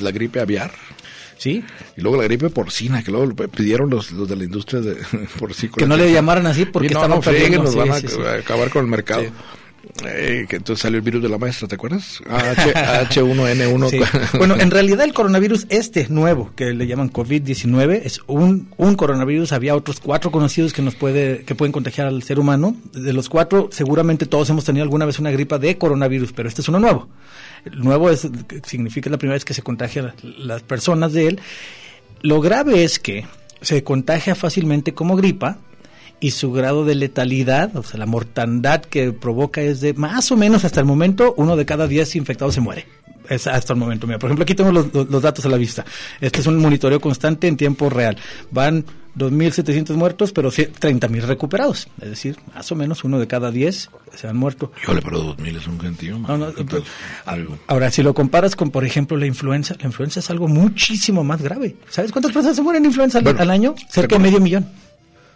la 0.00 0.10
gripe 0.10 0.40
aviar? 0.40 0.72
Sí. 1.38 1.62
Y 1.96 2.00
luego 2.00 2.16
la 2.16 2.24
gripe 2.24 2.50
porcina, 2.50 3.02
que 3.02 3.10
luego 3.10 3.34
pidieron 3.48 3.90
los, 3.90 4.10
los 4.12 4.28
de 4.28 4.36
la 4.36 4.44
industria 4.44 4.80
de 4.80 4.96
porcina. 5.38 5.72
Que 5.76 5.86
no 5.86 5.96
le 5.96 6.10
llamaran 6.12 6.46
así 6.46 6.64
porque 6.64 6.88
no, 6.90 7.02
estaban 7.02 7.20
perdiendo. 7.20 7.62
nos 7.62 7.76
van 7.76 7.90
a, 7.90 7.96
acabar 8.38 8.70
con 8.70 8.84
el 8.84 8.90
mercado. 8.90 9.24
Eh, 10.04 10.46
que 10.48 10.56
entonces 10.56 10.82
salió 10.82 10.98
el 10.98 11.02
virus 11.02 11.22
de 11.22 11.28
la 11.28 11.38
maestra, 11.38 11.68
¿te 11.68 11.76
acuerdas? 11.76 12.20
H, 12.28 13.22
1 13.22 13.48
n 13.48 13.66
1 13.66 13.88
bueno, 14.38 14.56
en 14.56 14.70
realidad 14.70 15.02
el 15.02 15.14
coronavirus 15.14 15.66
este 15.70 16.08
nuevo, 16.08 16.52
que 16.54 16.72
le 16.74 16.86
llaman 16.86 17.12
COVID-19, 17.12 18.00
es 18.04 18.20
un, 18.26 18.68
un 18.76 18.96
coronavirus. 18.96 19.52
Había 19.52 19.76
otros 19.76 20.00
cuatro 20.00 20.30
conocidos 20.30 20.72
que 20.72 20.82
nos 20.82 20.96
puede, 20.96 21.44
que 21.44 21.54
pueden 21.54 21.72
contagiar 21.72 22.08
al 22.08 22.22
ser 22.22 22.38
humano. 22.38 22.76
De 22.92 23.12
los 23.12 23.28
cuatro, 23.28 23.68
seguramente 23.72 24.26
todos 24.26 24.50
hemos 24.50 24.64
tenido 24.64 24.82
alguna 24.82 25.06
vez 25.06 25.18
una 25.18 25.30
gripa 25.30 25.58
de 25.58 25.78
coronavirus, 25.78 26.32
pero 26.32 26.48
este 26.48 26.62
es 26.62 26.68
uno 26.68 26.80
nuevo. 26.80 27.08
Nuevo 27.74 28.10
es, 28.10 28.28
significa 28.64 29.10
la 29.10 29.18
primera 29.18 29.34
vez 29.34 29.44
que 29.44 29.54
se 29.54 29.62
contagian 29.62 30.12
las 30.38 30.62
personas 30.62 31.12
de 31.12 31.28
él. 31.28 31.40
Lo 32.22 32.40
grave 32.40 32.84
es 32.84 32.98
que 32.98 33.26
se 33.60 33.82
contagia 33.84 34.34
fácilmente 34.34 34.94
como 34.94 35.16
gripa, 35.16 35.58
y 36.20 36.30
su 36.30 36.52
grado 36.52 36.84
de 36.84 36.94
letalidad, 36.94 37.76
o 37.76 37.82
sea, 37.82 37.98
la 37.98 38.06
mortandad 38.06 38.80
que 38.80 39.12
provoca 39.12 39.60
es 39.60 39.80
de 39.80 39.92
más 39.94 40.30
o 40.32 40.36
menos 40.36 40.64
hasta 40.64 40.80
el 40.80 40.86
momento, 40.86 41.34
uno 41.36 41.56
de 41.56 41.66
cada 41.66 41.86
diez 41.86 42.16
infectados 42.16 42.54
se 42.54 42.60
muere. 42.60 42.86
Es 43.28 43.46
hasta 43.46 43.72
el 43.72 43.78
momento. 43.78 44.06
Mira, 44.06 44.18
por 44.18 44.28
ejemplo, 44.28 44.44
aquí 44.44 44.54
tengo 44.54 44.72
los, 44.72 44.92
los, 44.92 45.22
datos 45.22 45.44
a 45.46 45.48
la 45.48 45.56
vista. 45.56 45.84
Este 46.20 46.40
es 46.40 46.46
un 46.46 46.58
monitoreo 46.58 47.00
constante 47.00 47.48
en 47.48 47.56
tiempo 47.56 47.90
real. 47.90 48.16
Van 48.50 48.84
2.700 49.16 49.94
muertos, 49.94 50.32
pero 50.32 50.50
30.000 50.50 51.22
recuperados. 51.22 51.88
Es 52.00 52.10
decir, 52.10 52.36
más 52.54 52.70
o 52.70 52.74
menos 52.76 53.02
uno 53.04 53.18
de 53.18 53.26
cada 53.26 53.50
10 53.50 53.90
se 54.14 54.28
han 54.28 54.36
muerto. 54.36 54.72
Híjole, 54.82 55.00
pero 55.02 55.36
2.000 55.36 55.56
es 55.56 55.66
un 55.66 55.80
gentío. 55.80 56.18
No, 56.18 56.36
no, 56.36 56.52
ahora, 57.66 57.90
si 57.90 58.02
lo 58.02 58.14
comparas 58.14 58.54
con, 58.56 58.70
por 58.70 58.84
ejemplo, 58.84 59.16
la 59.16 59.26
influenza, 59.26 59.74
la 59.78 59.86
influenza 59.86 60.20
es 60.20 60.30
algo 60.30 60.48
muchísimo 60.48 61.24
más 61.24 61.40
grave. 61.40 61.76
¿Sabes 61.88 62.12
cuántas 62.12 62.32
personas 62.32 62.56
se 62.56 62.62
mueren 62.62 62.82
de 62.82 62.88
influenza 62.88 63.18
al, 63.18 63.50
año? 63.50 63.74
Cerca 63.88 64.16
de 64.16 64.22
medio 64.22 64.40
millón. 64.40 64.68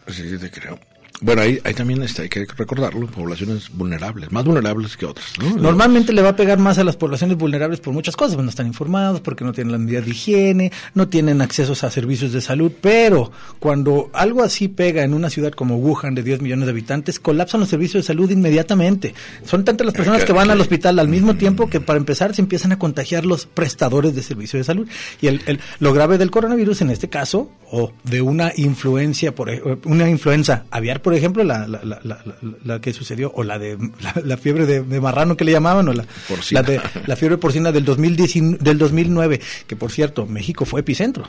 Sí, 0.09 0.37
te 0.39 0.51
creo. 0.51 0.79
Bueno, 1.21 1.43
ahí, 1.43 1.59
ahí 1.65 1.75
también 1.75 2.03
está, 2.03 2.23
hay 2.23 2.29
que 2.29 2.47
recordarlo, 2.57 3.07
poblaciones 3.07 3.71
vulnerables, 3.73 4.33
más 4.33 4.45
vulnerables 4.45 4.97
que 4.97 5.07
otras. 5.07 5.35
Normalmente 5.57 6.13
le 6.13 6.23
va 6.23 6.31
a 6.31 6.37
pegar 6.37 6.59
más 6.59 6.79
a 6.79 6.85
las 6.85 6.97
poblaciones 6.97 7.37
vulnerables 7.37 7.81
por 7.81 7.93
muchas 7.93 8.17
cosas, 8.17 8.39
no 8.39 8.49
están 8.49 8.67
informados, 8.67 9.21
porque 9.21 9.45
no 9.45 9.53
tienen 9.53 9.73
la 9.73 9.79
medida 9.79 10.01
de 10.01 10.11
higiene, 10.11 10.73
no 10.95 11.09
tienen 11.09 11.43
acceso 11.43 11.75
a 11.87 11.91
servicios 11.91 12.33
de 12.33 12.41
salud, 12.41 12.73
pero 12.81 13.31
cuando 13.59 14.11
algo 14.13 14.43
así 14.43 14.69
pega 14.69 15.05
en 15.05 15.15
una 15.15 15.31
ciudad 15.31 15.53
como 15.53 15.77
Wuhan 15.77 16.15
de 16.15 16.23
10 16.23 16.41
millones 16.41 16.67
de 16.67 16.73
habitantes, 16.73 17.21
colapsan 17.21 17.61
los 17.61 17.69
servicios 17.69 18.05
de 18.05 18.07
salud 18.07 18.31
inmediatamente. 18.31 19.15
Son 19.45 19.65
tantas 19.65 19.87
las 19.87 19.95
personas 19.95 20.25
que 20.25 20.33
van 20.33 20.51
al 20.51 20.61
hospital 20.61 20.99
al 20.99 21.09
mismo 21.09 21.35
tiempo 21.35 21.69
que 21.69 21.81
para 21.81 21.99
empezar 21.99 22.35
se 22.35 22.43
empiezan 22.43 22.73
a 22.73 22.79
contagiar 22.79 23.27
los 23.27 23.47
prestadores 23.47 24.15
de 24.15 24.23
servicios 24.23 24.61
de 24.61 24.65
salud. 24.65 24.89
Y 25.21 25.27
el, 25.27 25.43
el, 25.47 25.61
lo 25.79 25.93
grave 25.93 26.19
del 26.19 26.31
coronavirus 26.31 26.83
en 26.83 26.91
este 26.91 27.09
caso, 27.09 27.51
o 27.71 27.93
de 28.05 28.23
una 28.23 28.53
influencia, 28.57 29.35
por, 29.35 29.51
una 29.85 30.09
influenza 30.09 30.65
aviar, 30.71 31.03
por 31.03 31.10
ejemplo, 31.15 31.45
la, 31.45 31.67
la, 31.67 31.81
la, 31.83 32.19
la, 32.65 32.81
que 32.81 32.93
sucedió, 32.93 33.33
o 33.35 33.43
la 33.43 33.59
de 33.59 33.79
la, 34.25 34.37
fiebre 34.37 34.67
de, 34.67 35.01
marrano 35.01 35.37
que 35.37 35.45
le 35.45 35.53
llamaban, 35.53 35.89
o 35.89 35.93
la, 35.93 36.05
la, 36.51 36.63
de, 36.63 36.81
la 37.07 37.17
fiebre 37.17 37.39
porcina 37.39 37.73
del, 37.73 37.85
2019, 37.85 38.63
del 38.63 38.79
2009, 38.79 39.41
que 39.67 39.77
por 39.77 39.91
cierto, 39.91 40.27
México 40.27 40.65
fue 40.65 40.81
epicentro. 40.81 41.25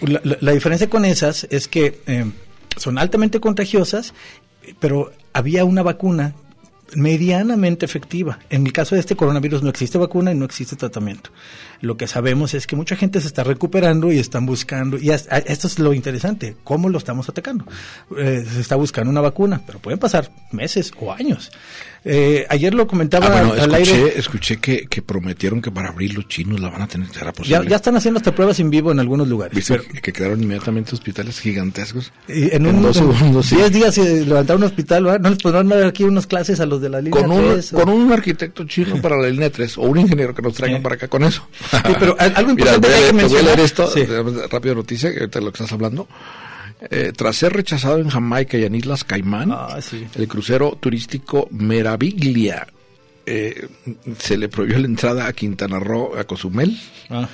La, 0.00 0.52
diferencia 0.52 0.90
con 0.90 1.04
esas 1.04 1.46
es 1.50 1.68
que 1.68 2.00
eh, 2.06 2.24
son 2.76 2.98
altamente 2.98 3.38
contagiosas, 3.40 4.14
pero 4.80 5.12
había 5.32 5.64
una 5.64 5.82
vacuna 5.82 6.34
medianamente 6.96 7.84
efectiva. 7.84 8.38
En 8.50 8.66
el 8.66 8.72
caso 8.72 8.94
de 8.94 9.00
este 9.00 9.16
coronavirus 9.16 9.62
no 9.62 9.70
existe 9.70 9.98
vacuna 9.98 10.32
y 10.32 10.34
no 10.34 10.44
existe 10.44 10.76
tratamiento. 10.76 11.30
Lo 11.80 11.96
que 11.96 12.06
sabemos 12.06 12.54
es 12.54 12.66
que 12.66 12.76
mucha 12.76 12.96
gente 12.96 13.20
se 13.20 13.26
está 13.26 13.44
recuperando 13.44 14.12
y 14.12 14.18
están 14.18 14.46
buscando, 14.46 14.98
y 14.98 15.10
esto 15.10 15.66
es 15.66 15.78
lo 15.78 15.92
interesante, 15.92 16.56
cómo 16.64 16.88
lo 16.88 16.98
estamos 16.98 17.28
atacando. 17.28 17.66
Eh, 18.16 18.44
se 18.48 18.60
está 18.60 18.76
buscando 18.76 19.10
una 19.10 19.20
vacuna, 19.20 19.60
pero 19.66 19.78
pueden 19.78 19.98
pasar 19.98 20.30
meses 20.50 20.92
o 21.00 21.12
años. 21.12 21.50
Eh, 22.04 22.46
ayer 22.48 22.74
lo 22.74 22.86
comentaba 22.88 23.26
ah, 23.28 23.40
al 23.40 23.74
escuché, 23.74 23.94
aire. 23.94 24.18
Escuché 24.18 24.56
que, 24.56 24.86
que, 24.86 25.02
prometieron 25.02 25.62
que 25.62 25.70
para 25.70 25.90
abrir 25.90 26.14
los 26.14 26.26
chinos 26.26 26.60
la 26.60 26.68
van 26.68 26.82
a 26.82 26.88
tener, 26.88 27.08
¿será 27.12 27.32
posible? 27.32 27.68
Ya, 27.68 27.76
están 27.76 27.96
haciendo 27.96 28.18
hasta 28.18 28.34
pruebas 28.34 28.58
en 28.58 28.70
vivo 28.70 28.90
en 28.90 28.98
algunos 28.98 29.28
lugares. 29.28 29.72
que 30.02 30.12
quedaron 30.12 30.42
inmediatamente 30.42 30.94
hospitales 30.94 31.38
gigantescos. 31.38 32.12
Y 32.26 32.54
en, 32.54 32.66
unos 32.66 32.96
segundos. 32.96 33.50
10 33.50 33.72
días 33.72 33.94
se 33.94 34.26
levantaron 34.26 34.62
un 34.62 34.68
hospital, 34.68 35.22
¿no 35.22 35.30
les 35.30 35.38
podrán 35.38 35.68
dar 35.68 35.84
aquí 35.84 36.02
unas 36.02 36.26
clases 36.26 36.58
a 36.58 36.66
los 36.66 36.80
de 36.80 36.88
la 36.88 37.00
línea 37.00 37.20
con 37.20 37.30
un, 37.30 37.62
Con 37.72 37.88
un 37.88 38.12
arquitecto 38.12 38.64
chino 38.64 39.00
para 39.00 39.16
la 39.16 39.28
línea 39.28 39.50
3 39.50 39.78
o 39.78 39.82
un 39.82 40.00
ingeniero 40.00 40.34
que 40.34 40.42
nos 40.42 40.54
traigan 40.54 40.82
para 40.82 40.96
acá 40.96 41.06
con 41.06 41.22
eso. 41.22 41.46
Sí, 41.70 41.94
pero 42.00 42.16
algo 42.18 42.50
importante 42.50 42.88
Mira, 42.88 43.06
que 43.06 43.12
mencionar. 43.12 43.28
Voy 43.28 43.52
a 43.52 43.56
leer 43.56 43.60
esto, 43.60 44.48
rápido 44.50 44.74
noticia, 44.74 45.10
ahorita 45.10 45.40
lo 45.40 45.52
que 45.52 45.62
estás 45.62 45.72
hablando. 45.72 46.08
Eh, 46.90 47.12
tras 47.16 47.36
ser 47.36 47.52
rechazado 47.52 47.98
en 47.98 48.08
Jamaica 48.08 48.58
y 48.58 48.64
en 48.64 48.74
Islas 48.74 49.04
Caimán, 49.04 49.52
ah, 49.52 49.78
el 50.14 50.28
crucero 50.28 50.76
turístico 50.80 51.48
Meraviglia 51.50 52.66
eh, 53.24 53.68
se 54.18 54.36
le 54.36 54.48
prohibió 54.48 54.78
la 54.78 54.86
entrada 54.86 55.26
a 55.26 55.32
Quintana 55.32 55.78
Roo, 55.78 56.16
a 56.18 56.24
Cozumel. 56.24 56.78
Ah 57.08 57.28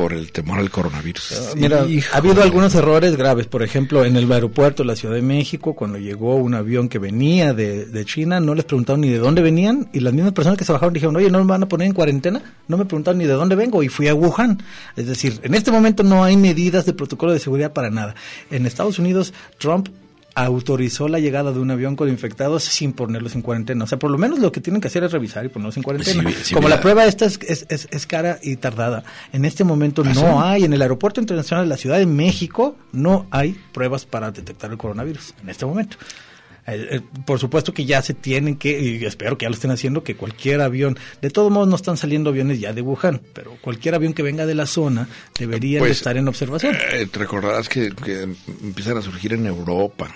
por 0.00 0.14
el 0.14 0.32
temor 0.32 0.58
al 0.60 0.70
coronavirus. 0.70 1.32
Ah, 1.32 1.52
mira, 1.56 1.84
ha 2.12 2.16
habido 2.16 2.42
algunos 2.42 2.74
errores 2.74 3.16
graves. 3.16 3.46
Por 3.46 3.62
ejemplo, 3.62 4.02
en 4.02 4.16
el 4.16 4.32
aeropuerto 4.32 4.82
de 4.82 4.86
la 4.86 4.96
Ciudad 4.96 5.14
de 5.14 5.20
México, 5.20 5.74
cuando 5.74 5.98
llegó 5.98 6.36
un 6.36 6.54
avión 6.54 6.88
que 6.88 6.98
venía 6.98 7.52
de, 7.52 7.84
de, 7.84 8.04
China, 8.06 8.40
no 8.40 8.54
les 8.54 8.64
preguntaron 8.64 9.02
ni 9.02 9.10
de 9.10 9.18
dónde 9.18 9.42
venían 9.42 9.90
y 9.92 10.00
las 10.00 10.14
mismas 10.14 10.32
personas 10.32 10.56
que 10.56 10.64
se 10.64 10.72
bajaron 10.72 10.94
dijeron, 10.94 11.14
oye, 11.16 11.28
¿no 11.28 11.38
me 11.40 11.44
van 11.44 11.64
a 11.64 11.68
poner 11.68 11.86
en 11.86 11.92
cuarentena? 11.92 12.40
No 12.66 12.78
me 12.78 12.86
preguntaron 12.86 13.18
ni 13.18 13.26
de 13.26 13.34
dónde 13.34 13.56
vengo 13.56 13.82
y 13.82 13.90
fui 13.90 14.08
a 14.08 14.14
Wuhan. 14.14 14.62
Es 14.96 15.06
decir, 15.06 15.38
en 15.42 15.52
este 15.52 15.70
momento 15.70 16.02
no 16.02 16.24
hay 16.24 16.34
medidas 16.38 16.86
de 16.86 16.94
protocolo 16.94 17.34
de 17.34 17.38
seguridad 17.38 17.74
para 17.74 17.90
nada. 17.90 18.14
En 18.50 18.64
Estados 18.64 18.98
Unidos, 18.98 19.34
Trump 19.58 19.90
autorizó 20.34 21.08
la 21.08 21.18
llegada 21.18 21.52
de 21.52 21.58
un 21.58 21.70
avión 21.70 21.96
con 21.96 22.08
infectados 22.08 22.64
sin 22.64 22.92
ponerlos 22.92 23.34
en 23.34 23.42
cuarentena. 23.42 23.84
O 23.84 23.86
sea, 23.86 23.98
por 23.98 24.10
lo 24.10 24.18
menos 24.18 24.38
lo 24.38 24.52
que 24.52 24.60
tienen 24.60 24.80
que 24.80 24.88
hacer 24.88 25.04
es 25.04 25.12
revisar 25.12 25.44
y 25.44 25.48
ponerlos 25.48 25.76
en 25.76 25.82
cuarentena. 25.82 26.24
Como 26.54 26.68
la 26.68 26.80
prueba 26.80 27.04
esta 27.06 27.26
es, 27.26 27.38
es, 27.46 27.66
es, 27.68 28.06
cara 28.06 28.38
y 28.42 28.56
tardada, 28.56 29.04
en 29.32 29.44
este 29.44 29.64
momento 29.64 30.02
¿Ah, 30.04 30.12
no 30.14 30.42
hay, 30.42 30.64
en 30.64 30.72
el 30.72 30.82
Aeropuerto 30.82 31.20
Internacional 31.20 31.64
de 31.64 31.68
la 31.68 31.76
Ciudad 31.76 31.98
de 31.98 32.06
México, 32.06 32.76
no 32.92 33.26
hay 33.30 33.58
pruebas 33.72 34.06
para 34.06 34.30
detectar 34.30 34.70
el 34.70 34.78
coronavirus 34.78 35.34
en 35.42 35.48
este 35.48 35.66
momento. 35.66 35.96
Eh, 36.70 36.96
eh, 36.96 37.00
por 37.26 37.38
supuesto 37.38 37.72
que 37.74 37.84
ya 37.84 38.02
se 38.02 38.14
tienen 38.14 38.56
que, 38.56 38.80
y 38.80 39.04
espero 39.04 39.36
que 39.36 39.44
ya 39.44 39.50
lo 39.50 39.54
estén 39.54 39.70
haciendo, 39.70 40.02
que 40.02 40.16
cualquier 40.16 40.60
avión, 40.60 40.98
de 41.20 41.30
todos 41.30 41.50
modos 41.50 41.68
no 41.68 41.76
están 41.76 41.96
saliendo 41.96 42.30
aviones 42.30 42.60
ya 42.60 42.72
de 42.72 42.82
Wuhan, 42.82 43.20
pero 43.32 43.56
cualquier 43.60 43.94
avión 43.94 44.12
que 44.12 44.22
venga 44.22 44.46
de 44.46 44.54
la 44.54 44.66
zona 44.66 45.08
debería 45.38 45.80
pues, 45.80 45.92
estar 45.92 46.16
en 46.16 46.28
observación. 46.28 46.76
Eh, 46.92 47.06
te 47.10 47.18
recordarás 47.18 47.68
que, 47.68 47.90
que 47.90 48.22
empiezan 48.22 48.96
a 48.96 49.02
surgir 49.02 49.32
en 49.32 49.46
Europa 49.46 50.14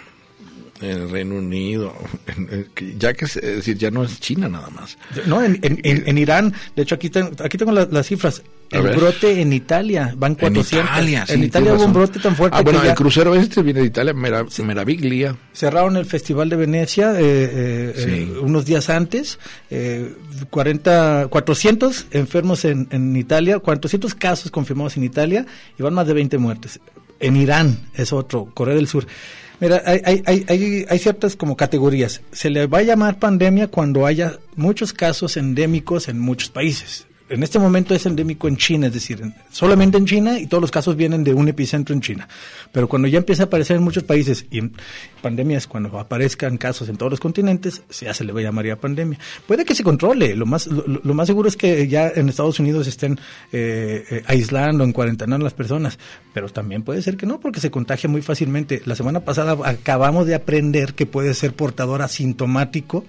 en 0.80 0.90
el 0.90 1.10
Reino 1.10 1.36
Unido, 1.36 1.94
ya 2.98 3.14
que 3.14 3.24
es 3.24 3.34
decir, 3.34 3.76
ya 3.78 3.90
no 3.90 4.04
es 4.04 4.20
China 4.20 4.48
nada 4.48 4.68
más. 4.70 4.98
No, 5.26 5.42
en, 5.42 5.58
en, 5.62 6.18
Irán, 6.18 6.52
de 6.74 6.82
hecho 6.82 6.96
aquí, 6.96 7.10
aquí 7.42 7.56
tengo 7.56 7.72
las 7.72 8.06
cifras, 8.06 8.42
el 8.74 8.96
brote 8.96 9.40
en 9.40 9.52
Italia, 9.52 10.14
van 10.16 10.34
400. 10.34 10.72
En 10.72 10.84
Italia, 10.84 11.24
en 11.28 11.44
Italia 11.44 11.74
hubo 11.74 11.84
un 11.84 11.92
brote 11.92 12.18
tan 12.18 12.34
fuerte. 12.36 12.56
Ah, 12.58 12.62
bueno, 12.62 12.82
el 12.82 12.94
crucero 12.94 13.34
este 13.34 13.62
viene 13.62 13.80
de 13.80 13.86
Italia, 13.86 14.12
Meraviglia. 14.12 15.36
Cerraron 15.52 15.96
el 15.96 16.06
Festival 16.06 16.48
de 16.48 16.56
Venecia 16.56 17.12
eh, 17.12 17.22
eh, 17.22 17.94
eh 17.96 18.38
unos 18.40 18.64
días 18.64 18.90
antes, 18.90 19.38
eh, 19.70 20.14
40, 20.50 21.28
400 21.30 22.06
enfermos 22.10 22.64
en, 22.64 22.88
en 22.90 23.16
Italia, 23.16 23.58
400 23.58 24.14
casos 24.14 24.50
confirmados 24.50 24.96
en 24.96 25.04
Italia 25.04 25.46
y 25.78 25.82
van 25.82 25.94
más 25.94 26.06
de 26.06 26.14
20 26.14 26.38
muertes. 26.38 26.80
En 27.20 27.36
Irán 27.36 27.88
es 27.94 28.12
otro, 28.12 28.48
Corea 28.52 28.74
del 28.74 28.88
Sur. 28.88 29.06
Mira, 29.60 29.82
hay, 29.86 30.02
hay, 30.04 30.44
hay, 30.48 30.84
hay, 30.88 30.98
ciertas 30.98 31.36
como 31.36 31.56
categorías. 31.56 32.22
Se 32.32 32.50
le 32.50 32.66
va 32.66 32.78
a 32.78 32.82
llamar 32.82 33.20
pandemia 33.20 33.68
cuando 33.68 34.04
haya 34.04 34.38
muchos 34.56 34.92
casos 34.92 35.36
endémicos 35.36 36.08
en 36.08 36.18
muchos 36.18 36.50
países 36.50 37.06
en 37.28 37.42
este 37.42 37.58
momento 37.58 37.94
es 37.94 38.04
endémico 38.04 38.48
en 38.48 38.56
China, 38.56 38.88
es 38.88 38.92
decir, 38.92 39.22
solamente 39.50 39.96
en 39.96 40.04
China 40.04 40.38
y 40.38 40.46
todos 40.46 40.60
los 40.60 40.70
casos 40.70 40.94
vienen 40.94 41.24
de 41.24 41.32
un 41.32 41.48
epicentro 41.48 41.94
en 41.94 42.00
China. 42.00 42.28
Pero 42.70 42.88
cuando 42.88 43.08
ya 43.08 43.18
empieza 43.18 43.44
a 43.44 43.46
aparecer 43.46 43.76
en 43.76 43.82
muchos 43.82 44.02
países 44.02 44.46
y 44.50 44.60
pandemias, 45.22 45.66
cuando 45.66 45.98
aparezcan 45.98 46.58
casos 46.58 46.88
en 46.88 46.96
todos 46.96 47.10
los 47.10 47.20
continentes, 47.20 47.82
ya 48.00 48.12
se 48.12 48.24
le 48.24 48.32
va 48.32 48.40
a 48.40 48.42
llamar 48.42 48.66
ya 48.66 48.76
pandemia. 48.76 49.18
Puede 49.46 49.64
que 49.64 49.74
se 49.74 49.82
controle, 49.82 50.36
lo 50.36 50.44
más, 50.44 50.66
lo, 50.66 51.14
más 51.14 51.26
seguro 51.26 51.48
es 51.48 51.56
que 51.56 51.88
ya 51.88 52.08
en 52.14 52.28
Estados 52.28 52.60
Unidos 52.60 52.86
estén 52.86 53.18
eh, 53.52 54.04
eh, 54.10 54.22
aislando, 54.26 54.84
en 54.84 54.92
cuarentena 54.92 55.38
las 55.38 55.54
personas, 55.54 55.98
pero 56.32 56.48
también 56.48 56.82
puede 56.82 57.02
ser 57.02 57.16
que 57.16 57.26
no, 57.26 57.40
porque 57.40 57.60
se 57.60 57.70
contagia 57.70 58.08
muy 58.08 58.22
fácilmente. 58.22 58.82
La 58.84 58.94
semana 58.94 59.20
pasada 59.20 59.56
acabamos 59.64 60.26
de 60.26 60.34
aprender 60.34 60.94
que 60.94 61.06
puede 61.06 61.32
ser 61.34 61.54
portador 61.54 62.02
asintomático 62.02 63.04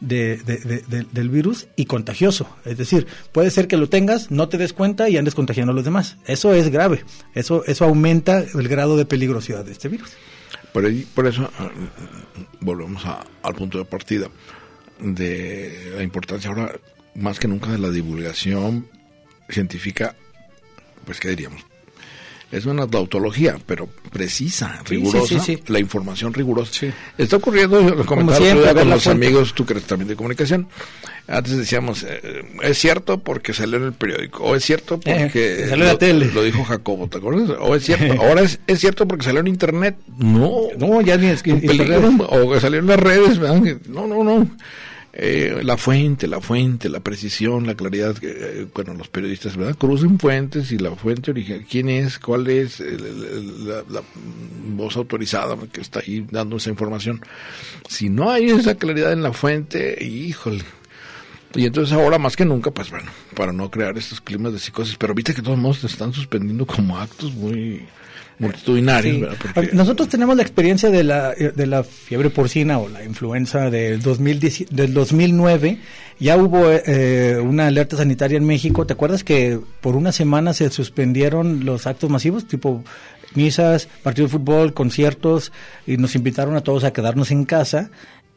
del 0.00 1.28
virus 1.28 1.68
y 1.76 1.84
contagioso. 1.84 2.48
Es 2.64 2.78
decir, 2.78 3.06
puede 3.32 3.50
ser 3.50 3.68
que 3.68 3.76
lo 3.76 3.88
tengas, 3.88 4.30
no 4.30 4.48
te 4.48 4.58
des 4.58 4.72
cuenta 4.72 5.08
y 5.08 5.16
andes 5.16 5.34
contagiando 5.34 5.72
a 5.72 5.74
los 5.74 5.84
demás. 5.84 6.16
Eso 6.26 6.54
es 6.54 6.70
grave. 6.70 7.04
Eso, 7.34 7.64
eso 7.66 7.84
aumenta 7.84 8.38
el 8.38 8.68
grado 8.68 8.96
de 8.96 9.04
peligrosidad 9.04 9.64
de 9.64 9.72
este 9.72 9.88
virus. 9.88 10.10
Por, 10.72 10.84
por 11.14 11.26
eso 11.26 11.50
ah, 11.58 11.70
volvemos 12.60 13.02
al 13.42 13.54
punto 13.54 13.78
de 13.78 13.84
partida 13.84 14.28
de 15.00 15.92
la 15.96 16.02
importancia 16.02 16.50
ahora 16.50 16.72
más 17.14 17.38
que 17.38 17.48
nunca 17.48 17.70
de 17.72 17.78
la 17.78 17.90
divulgación 17.90 18.88
científica, 19.48 20.14
pues 21.04 21.18
qué 21.18 21.30
diríamos, 21.30 21.64
es 22.50 22.66
una 22.66 22.86
tautología, 22.86 23.56
pero 23.64 23.88
precisa, 24.12 24.82
rigurosa, 24.84 25.36
la 25.68 25.78
información 25.78 26.34
rigurosa. 26.34 26.86
Está 27.16 27.36
ocurriendo, 27.36 27.80
lo 27.80 28.04
comentaba 28.04 28.74
con 28.74 28.90
los 28.90 29.06
amigos, 29.06 29.54
tú 29.54 29.64
crees 29.64 29.84
también 29.84 30.08
de 30.08 30.16
comunicación, 30.16 30.66
antes 31.28 31.56
decíamos, 31.56 32.02
eh, 32.02 32.42
es 32.62 32.78
cierto 32.78 33.18
porque 33.20 33.52
salió 33.52 33.76
en 33.76 33.84
el 33.84 33.92
periódico, 33.92 34.42
o 34.44 34.56
es 34.56 34.64
cierto 34.64 34.98
eh, 35.04 35.16
porque 35.20 35.66
salió 35.68 35.84
en 35.84 35.90
la 35.92 35.98
tele. 35.98 36.26
Lo 36.34 36.42
dijo 36.42 36.64
Jacobo, 36.64 37.06
¿te 37.06 37.18
acuerdas? 37.18 37.56
O 37.60 37.76
es 37.76 37.84
cierto, 37.86 38.20
ahora 38.20 38.42
es, 38.42 38.58
es 38.66 38.80
cierto 38.80 39.06
porque 39.06 39.24
salió 39.24 39.40
en 39.40 39.46
internet. 39.46 39.96
No, 40.18 40.68
no, 40.76 41.00
ya 41.02 41.16
ni 41.16 41.28
es 41.28 41.42
que... 41.42 41.52
o 41.52 42.60
salió 42.60 42.80
en 42.80 42.86
las 42.86 42.98
redes, 42.98 43.38
no, 43.88 44.08
no, 44.08 44.24
no. 44.24 44.48
Eh, 45.12 45.62
la 45.64 45.76
fuente, 45.76 46.28
la 46.28 46.40
fuente, 46.40 46.88
la 46.88 47.00
precisión, 47.00 47.66
la 47.66 47.74
claridad, 47.74 48.14
eh, 48.22 48.66
bueno, 48.72 48.94
los 48.94 49.08
periodistas, 49.08 49.56
¿verdad? 49.56 49.76
Crucen 49.76 50.20
fuentes 50.20 50.70
y 50.70 50.78
la 50.78 50.92
fuente 50.92 51.32
original, 51.32 51.66
quién 51.68 51.88
es, 51.88 52.20
cuál 52.20 52.46
es 52.48 52.78
la, 52.80 54.02
voz 54.68 54.96
autorizada 54.96 55.56
que 55.72 55.80
está 55.80 55.98
ahí 55.98 56.24
dando 56.30 56.58
esa 56.58 56.70
información. 56.70 57.20
Si 57.88 58.08
no 58.08 58.30
hay 58.30 58.50
esa 58.50 58.76
claridad 58.76 59.12
en 59.12 59.22
la 59.22 59.32
fuente, 59.32 59.98
híjole. 60.04 60.64
Y 61.56 61.66
entonces 61.66 61.92
ahora 61.92 62.18
más 62.18 62.36
que 62.36 62.44
nunca, 62.44 62.70
pues 62.70 62.90
bueno, 62.90 63.10
para 63.34 63.52
no 63.52 63.68
crear 63.68 63.98
estos 63.98 64.20
climas 64.20 64.52
de 64.52 64.60
psicosis, 64.60 64.96
pero 64.96 65.14
viste 65.14 65.34
que 65.34 65.42
todos 65.42 65.58
modos 65.58 65.78
se 65.78 65.88
están 65.88 66.12
suspendiendo 66.12 66.64
como 66.64 66.96
actos 66.96 67.34
muy 67.34 67.84
multitudinarios. 68.40 69.36
Nosotros 69.72 70.08
tenemos 70.08 70.36
la 70.36 70.42
experiencia 70.42 70.90
de 70.90 71.04
la, 71.04 71.32
de 71.32 71.66
la 71.66 71.84
fiebre 71.84 72.30
porcina 72.30 72.78
o 72.78 72.88
la 72.88 73.04
influenza 73.04 73.70
del, 73.70 74.02
2010, 74.02 74.70
del 74.70 74.92
2009. 74.92 75.78
Ya 76.18 76.36
hubo 76.36 76.70
eh, 76.70 77.38
una 77.40 77.68
alerta 77.68 77.96
sanitaria 77.96 78.36
en 78.36 78.44
México. 78.44 78.86
¿Te 78.86 78.94
acuerdas 78.94 79.24
que 79.24 79.60
por 79.80 79.94
una 79.94 80.12
semana 80.12 80.52
se 80.54 80.68
suspendieron 80.70 81.64
los 81.64 81.86
actos 81.86 82.10
masivos, 82.10 82.46
tipo 82.46 82.82
misas, 83.34 83.86
partido 84.02 84.26
de 84.26 84.32
fútbol, 84.32 84.74
conciertos, 84.74 85.52
y 85.86 85.96
nos 85.98 86.16
invitaron 86.16 86.56
a 86.56 86.62
todos 86.62 86.84
a 86.84 86.92
quedarnos 86.92 87.30
en 87.30 87.44
casa? 87.44 87.90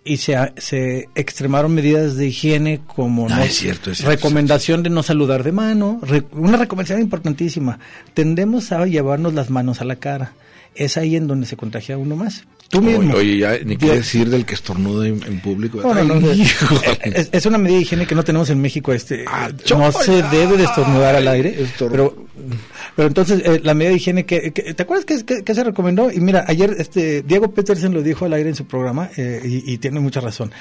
Y 0.05 0.17
se, 0.17 0.35
se 0.57 1.09
extremaron 1.15 1.73
medidas 1.73 2.15
de 2.15 2.27
higiene 2.27 2.81
como 2.85 3.27
ah, 3.29 3.43
cierto, 3.47 3.91
recomendación 4.03 4.83
de 4.83 4.89
no 4.89 5.03
saludar 5.03 5.43
de 5.43 5.51
mano, 5.51 6.01
una 6.33 6.57
recomendación 6.57 7.01
importantísima. 7.01 7.79
Tendemos 8.13 8.71
a 8.71 8.85
llevarnos 8.85 9.33
las 9.33 9.49
manos 9.49 9.81
a 9.81 9.85
la 9.85 9.95
cara. 9.95 10.33
Es 10.75 10.97
ahí 10.97 11.15
en 11.15 11.27
donde 11.27 11.45
se 11.45 11.55
contagia 11.55 11.97
uno 11.97 12.15
más. 12.15 12.45
Tú 12.73 12.81
mismo. 12.81 13.13
Oye, 13.13 13.37
ya 13.37 13.59
ni 13.63 13.77
qué 13.77 13.91
decir 13.91 14.31
del 14.31 14.47
que 14.47 14.55
estornuda 14.55 15.07
en, 15.07 15.39
público. 15.41 15.79
es, 17.03 17.45
una 17.45 17.59
medida 17.59 17.77
de 17.77 17.83
higiene 17.83 18.07
que 18.07 18.15
no 18.15 18.23
tenemos 18.23 18.49
en 18.49 18.59
México. 18.59 18.91
Este, 18.91 19.25
ah, 19.27 19.51
no 19.77 19.91
se 19.91 20.23
debe 20.23 20.57
de 20.57 20.63
estornudar 20.63 21.15
al 21.15 21.27
aire, 21.27 21.67
pero 21.77 22.15
pero 22.95 23.07
entonces, 23.07 23.43
eh, 23.45 23.61
la 23.63 23.75
medida 23.75 23.91
de 23.91 23.95
higiene, 23.97 24.25
que, 24.25 24.51
¿te 24.51 24.83
acuerdas 24.83 25.05
que, 25.05 25.53
se 25.53 25.63
recomendó? 25.63 26.11
Y 26.11 26.19
mira, 26.19 26.45
ayer 26.47 26.75
este 26.79 27.21
Diego 27.21 27.51
Petersen 27.51 27.93
lo 27.93 28.01
dijo 28.01 28.25
al 28.25 28.33
aire 28.33 28.49
en 28.49 28.55
su 28.55 28.65
programa 28.65 29.09
eh, 29.17 29.41
y, 29.43 29.77
tiene 29.77 29.99
mucha 29.99 30.19
razón. 30.19 30.51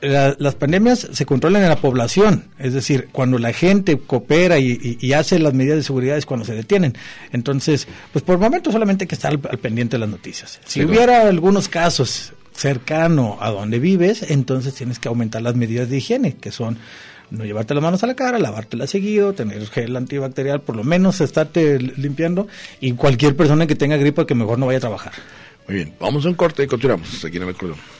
Las 0.00 0.54
pandemias 0.54 1.08
se 1.12 1.26
controlan 1.26 1.62
en 1.62 1.68
la 1.68 1.76
población, 1.76 2.44
es 2.58 2.72
decir, 2.72 3.08
cuando 3.12 3.38
la 3.38 3.52
gente 3.52 3.98
coopera 3.98 4.58
y, 4.58 5.12
hace 5.12 5.38
las 5.38 5.54
medidas 5.54 5.76
de 5.76 5.82
seguridad 5.82 6.16
es 6.16 6.26
cuando 6.26 6.46
se 6.46 6.54
detienen. 6.54 6.94
Entonces, 7.32 7.86
pues 8.12 8.24
por 8.24 8.36
el 8.36 8.40
momento 8.40 8.72
solamente 8.72 9.04
hay 9.04 9.08
que 9.08 9.14
estar 9.14 9.32
al, 9.32 9.58
pendiente 9.58 9.96
de 9.96 10.00
las 10.00 10.08
noticias. 10.08 10.60
Si 10.64 10.84
hubiera 10.84 11.28
algunos 11.28 11.68
casos 11.68 12.32
cercano 12.54 13.38
a 13.40 13.50
donde 13.50 13.78
vives, 13.78 14.30
entonces 14.30 14.74
tienes 14.74 14.98
que 14.98 15.08
aumentar 15.08 15.42
las 15.42 15.54
medidas 15.54 15.88
de 15.88 15.98
higiene, 15.98 16.36
que 16.36 16.50
son 16.50 16.78
no 17.30 17.44
llevarte 17.44 17.74
las 17.74 17.82
manos 17.82 18.02
a 18.02 18.06
la 18.06 18.14
cara, 18.14 18.38
lavártela 18.38 18.86
seguido, 18.86 19.34
tener 19.34 19.64
gel 19.68 19.96
antibacterial, 19.96 20.60
por 20.60 20.76
lo 20.76 20.84
menos 20.84 21.20
estarte 21.20 21.78
limpiando 21.78 22.48
y 22.80 22.92
cualquier 22.92 23.36
persona 23.36 23.66
que 23.66 23.76
tenga 23.76 23.96
gripa 23.96 24.26
que 24.26 24.34
mejor 24.34 24.58
no 24.58 24.66
vaya 24.66 24.78
a 24.78 24.80
trabajar. 24.80 25.12
Muy 25.68 25.76
bien, 25.76 25.94
vamos 26.00 26.26
a 26.26 26.28
un 26.28 26.34
corte 26.34 26.64
y 26.64 26.66
continuamos 26.66 27.24
aquí 27.24 27.36
en 27.36 27.44
el 27.44 27.50
acordeón. 27.50 27.99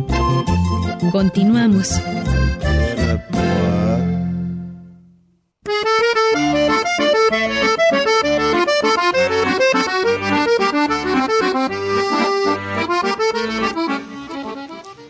Continuamos. 1.09 1.99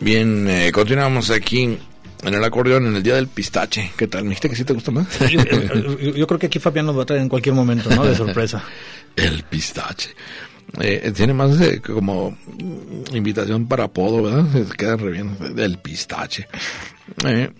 Bien, 0.00 0.48
eh, 0.48 0.72
continuamos 0.72 1.30
aquí 1.30 1.78
en 2.22 2.34
el 2.34 2.42
acordeón 2.42 2.86
en 2.86 2.96
el 2.96 3.02
día 3.02 3.16
del 3.16 3.28
pistache. 3.28 3.92
¿Qué 3.96 4.08
tal? 4.08 4.24
¿Me 4.24 4.30
dijiste 4.30 4.48
que 4.48 4.56
sí 4.56 4.64
te 4.64 4.72
gusta 4.72 4.90
más? 4.90 5.06
yo, 5.30 6.26
creo 6.26 6.38
que 6.38 6.46
aquí 6.46 6.58
Fabián 6.58 6.86
nos 6.86 6.96
va 6.96 7.02
a 7.02 7.06
traer 7.06 7.22
en 7.22 7.28
cualquier 7.28 7.54
momento, 7.54 7.90
¿no? 7.90 8.04
De 8.04 8.16
sorpresa. 8.16 8.64
el 9.16 9.42
pistache. 9.44 10.10
Eh, 10.80 11.12
tiene 11.14 11.34
más 11.34 11.58
de, 11.58 11.80
como 11.80 12.36
invitación 13.12 13.66
para 13.66 13.84
apodo, 13.84 14.22
¿verdad? 14.22 14.66
Se 14.68 14.76
queda 14.76 14.96
re 14.96 15.10
bien. 15.10 15.36
El 15.56 15.78
pistache. 15.78 16.48
Eh, 17.26 17.50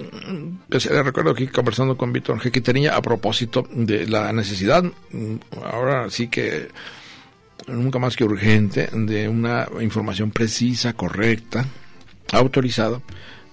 pues, 0.69 0.87
eh, 0.87 1.03
recuerdo 1.03 1.31
aquí 1.33 1.47
conversando 1.49 1.97
con 1.97 2.13
Víctor 2.13 2.41
Jequitería 2.41 2.97
a 2.97 3.03
propósito 3.03 3.69
de 3.71 4.07
la 4.07 4.33
necesidad, 4.33 4.83
mm, 4.83 5.35
ahora 5.63 6.09
sí 6.09 6.29
que 6.29 6.69
nunca 7.67 7.99
más 7.99 8.17
que 8.17 8.25
urgente, 8.25 8.89
de 8.93 9.29
una 9.29 9.69
información 9.81 10.31
precisa, 10.31 10.95
correcta, 10.95 11.67
autorizada, 12.33 13.01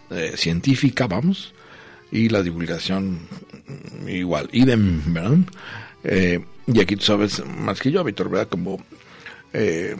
eh, 0.09 0.33
científica, 0.35 1.07
vamos, 1.07 1.53
y 2.11 2.29
la 2.29 2.41
divulgación 2.41 3.19
igual, 4.07 4.49
idem, 4.51 5.13
¿verdad? 5.13 5.37
Eh, 6.03 6.39
y 6.67 6.79
aquí 6.79 6.95
tú 6.95 7.03
sabes 7.05 7.43
más 7.45 7.79
que 7.79 7.91
yo, 7.91 8.03
Víctor, 8.03 8.29
¿verdad? 8.29 8.47
Como 8.47 8.83
eh, 9.53 9.95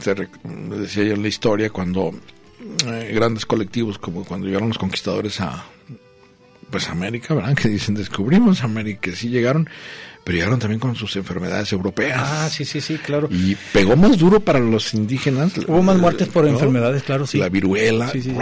se 0.00 0.14
decía 0.14 1.04
yo 1.04 1.14
en 1.14 1.22
la 1.22 1.28
historia, 1.28 1.70
cuando 1.70 2.12
grandes 3.12 3.46
colectivos, 3.46 3.98
como 3.98 4.24
cuando 4.24 4.46
llegaron 4.46 4.68
los 4.68 4.78
conquistadores 4.78 5.40
a 5.40 5.64
pues 6.70 6.88
América, 6.88 7.34
¿verdad? 7.34 7.54
Que 7.60 7.68
dicen 7.68 7.94
descubrimos 7.94 8.62
América, 8.62 9.00
que 9.02 9.16
sí 9.16 9.28
llegaron, 9.28 9.68
pero 10.24 10.36
llegaron 10.36 10.58
también 10.58 10.80
con 10.80 10.94
sus 10.96 11.14
enfermedades 11.16 11.70
europeas. 11.72 12.20
Ah, 12.24 12.48
sí, 12.50 12.64
sí, 12.64 12.80
sí, 12.80 12.96
claro. 12.96 13.28
Y 13.30 13.56
pegó 13.72 13.94
más 13.94 14.16
duro 14.16 14.40
para 14.40 14.58
los 14.58 14.94
indígenas. 14.94 15.52
Hubo 15.68 15.82
más 15.82 15.98
muertes 15.98 16.28
por 16.28 16.46
enfermedades, 16.46 17.02
claro, 17.02 17.26
sí. 17.26 17.38
La 17.38 17.50
viruela, 17.50 18.08
sí, 18.08 18.22
sí. 18.22 18.34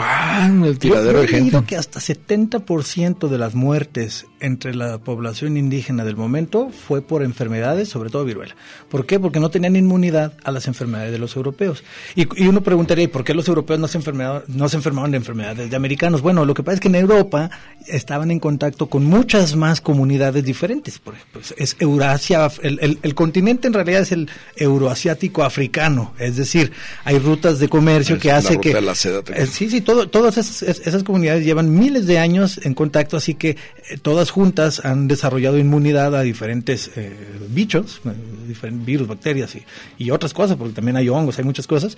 el 0.64 0.78
tiradero 0.78 1.20
de 1.22 1.28
gente. 1.28 1.50
Yo 1.50 1.66
que 1.66 1.76
hasta 1.76 1.98
70% 1.98 3.28
de 3.28 3.38
las 3.38 3.54
muertes 3.54 4.26
entre 4.38 4.74
la 4.74 4.98
población 4.98 5.56
indígena 5.56 6.04
del 6.04 6.16
momento 6.16 6.70
fue 6.70 7.02
por 7.02 7.22
enfermedades, 7.22 7.88
sobre 7.88 8.10
todo 8.10 8.24
viruela. 8.24 8.54
¿Por 8.88 9.06
qué? 9.06 9.18
Porque 9.18 9.40
no 9.40 9.50
tenían 9.50 9.76
inmunidad 9.76 10.34
a 10.44 10.50
las 10.50 10.66
enfermedades 10.68 11.12
de 11.12 11.18
los 11.18 11.36
europeos. 11.36 11.84
Y, 12.14 12.26
uno 12.46 12.62
preguntaría, 12.62 13.10
¿por 13.10 13.24
qué 13.24 13.34
los 13.34 13.48
europeos 13.48 13.80
no 13.80 13.88
se, 13.88 13.98
enfermaban, 13.98 14.42
no 14.48 14.68
se 14.68 14.76
enfermaban 14.76 15.10
de 15.12 15.16
enfermedades 15.16 15.70
de 15.70 15.76
americanos? 15.76 16.22
Bueno, 16.22 16.44
lo 16.44 16.54
que 16.54 16.62
pasa 16.62 16.74
es 16.74 16.80
que 16.80 16.88
en 16.88 16.96
Europa 16.96 17.50
estaban 17.86 18.30
en 18.30 18.40
contacto 18.40 18.88
con 18.88 19.04
muchas 19.04 19.56
más 19.56 19.80
comunidades 19.80 20.44
diferentes. 20.44 20.98
Por 20.98 21.14
ejemplo, 21.14 21.40
es 21.56 21.71
Eurasia, 21.78 22.50
el, 22.62 22.98
el, 23.02 23.14
continente 23.14 23.66
en 23.66 23.74
realidad 23.74 24.02
es 24.02 24.12
el 24.12 24.28
euroasiático 24.56 25.42
africano, 25.42 26.14
es 26.18 26.36
decir, 26.36 26.72
hay 27.04 27.18
rutas 27.18 27.58
de 27.58 27.68
comercio 27.68 28.18
que 28.18 28.30
hace 28.30 28.58
que... 28.60 28.70
Eh, 28.70 29.46
sí, 29.46 29.70
sí, 29.70 29.80
todo, 29.80 30.08
todas 30.08 30.38
esas, 30.38 30.62
esas, 30.62 31.02
comunidades 31.02 31.44
llevan 31.44 31.74
miles 31.74 32.06
de 32.06 32.18
años 32.18 32.60
en 32.64 32.74
contacto, 32.74 33.16
así 33.16 33.34
que 33.34 33.50
eh, 33.50 33.56
todas 34.00 34.30
juntas 34.30 34.84
han 34.84 35.08
desarrollado 35.08 35.58
inmunidad 35.58 36.14
a 36.14 36.22
diferentes 36.22 36.90
eh, 36.96 37.12
bichos, 37.48 38.00
diferentes 38.46 38.84
virus, 38.84 39.08
bacterias 39.08 39.54
y, 39.54 39.64
y, 39.98 40.10
otras 40.10 40.32
cosas, 40.32 40.56
porque 40.56 40.74
también 40.74 40.96
hay 40.96 41.08
hongos, 41.08 41.38
hay 41.38 41.44
muchas 41.44 41.66
cosas, 41.66 41.96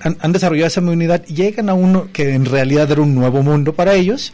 han, 0.00 0.16
han, 0.20 0.32
desarrollado 0.32 0.68
esa 0.68 0.80
inmunidad, 0.80 1.24
llegan 1.26 1.68
a 1.68 1.74
uno 1.74 2.08
que 2.12 2.34
en 2.34 2.44
realidad 2.44 2.90
era 2.90 3.00
un 3.00 3.14
nuevo 3.14 3.42
mundo 3.42 3.74
para 3.74 3.94
ellos, 3.94 4.32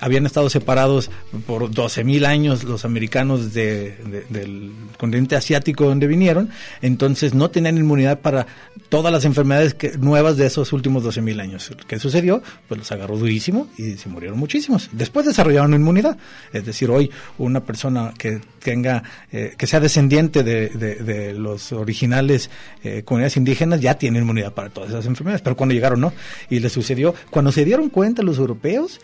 habían 0.00 0.26
estado 0.26 0.50
separados 0.50 1.10
por 1.46 1.70
12.000 1.70 2.26
años 2.26 2.64
los 2.64 2.84
americanos 2.84 3.52
de, 3.54 3.87
del 4.28 4.72
continente 4.98 5.36
asiático 5.36 5.84
donde 5.84 6.06
vinieron, 6.06 6.50
entonces 6.82 7.34
no 7.34 7.50
tenían 7.50 7.78
inmunidad 7.78 8.20
para 8.20 8.46
todas 8.88 9.12
las 9.12 9.24
enfermedades 9.24 9.74
que, 9.74 9.96
nuevas 9.98 10.36
de 10.36 10.46
esos 10.46 10.72
últimos 10.72 11.04
12.000 11.04 11.40
años. 11.40 11.70
¿Qué 11.86 11.98
sucedió? 11.98 12.42
Pues 12.68 12.78
los 12.78 12.92
agarró 12.92 13.16
durísimo 13.16 13.68
y 13.76 13.92
se 13.96 14.08
murieron 14.08 14.38
muchísimos. 14.38 14.90
Después 14.92 15.26
desarrollaron 15.26 15.74
inmunidad. 15.74 16.16
Es 16.52 16.64
decir, 16.64 16.90
hoy 16.90 17.10
una 17.38 17.64
persona 17.64 18.12
que 18.16 18.40
tenga, 18.62 19.02
eh, 19.32 19.54
que 19.56 19.66
sea 19.66 19.80
descendiente 19.80 20.42
de, 20.42 21.34
los 21.38 21.72
originales 21.72 22.50
eh, 22.82 23.02
comunidades 23.04 23.36
indígenas 23.36 23.80
ya 23.80 23.94
tiene 23.94 24.18
inmunidad 24.18 24.52
para 24.52 24.70
todas 24.70 24.90
esas 24.90 25.06
enfermedades, 25.06 25.42
pero 25.42 25.56
cuando 25.56 25.74
llegaron 25.74 26.00
no. 26.00 26.12
Y 26.50 26.60
le 26.60 26.68
sucedió, 26.68 27.14
cuando 27.30 27.52
se 27.52 27.64
dieron 27.64 27.90
cuenta 27.90 28.22
los 28.22 28.38
europeos, 28.38 29.00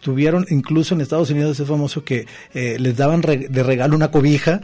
tuvieron 0.00 0.46
incluso 0.50 0.94
en 0.94 1.00
Estados 1.00 1.30
Unidos 1.30 1.58
es 1.58 1.66
famoso 1.66 2.04
que 2.04 2.26
eh, 2.52 2.76
les 2.78 2.96
daban 2.96 3.20
de 3.20 3.62
regalo 3.62 3.96
una 3.96 4.10
cobija 4.10 4.60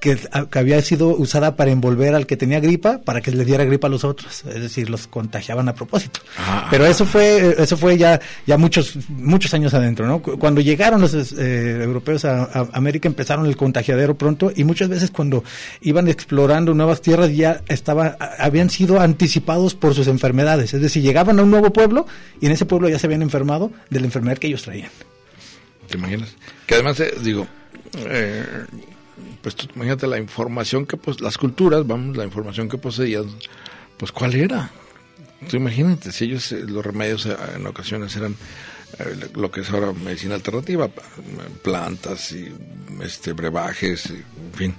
que, 0.00 0.18
había 0.52 0.80
sido 0.82 1.08
usada 1.08 1.56
para 1.56 1.70
envolver 1.70 2.14
al 2.14 2.26
que 2.26 2.36
tenía 2.36 2.60
gripa 2.60 2.98
para 2.98 3.20
que 3.20 3.30
le 3.30 3.44
diera 3.44 3.64
gripa 3.64 3.86
a 3.86 3.90
los 3.90 4.04
otros, 4.04 4.44
es 4.44 4.60
decir, 4.60 4.90
los 4.90 5.06
contagiaban 5.06 5.68
a 5.68 5.74
propósito. 5.74 6.20
Ah. 6.38 6.68
Pero 6.70 6.86
eso 6.86 7.06
fue 7.06 7.56
eso 7.58 7.76
fue 7.76 7.96
ya 7.96 8.20
ya 8.46 8.58
muchos 8.58 8.96
muchos 9.08 9.52
años 9.54 9.74
adentro, 9.74 10.06
¿no? 10.06 10.20
Cuando 10.20 10.60
llegaron 10.60 11.00
los 11.00 11.14
eh, 11.14 11.82
europeos 11.82 12.24
a, 12.24 12.68
América 12.72 13.08
empezaron 13.08 13.46
el 13.46 13.56
contagiadero 13.56 14.16
pronto 14.16 14.52
y 14.54 14.64
muchas 14.64 14.88
veces 14.88 15.10
cuando 15.10 15.44
iban 15.80 16.08
explorando 16.08 16.74
nuevas 16.74 17.00
tierras 17.00 17.34
ya 17.34 17.62
estaba 17.68 18.16
habían 18.38 18.70
sido 18.70 19.00
anticipados 19.00 19.74
por 19.74 19.94
sus 19.94 20.06
enfermedades, 20.08 20.74
es 20.74 20.80
decir, 20.80 21.02
llegaban 21.02 21.38
a 21.38 21.42
un 21.42 21.50
nuevo 21.50 21.72
pueblo 21.72 22.06
y 22.40 22.46
en 22.46 22.52
ese 22.52 22.66
pueblo 22.66 22.88
ya 22.88 22.98
se 22.98 23.06
habían 23.06 23.22
enfermado 23.22 23.70
de 23.90 24.00
la 24.00 24.06
enfermedad 24.06 24.38
que 24.38 24.48
ellos 24.48 24.62
traían. 24.62 24.90
¿Te 25.88 25.98
imaginas? 25.98 26.34
Que 26.66 26.74
además 26.74 26.98
eh, 27.00 27.14
digo 27.22 27.46
eh, 27.98 28.44
pues 29.44 29.56
imagínate 29.74 30.06
la 30.06 30.16
información 30.16 30.86
que, 30.86 30.96
pues, 30.96 31.20
las 31.20 31.36
culturas, 31.36 31.86
vamos, 31.86 32.16
la 32.16 32.24
información 32.24 32.66
que 32.66 32.78
poseían, 32.78 33.26
pues, 33.98 34.10
¿cuál 34.10 34.34
era? 34.34 34.70
Tú 35.50 35.58
imagínate, 35.58 36.12
si 36.12 36.24
ellos, 36.24 36.50
eh, 36.52 36.64
los 36.66 36.82
remedios 36.82 37.26
eh, 37.26 37.36
en 37.54 37.66
ocasiones 37.66 38.16
eran 38.16 38.34
eh, 38.98 39.28
lo 39.34 39.50
que 39.50 39.60
es 39.60 39.68
ahora 39.68 39.92
medicina 39.92 40.36
alternativa, 40.36 40.88
plantas 41.62 42.32
y 42.32 42.50
este 43.02 43.34
brebajes, 43.34 44.06
en 44.06 44.54
fin, 44.54 44.74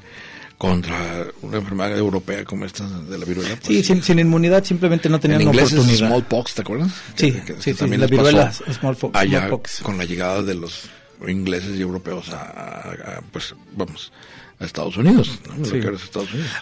contra 0.57 1.27
una 1.43 1.57
enfermedad 1.57 1.95
europea 1.95 2.43
como 2.43 2.65
esta 2.65 2.89
de 2.89 3.19
la 3.19 3.25
viruela. 3.25 3.55
Pues, 3.63 3.85
sí, 3.85 4.01
sin, 4.01 4.17
inmunidad 4.17 4.63
simplemente 4.63 5.09
no 5.09 5.19
tenían 5.19 5.41
en 5.41 5.47
inglés 5.49 5.73
oportunidad. 5.73 6.07
smallpox, 6.07 6.55
¿te 6.55 6.61
acuerdas? 6.61 6.91
Sí, 7.13 7.39
sí, 7.59 7.75
también 7.75 8.01
la 8.01 8.07
viruela 8.07 8.51
smallpox, 8.51 9.15
allá 9.15 9.47
con 9.83 9.99
la 9.99 10.05
llegada 10.05 10.41
de 10.41 10.55
los 10.55 10.89
ingleses 11.27 11.77
y 11.77 11.81
europeos 11.81 12.29
a 12.31 13.21
pues, 13.31 13.53
vamos, 13.75 14.11
a 14.59 14.65
Estados 14.65 14.95
Unidos, 14.95 15.39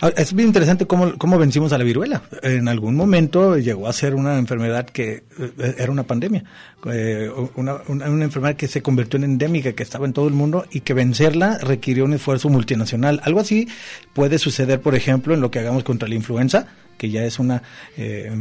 ah, 0.02 0.12
Es 0.16 0.34
bien 0.34 0.48
interesante 0.48 0.88
cómo, 0.88 1.16
cómo 1.18 1.38
vencimos 1.38 1.74
a 1.74 1.78
la 1.78 1.84
viruela. 1.84 2.24
En 2.42 2.68
algún 2.68 2.96
momento 2.96 3.58
llegó 3.58 3.88
a 3.88 3.94
ser 3.94 4.16
una 4.16 4.38
enfermedad 4.40 4.86
que 4.88 5.24
eh, 5.40 5.76
era 5.78 5.92
una 5.92 6.04
pandemia, 6.04 6.44
eh, 6.92 7.30
una, 7.56 7.78
una, 7.88 8.24
enfermedad 8.24 8.56
que 8.56 8.68
se 8.68 8.82
convirtió 8.82 9.18
en 9.18 9.26
endémica, 9.26 9.74
que 9.74 9.84
estaba 9.84 10.06
en 10.08 10.14
todo 10.14 10.28
el 10.28 10.34
mundo 10.34 10.66
y 10.72 10.80
que 10.80 10.94
vencerla 10.94 11.60
requirió 11.60 12.06
un 12.06 12.14
esfuerzo 12.14 12.50
multinacional. 12.50 13.22
Algo 13.24 13.40
así 13.40 13.68
puede 14.14 14.40
suceder, 14.40 14.82
por 14.82 14.96
ejemplo, 14.96 15.34
en 15.34 15.42
lo 15.42 15.52
que 15.52 15.60
hagamos 15.60 15.84
contra 15.84 16.08
la 16.08 16.16
influenza 16.16 16.68
que 17.04 17.10
ya 17.10 17.26
es 17.26 17.38
una 17.38 17.64
eh, 17.98 18.32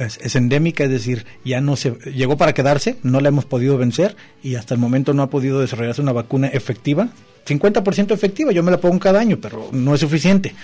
es, 0.00 0.36
endémica, 0.36 0.84
es 0.84 0.90
decir, 0.90 1.26
ya 1.44 1.60
no 1.60 1.76
se 1.76 1.90
llegó 2.14 2.38
para 2.38 2.54
quedarse, 2.54 2.96
no 3.02 3.20
la 3.20 3.28
hemos 3.28 3.44
podido 3.44 3.76
vencer 3.76 4.16
y 4.42 4.54
hasta 4.54 4.72
el 4.72 4.80
momento 4.80 5.12
no 5.12 5.22
ha 5.22 5.28
podido 5.28 5.60
desarrollarse 5.60 6.00
una 6.00 6.14
vacuna 6.14 6.46
efectiva 6.46 7.10
50% 7.46 8.12
efectiva, 8.12 8.52
yo 8.52 8.62
me 8.62 8.70
la 8.70 8.80
pongo 8.80 8.98
cada 8.98 9.20
año, 9.20 9.36
pero 9.38 9.68
no 9.70 9.94
es 9.94 10.00
suficiente. 10.00 10.54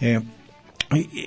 Eh, 0.00 0.20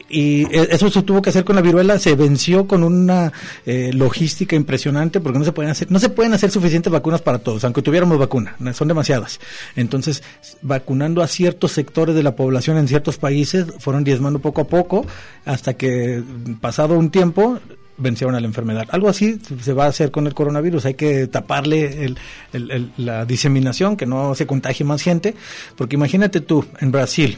y, 0.09 0.45
eso 0.53 0.89
se 0.89 1.01
tuvo 1.01 1.21
que 1.21 1.29
hacer 1.29 1.43
con 1.43 1.55
la 1.55 1.61
viruela, 1.61 1.97
se 1.99 2.15
venció 2.15 2.67
con 2.67 2.83
una 2.83 3.31
eh, 3.65 3.91
logística 3.93 4.55
impresionante 4.55 5.19
porque 5.19 5.39
no 5.39 5.45
se 5.45 5.51
pueden 5.51 5.71
hacer, 5.71 5.91
no 5.91 5.99
se 5.99 6.09
pueden 6.09 6.33
hacer 6.33 6.51
suficientes 6.51 6.91
vacunas 6.91 7.21
para 7.21 7.39
todos, 7.39 7.63
aunque 7.63 7.81
tuviéramos 7.81 8.17
vacuna, 8.17 8.55
son 8.73 8.87
demasiadas. 8.87 9.39
Entonces, 9.75 10.23
vacunando 10.61 11.21
a 11.21 11.27
ciertos 11.27 11.71
sectores 11.71 12.15
de 12.15 12.23
la 12.23 12.35
población 12.35 12.77
en 12.77 12.87
ciertos 12.87 13.17
países, 13.17 13.65
fueron 13.79 14.03
diezmando 14.03 14.39
poco 14.39 14.61
a 14.61 14.67
poco, 14.67 15.05
hasta 15.45 15.73
que 15.73 16.23
pasado 16.61 16.97
un 16.97 17.09
tiempo 17.09 17.59
vencieron 17.97 18.35
a 18.35 18.39
la 18.39 18.47
enfermedad. 18.47 18.87
Algo 18.89 19.09
así 19.09 19.39
se 19.61 19.73
va 19.73 19.85
a 19.85 19.87
hacer 19.87 20.11
con 20.11 20.27
el 20.27 20.33
coronavirus. 20.33 20.85
Hay 20.85 20.93
que 20.95 21.27
taparle 21.27 22.13
la 22.97 23.25
diseminación, 23.25 23.95
que 23.95 24.05
no 24.05 24.35
se 24.35 24.45
contagie 24.45 24.85
más 24.85 25.01
gente. 25.01 25.33
Porque 25.77 25.95
imagínate 25.95 26.41
tú, 26.41 26.65
en 26.81 26.91
Brasil, 26.91 27.37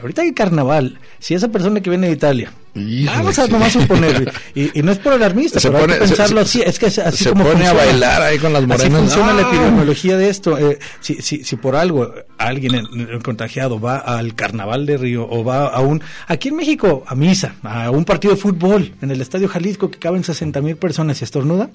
ahorita 0.00 0.22
hay 0.22 0.32
carnaval. 0.32 0.98
Si 1.18 1.34
esa 1.34 1.48
persona 1.48 1.80
que 1.80 1.90
viene 1.90 2.08
de 2.08 2.14
Italia 2.14 2.52
Vamos 2.74 3.38
a 3.38 3.46
nomás 3.48 3.72
suponer, 3.74 4.32
y, 4.54 4.78
y, 4.78 4.82
no 4.82 4.92
es 4.92 4.98
por 4.98 5.12
alarmista, 5.12 5.60
pero 5.60 5.78
hay 5.78 5.86
que 5.86 5.94
pensarlo 5.94 6.40
así, 6.40 6.62
es 6.62 6.78
que 6.78 6.86
así 6.86 7.24
se 7.24 7.30
como 7.30 7.44
pone 7.44 7.66
a 7.66 7.74
bailar 7.74 8.22
ahí 8.22 8.38
con 8.38 8.50
las 8.54 8.62
morenas. 8.62 8.86
Así 8.86 8.90
funciona 8.90 9.34
la 9.34 9.42
epidemiología 9.42 10.16
de 10.16 10.30
esto. 10.30 10.56
Eh, 10.56 10.78
si, 11.00 11.16
si, 11.16 11.44
si 11.44 11.56
por 11.56 11.76
algo 11.76 12.14
alguien 12.38 12.74
el, 12.74 13.22
contagiado 13.22 13.78
va 13.78 13.98
al 13.98 14.34
carnaval 14.34 14.86
de 14.86 14.96
Río 14.96 15.28
o 15.28 15.44
va 15.44 15.66
a 15.66 15.80
un, 15.80 16.02
aquí 16.28 16.48
en 16.48 16.56
México, 16.56 17.04
a 17.06 17.14
misa, 17.14 17.56
a 17.62 17.90
un 17.90 18.06
partido 18.06 18.34
de 18.34 18.40
fútbol 18.40 18.94
en 19.02 19.10
el 19.10 19.20
Estadio 19.20 19.48
Jalisco 19.48 19.90
que 19.90 19.98
caben 19.98 20.24
60 20.24 20.62
mil 20.62 20.76
personas 20.76 21.20
y 21.20 21.24
estornuda, 21.24 21.68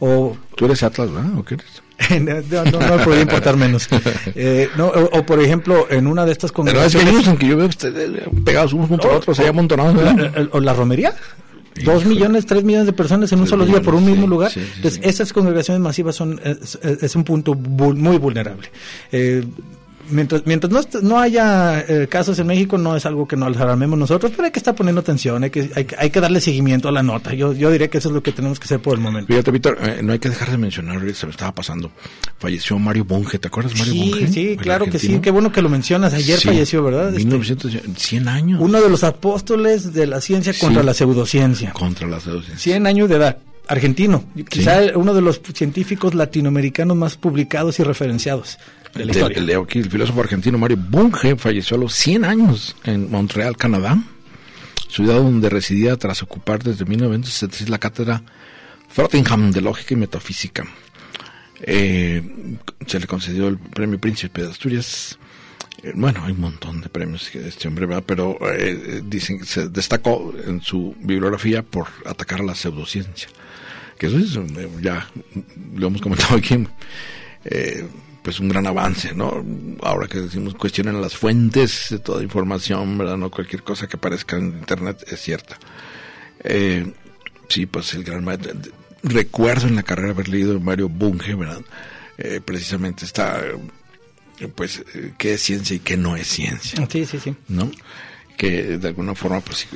o... 0.00 0.36
Tú 0.54 0.66
eres 0.66 0.82
Atlas, 0.82 1.10
¿verdad? 1.10 1.38
¿O 1.38 1.44
qué 1.44 1.54
eres? 1.54 1.81
no, 2.20 2.64
no, 2.64 2.80
no, 2.80 3.04
podría 3.04 3.22
importar 3.22 3.56
menos. 3.56 3.88
Eh, 4.34 4.68
no, 4.76 4.88
o, 4.88 5.24
por 5.24 5.40
ejemplo, 5.40 5.86
en 5.90 6.06
una 6.06 6.24
de 6.24 6.32
estas 6.32 6.52
congregaciones... 6.52 7.14
Pero 7.14 7.32
es 7.32 7.38
que 7.38 7.46
yo 7.46 7.56
veo 7.56 7.66
que 7.66 7.70
ustedes 7.70 8.10
pegados 8.44 8.72
unos 8.72 8.88
contra 8.88 9.10
otros, 9.10 9.38
ahí 9.38 9.46
amontonados. 9.46 9.96
¿O 10.52 10.60
la 10.60 10.72
romería? 10.72 11.14
Dos 11.84 12.04
millones, 12.04 12.46
tres 12.46 12.64
millones 12.64 12.86
de 12.86 12.92
personas 12.92 13.32
en 13.32 13.40
un 13.40 13.46
solo 13.46 13.64
día 13.64 13.80
por 13.80 13.94
un 13.94 14.04
mismo 14.04 14.26
lugar. 14.26 14.52
Entonces, 14.54 15.00
esas 15.02 15.32
congregaciones 15.32 15.80
masivas 15.80 16.16
son 16.16 16.40
es, 16.44 17.16
un 17.16 17.24
punto 17.24 17.54
muy 17.54 18.18
vulnerable. 18.18 18.68
Eh, 19.10 19.44
mientras, 20.10 20.42
mientras 20.46 20.72
no, 20.72 20.80
no 21.02 21.20
haya 21.20 21.80
eh, 21.80 22.06
casos 22.08 22.38
en 22.38 22.46
México, 22.46 22.78
no 22.78 22.96
es 22.96 23.06
algo 23.06 23.26
que 23.26 23.36
no 23.36 23.46
alarmemos 23.46 23.98
nosotros, 23.98 24.32
pero 24.32 24.46
hay 24.46 24.50
que 24.50 24.58
estar 24.58 24.74
poniendo 24.74 25.00
atención, 25.00 25.44
hay 25.44 25.50
que, 25.50 25.70
hay, 25.74 25.86
hay, 25.98 26.10
que 26.10 26.20
darle 26.20 26.40
seguimiento 26.40 26.88
a 26.88 26.92
la 26.92 27.02
nota. 27.02 27.34
Yo, 27.34 27.52
yo 27.52 27.70
diría 27.70 27.88
que 27.88 27.98
eso 27.98 28.08
es 28.08 28.14
lo 28.14 28.22
que 28.22 28.32
tenemos 28.32 28.58
que 28.58 28.64
hacer 28.64 28.80
por 28.80 28.94
el 28.94 29.00
momento. 29.00 29.28
Fíjate, 29.28 29.50
Víctor, 29.50 29.78
eh, 29.82 30.00
no 30.02 30.12
hay 30.12 30.18
que 30.18 30.28
dejar 30.28 30.50
de 30.50 30.58
mencionar, 30.58 31.00
se 31.14 31.26
me 31.26 31.32
estaba 31.32 31.52
pasando, 31.52 31.90
falleció 32.38 32.78
Mario 32.78 33.04
Bunge, 33.04 33.38
¿te 33.38 33.48
acuerdas 33.48 33.76
Mario 33.78 33.92
sí, 33.92 34.10
Bunge? 34.10 34.28
Sí, 34.28 34.56
claro 34.56 34.86
que 34.86 34.98
sí, 34.98 35.18
qué 35.20 35.30
bueno 35.30 35.52
que 35.52 35.62
lo 35.62 35.68
mencionas, 35.68 36.14
ayer 36.14 36.38
falleció, 36.38 36.82
¿verdad? 36.82 37.12
1900, 37.12 37.74
este, 37.74 37.88
100 37.96 38.28
años. 38.28 38.60
Uno 38.60 38.80
de 38.80 38.88
los 38.88 39.04
apóstoles 39.04 39.92
de 39.92 40.06
la 40.06 40.20
ciencia 40.20 40.52
contra 40.58 40.82
la 40.82 40.94
pseudociencia. 40.94 41.72
Contra 41.72 42.06
la 42.08 42.20
pseudociencia. 42.20 42.58
100 42.58 42.86
años 42.86 43.08
de 43.08 43.16
edad 43.16 43.38
argentino, 43.68 44.24
quizá 44.48 44.80
uno 44.96 45.14
de 45.14 45.22
los 45.22 45.40
científicos 45.54 46.14
latinoamericanos 46.14 46.96
más 46.96 47.16
publicados 47.16 47.78
y 47.78 47.84
referenciados 47.84 48.58
el 48.94 49.90
filósofo 49.90 50.20
argentino 50.20 50.58
Mario 50.58 50.76
Bunge 50.76 51.36
falleció 51.36 51.76
a 51.76 51.80
los 51.80 51.94
100 51.94 52.24
años 52.24 52.76
en 52.84 53.10
Montreal, 53.10 53.56
Canadá, 53.56 53.98
ciudad 54.88 55.16
donde 55.16 55.48
residía 55.48 55.96
tras 55.96 56.22
ocupar 56.22 56.62
desde 56.62 56.84
1976 56.84 57.70
la 57.70 57.78
cátedra 57.78 58.22
Frottingham 58.88 59.50
de 59.50 59.62
Lógica 59.62 59.94
y 59.94 59.96
Metafísica. 59.96 60.66
Eh, 61.62 62.22
se 62.86 63.00
le 63.00 63.06
concedió 63.06 63.48
el 63.48 63.58
premio 63.58 63.98
Príncipe 63.98 64.42
de 64.42 64.50
Asturias. 64.50 65.18
Eh, 65.82 65.92
bueno, 65.94 66.22
hay 66.24 66.32
un 66.32 66.40
montón 66.40 66.82
de 66.82 66.88
premios 66.88 67.30
que 67.30 67.46
este 67.46 67.68
hombre, 67.68 67.86
va, 67.86 68.02
pero 68.02 68.36
eh, 68.52 69.00
dicen 69.04 69.38
que 69.38 69.46
se 69.46 69.68
destacó 69.68 70.34
en 70.44 70.60
su 70.60 70.94
bibliografía 70.98 71.62
por 71.62 71.86
atacar 72.04 72.40
a 72.40 72.44
la 72.44 72.54
pseudociencia. 72.54 73.28
Que 73.98 74.08
eso 74.08 74.18
es, 74.18 74.38
ya 74.82 75.08
lo 75.74 75.86
hemos 75.86 76.02
comentado 76.02 76.36
aquí, 76.36 76.66
pues 78.22 78.40
un 78.40 78.48
gran 78.48 78.66
avance, 78.66 79.14
¿no? 79.14 79.44
Ahora 79.82 80.06
que 80.06 80.20
decimos 80.20 80.54
cuestionen 80.54 81.00
las 81.00 81.16
fuentes 81.16 81.86
de 81.90 81.98
toda 81.98 82.22
información, 82.22 82.96
¿verdad? 82.96 83.16
No 83.16 83.30
cualquier 83.30 83.62
cosa 83.62 83.88
que 83.88 83.96
aparezca 83.96 84.36
en 84.36 84.46
internet 84.46 85.04
es 85.10 85.20
cierta. 85.20 85.58
Eh, 86.44 86.92
sí, 87.48 87.66
pues 87.66 87.94
el 87.94 88.04
gran 88.04 88.24
maestro, 88.24 88.52
recuerdo 89.02 89.66
en 89.66 89.76
la 89.76 89.82
carrera 89.82 90.10
haber 90.10 90.28
leído 90.28 90.58
Mario 90.60 90.88
Bunge, 90.88 91.34
¿verdad? 91.34 91.62
Eh, 92.18 92.40
precisamente 92.44 93.04
está 93.04 93.42
pues, 94.48 94.84
qué 95.18 95.34
es 95.34 95.42
ciencia 95.42 95.76
y 95.76 95.80
qué 95.80 95.96
no 95.96 96.16
es 96.16 96.26
ciencia. 96.26 96.86
Sí, 96.90 97.06
sí, 97.06 97.18
sí. 97.18 97.34
¿No? 97.48 97.70
Que 98.36 98.78
de 98.78 98.88
alguna 98.88 99.14
forma, 99.14 99.40
pues, 99.40 99.66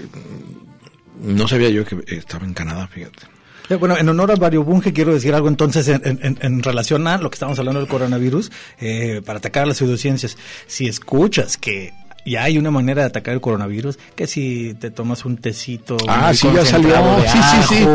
no 1.22 1.48
sabía 1.48 1.70
yo 1.70 1.84
que 1.84 2.02
estaba 2.08 2.44
en 2.44 2.54
Canadá, 2.54 2.86
fíjate. 2.86 3.26
Bueno, 3.78 3.96
en 3.96 4.08
honor 4.08 4.32
a 4.32 4.36
Mario 4.36 4.64
Bunge 4.64 4.92
quiero 4.92 5.12
decir 5.12 5.34
algo 5.34 5.48
entonces 5.48 5.88
en, 5.88 6.62
relación 6.62 7.06
a 7.06 7.18
lo 7.18 7.30
que 7.30 7.34
estamos 7.34 7.58
hablando 7.58 7.80
del 7.80 7.88
coronavirus 7.88 8.50
eh, 8.78 9.22
para 9.24 9.38
atacar 9.38 9.66
las 9.66 9.78
pseudociencias. 9.78 10.36
Si 10.66 10.86
escuchas 10.86 11.56
que 11.56 11.92
ya 12.26 12.42
hay 12.42 12.58
una 12.58 12.70
manera 12.70 13.02
de 13.02 13.08
atacar 13.08 13.34
el 13.34 13.40
coronavirus, 13.40 13.98
que 14.14 14.26
si 14.26 14.74
te 14.74 14.90
tomas 14.90 15.24
un 15.24 15.36
tecito. 15.36 15.96
Ah, 16.08 16.34
sí, 16.34 16.48
ya 16.54 16.64
salió. 16.64 16.96
sí, 17.26 17.38
sí, 17.38 17.74
sí. 17.74 17.86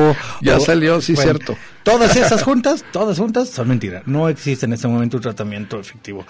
Ya 0.42 0.60
salió, 0.60 1.02
sí, 1.02 1.16
cierto. 1.16 1.58
Todas 1.84 2.16
esas 2.16 2.42
juntas, 2.44 2.86
todas 2.92 3.18
juntas 3.18 3.50
son 3.50 3.68
mentiras. 3.68 4.04
No 4.06 4.30
existe 4.30 4.66
en 4.66 4.74
este 4.74 4.88
momento 4.88 5.18
un 5.18 5.24
tratamiento 5.24 5.80
efectivo 5.80 6.26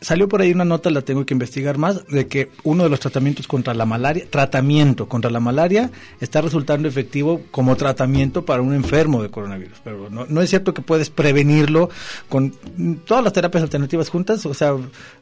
salió 0.00 0.28
por 0.28 0.40
ahí 0.40 0.52
una 0.52 0.64
nota, 0.64 0.90
la 0.90 1.02
tengo 1.02 1.26
que 1.26 1.34
investigar 1.34 1.78
más, 1.78 2.06
de 2.06 2.26
que 2.26 2.50
uno 2.64 2.84
de 2.84 2.90
los 2.90 3.00
tratamientos 3.00 3.46
contra 3.46 3.74
la 3.74 3.84
malaria, 3.84 4.24
tratamiento 4.28 5.08
contra 5.08 5.30
la 5.30 5.40
malaria, 5.40 5.90
está 6.20 6.40
resultando 6.40 6.88
efectivo 6.88 7.42
como 7.50 7.76
tratamiento 7.76 8.44
para 8.44 8.62
un 8.62 8.74
enfermo 8.74 9.22
de 9.22 9.30
coronavirus. 9.30 9.78
Pero 9.84 10.08
no, 10.10 10.26
no 10.28 10.40
es 10.40 10.50
cierto 10.50 10.72
que 10.72 10.82
puedes 10.82 11.10
prevenirlo 11.10 11.90
con 12.28 12.52
todas 13.04 13.22
las 13.22 13.32
terapias 13.32 13.62
alternativas 13.62 14.08
juntas, 14.08 14.46
o 14.46 14.54
sea, 14.54 14.74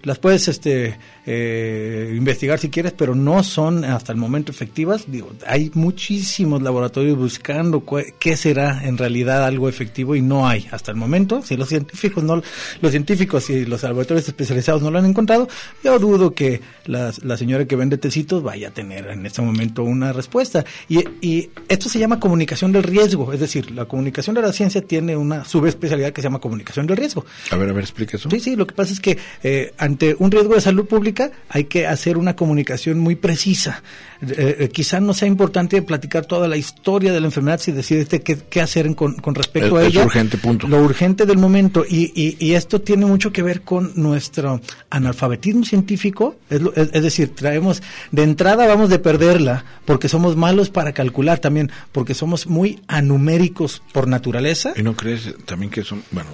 las 0.03 0.19
puedes 0.19 0.47
este, 0.49 0.97
eh, 1.27 2.15
investigar 2.17 2.59
si 2.59 2.71
quieres, 2.71 2.93
pero 2.93 3.15
no 3.15 3.43
son 3.43 3.85
hasta 3.85 4.13
el 4.13 4.19
momento 4.19 4.53
efectivas. 4.53 5.05
Digo, 5.09 5.33
hay 5.47 5.71
muchísimos 5.75 6.63
laboratorios 6.63 7.17
buscando 7.19 7.85
qué 8.19 8.37
será 8.37 8.85
en 8.85 8.97
realidad 8.97 9.45
algo 9.45 9.69
efectivo 9.69 10.15
y 10.15 10.23
no 10.23 10.47
hay 10.47 10.69
hasta 10.71 10.93
el 10.93 10.97
momento. 10.97 11.43
Si 11.43 11.57
los 11.57 11.69
científicos 11.69 12.23
no, 12.23 12.43
los 12.81 12.91
científicos 12.91 13.51
y 13.51 13.65
los 13.65 13.83
laboratorios 13.83 14.29
especializados 14.29 14.68
no 14.77 14.91
lo 14.91 14.99
han 14.99 15.07
encontrado, 15.07 15.49
yo 15.83 15.99
dudo 15.99 16.35
que 16.35 16.61
la, 16.87 17.13
señora 17.37 17.65
que 17.67 17.77
vende 17.77 17.99
tecitos 17.99 18.43
vaya 18.43 18.69
a 18.69 18.71
tener 18.71 19.07
en 19.09 19.25
este 19.25 19.43
momento 19.43 19.83
una 19.83 20.13
respuesta. 20.13 20.65
Y, 20.89 21.05
y, 21.21 21.51
esto 21.69 21.89
se 21.89 21.99
llama 21.99 22.21
comunicación 22.21 22.73
del 22.73 22.83
riesgo, 22.83 23.33
es 23.33 23.41
decir, 23.41 23.71
la 23.71 23.87
comunicación 23.87 24.35
de 24.35 24.43
la 24.43 24.53
ciencia 24.53 24.83
tiene 24.83 25.17
una 25.17 25.45
subespecialidad 25.45 26.13
que 26.13 26.21
se 26.21 26.27
llama 26.27 26.41
comunicación 26.41 26.87
del 26.87 26.97
riesgo. 26.97 27.25
A 27.51 27.57
ver, 27.57 27.71
a 27.71 27.73
ver, 27.73 27.83
explique 27.83 28.17
eso. 28.17 28.29
Sí, 28.31 28.41
sí, 28.41 28.57
lo 28.57 28.67
que 28.67 28.75
pasa 28.75 28.93
es 28.93 29.01
que 29.01 29.19
eh, 29.43 29.73
ante 29.79 30.17
un 30.19 30.31
riesgo 30.31 30.55
de 30.55 30.61
salud 30.61 30.87
pública 30.87 31.31
hay 31.49 31.65
que 31.65 31.87
hacer 31.87 32.19
una 32.19 32.37
comunicación 32.37 32.99
muy 32.99 33.17
precisa. 33.17 33.83
Eh, 34.21 34.57
eh, 34.61 34.69
quizá 34.71 34.99
no 34.99 35.15
sea 35.15 35.29
importante 35.29 35.81
platicar 35.83 36.27
toda 36.27 36.49
la 36.49 36.57
historia 36.57 37.13
de 37.13 37.21
la 37.21 37.27
enfermedad 37.27 37.61
si 37.61 37.71
decide 37.71 38.05
qué, 38.05 38.37
qué 38.37 38.61
hacer 38.61 38.93
con, 38.97 39.17
respecto 39.35 39.77
a 39.77 39.85
ella. 39.85 40.01
Es 40.01 40.07
urgente, 40.07 40.39
punto. 40.39 40.67
Lo 40.67 40.83
urgente 40.83 41.25
del 41.25 41.39
momento. 41.39 41.85
Y, 41.89 42.13
y, 42.15 42.37
y, 42.45 42.55
esto 42.55 42.81
tiene 42.81 43.07
mucho 43.07 43.33
que 43.33 43.43
ver 43.43 43.63
con 43.63 43.93
nuestro 43.95 44.61
analfabetismo 44.91 45.65
científico. 45.65 46.37
Es, 46.51 46.61
es, 46.75 47.03
decir, 47.03 47.35
traemos, 47.35 47.81
de 48.11 48.25
entrada 48.25 48.67
vamos 48.67 48.89
de 48.89 48.99
perderla, 48.99 49.65
porque 49.85 50.09
somos 50.09 50.37
malos 50.37 50.69
para 50.71 50.93
calcular 50.93 51.39
también, 51.39 51.71
porque 51.93 52.15
somos 52.15 52.49
muy 52.49 52.81
anuméricos 52.89 53.83
por 53.93 54.09
naturaleza. 54.09 54.73
¿Y 54.77 54.83
no 54.83 54.97
crees 54.97 55.35
también 55.45 55.71
que 55.71 55.85
son, 55.85 56.03
bueno, 56.11 56.31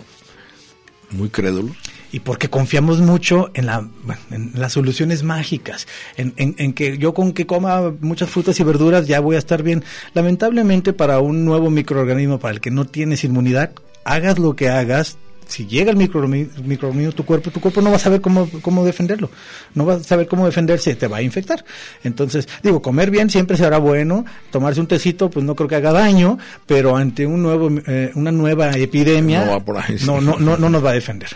muy 1.11 1.28
crédulos? 1.28 1.76
Y 2.15 2.21
porque 2.21 2.49
confiamos 2.49 3.01
mucho 3.01 3.51
en, 3.55 3.67
la, 3.67 3.89
en 4.31 4.53
las 4.55 4.75
soluciones 4.75 5.25
mágicas, 5.25 5.89
en, 6.17 6.33
en, 6.37 6.73
que 6.73 6.97
yo 6.97 7.12
con 7.12 7.33
que 7.33 7.45
coma 7.45 7.93
muchas 8.03 8.31
frutas 8.31 8.61
y 8.61 8.62
verduras 8.62 9.09
ya 9.09 9.19
voy 9.19 9.35
a 9.35 9.41
estar 9.41 9.65
bien. 9.65 9.83
Lamentablemente 10.12 10.93
para 10.93 11.19
un 11.19 11.45
nuevo 11.45 11.71
microorganismo 11.71 12.39
para 12.39 12.55
el 12.55 12.61
que 12.61 12.71
no 12.71 12.85
tienes 12.85 13.25
inmunidad, 13.25 13.73
hagas 14.05 14.39
lo 14.39 14.55
que 14.55 14.69
hagas, 14.69 15.19
si 15.49 15.67
llega 15.67 15.91
el 15.91 15.97
microorganismo 15.97 17.09
a 17.09 17.12
tu 17.12 17.25
cuerpo, 17.25 17.51
tu 17.51 17.59
cuerpo 17.59 17.81
no 17.81 17.91
va 17.91 17.97
a 17.97 17.99
saber 17.99 18.21
cómo, 18.21 18.49
cómo 18.62 18.85
defenderlo, 18.85 19.29
no 19.75 19.85
va 19.85 19.95
a 19.95 20.01
saber 20.01 20.29
cómo 20.29 20.47
defenderse, 20.47 20.95
te 20.95 21.09
va 21.09 21.17
a 21.17 21.23
infectar. 21.23 21.65
Entonces, 22.05 22.49
digo, 22.62 22.81
comer 22.81 23.11
bien 23.11 23.29
siempre 23.29 23.57
será 23.57 23.79
bueno, 23.79 24.25
tomarse 24.53 24.81
un 24.81 24.87
tecito, 24.87 25.31
pues 25.31 25.45
no 25.45 25.57
creo 25.57 25.69
que 25.69 25.75
haga 25.75 25.91
daño, 25.91 26.39
pero 26.65 26.97
ante 26.97 27.27
un 27.27 27.43
nuevo, 27.43 27.71
eh, 27.89 28.12
una 28.15 28.31
nueva 28.31 28.71
epidemia, 28.71 29.61
no, 30.07 30.21
no, 30.21 30.39
no, 30.39 30.57
no 30.57 30.69
nos 30.69 30.85
va 30.85 30.91
a 30.91 30.95
defender. 30.95 31.31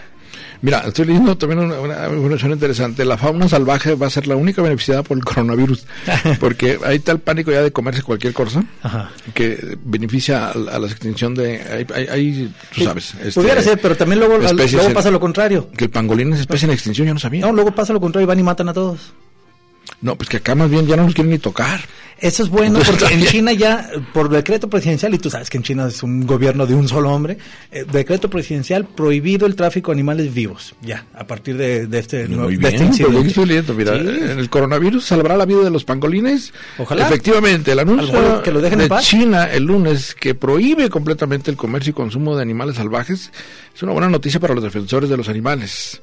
Mira, 0.61 0.81
estoy 0.81 1.07
leyendo 1.07 1.37
también 1.37 1.61
una, 1.61 2.09
información 2.09 2.53
interesante. 2.53 3.05
La 3.05 3.17
fauna 3.17 3.49
salvaje 3.49 3.95
va 3.95 4.07
a 4.07 4.11
ser 4.11 4.27
la 4.27 4.37
única 4.37 4.63
beneficiada 4.63 5.03
por 5.03 5.17
el 5.17 5.25
coronavirus, 5.25 5.87
porque 6.41 6.79
hay 6.85 6.99
tal 6.99 7.21
pánico 7.21 7.53
ya 7.53 7.63
de 7.63 7.73
comerse 7.73 8.03
cualquier 8.03 8.33
cosa 8.33 8.65
que 9.35 9.79
beneficia 9.85 10.51
a, 10.51 10.79
la 10.79 10.87
extinción 10.87 11.35
de... 11.35 11.87
Hay, 12.11 12.53
tú 12.75 12.85
sabes... 12.85 13.15
Este, 13.15 13.41
Pudiera 13.41 13.63
ser, 13.63 13.81
pero 13.81 13.97
también 13.97 14.19
luego, 14.19 14.39
luego 14.39 14.93
pasa 14.93 15.11
lo 15.11 15.21
contrario. 15.21 15.69
Que 15.77 15.85
el 15.85 15.91
pangolín 15.91 16.33
es 16.33 16.41
especie 16.41 16.67
en 16.67 16.73
extinción, 16.73 17.07
yo 17.07 17.15
no 17.15 17.21
sabía. 17.21 17.43
No, 17.47 17.53
luego 17.53 17.73
pasa 17.75 17.93
lo 17.93 18.01
contrario 18.01 18.25
y 18.25 18.29
van 18.29 18.39
y 18.39 18.43
matan 18.43 18.69
a 18.69 18.73
todos. 18.73 19.13
No, 20.01 20.17
pues 20.17 20.29
que 20.29 20.37
acá 20.39 20.55
más 20.55 20.71
bien 20.71 20.87
ya 20.87 20.97
no 20.97 21.05
nos 21.05 21.15
quieren 21.15 21.31
ni 21.31 21.39
tocar. 21.39 21.81
Eso 22.21 22.43
es 22.43 22.49
bueno 22.49 22.81
porque 22.85 23.15
en 23.15 23.25
China 23.27 23.53
ya, 23.53 23.91
por 24.13 24.29
decreto 24.29 24.69
presidencial, 24.69 25.15
y 25.15 25.19
tú 25.19 25.31
sabes 25.31 25.49
que 25.51 25.57
en 25.57 25.63
China 25.63 25.87
es 25.87 26.03
un 26.03 26.27
gobierno 26.27 26.67
de 26.67 26.75
un 26.75 26.89
solo 26.89 27.13
hombre, 27.13 27.39
eh, 27.71 27.85
decreto 27.91 28.29
presidencial 28.29 28.87
prohibido 28.87 29.47
el 29.47 29.55
tráfico 29.55 29.93
de 29.93 29.97
animales 29.97 30.35
vivos, 30.35 30.75
ya, 30.83 31.07
a 31.15 31.29
partir 31.29 31.57
de, 31.57 31.87
este 31.97 32.27
nuevo 32.27 32.49
bien, 32.49 32.65
este 32.65 33.73
mira, 33.73 33.95
el 33.95 34.51
coronavirus 34.51 35.05
salvará 35.05 35.37
la 35.37 35.47
vida 35.47 35.61
de 35.61 35.71
los 35.71 35.85
pangolines. 35.85 36.53
Ojalá. 36.79 37.07
Efectivamente, 37.07 37.71
el 37.71 37.79
anuncio 37.79 38.43
que 38.43 38.51
lo 38.51 38.61
dejen 38.61 38.81
de 38.81 38.91
China 39.01 39.45
el 39.53 39.65
lunes 39.65 40.17
que 40.17 40.35
prohíbe 40.35 40.91
completamente 40.91 41.53
el 41.53 41.57
comercio 41.57 41.91
y 41.91 41.95
consumo 41.95 42.35
de 42.35 42.43
animales 42.43 42.77
salvajes 42.77 43.31
es 43.75 43.83
una 43.85 43.93
buena 43.93 44.09
noticia 44.09 44.41
para 44.41 44.55
los 44.55 44.65
defensores 44.65 45.09
de 45.09 45.17
los 45.17 45.29
animales. 45.29 46.01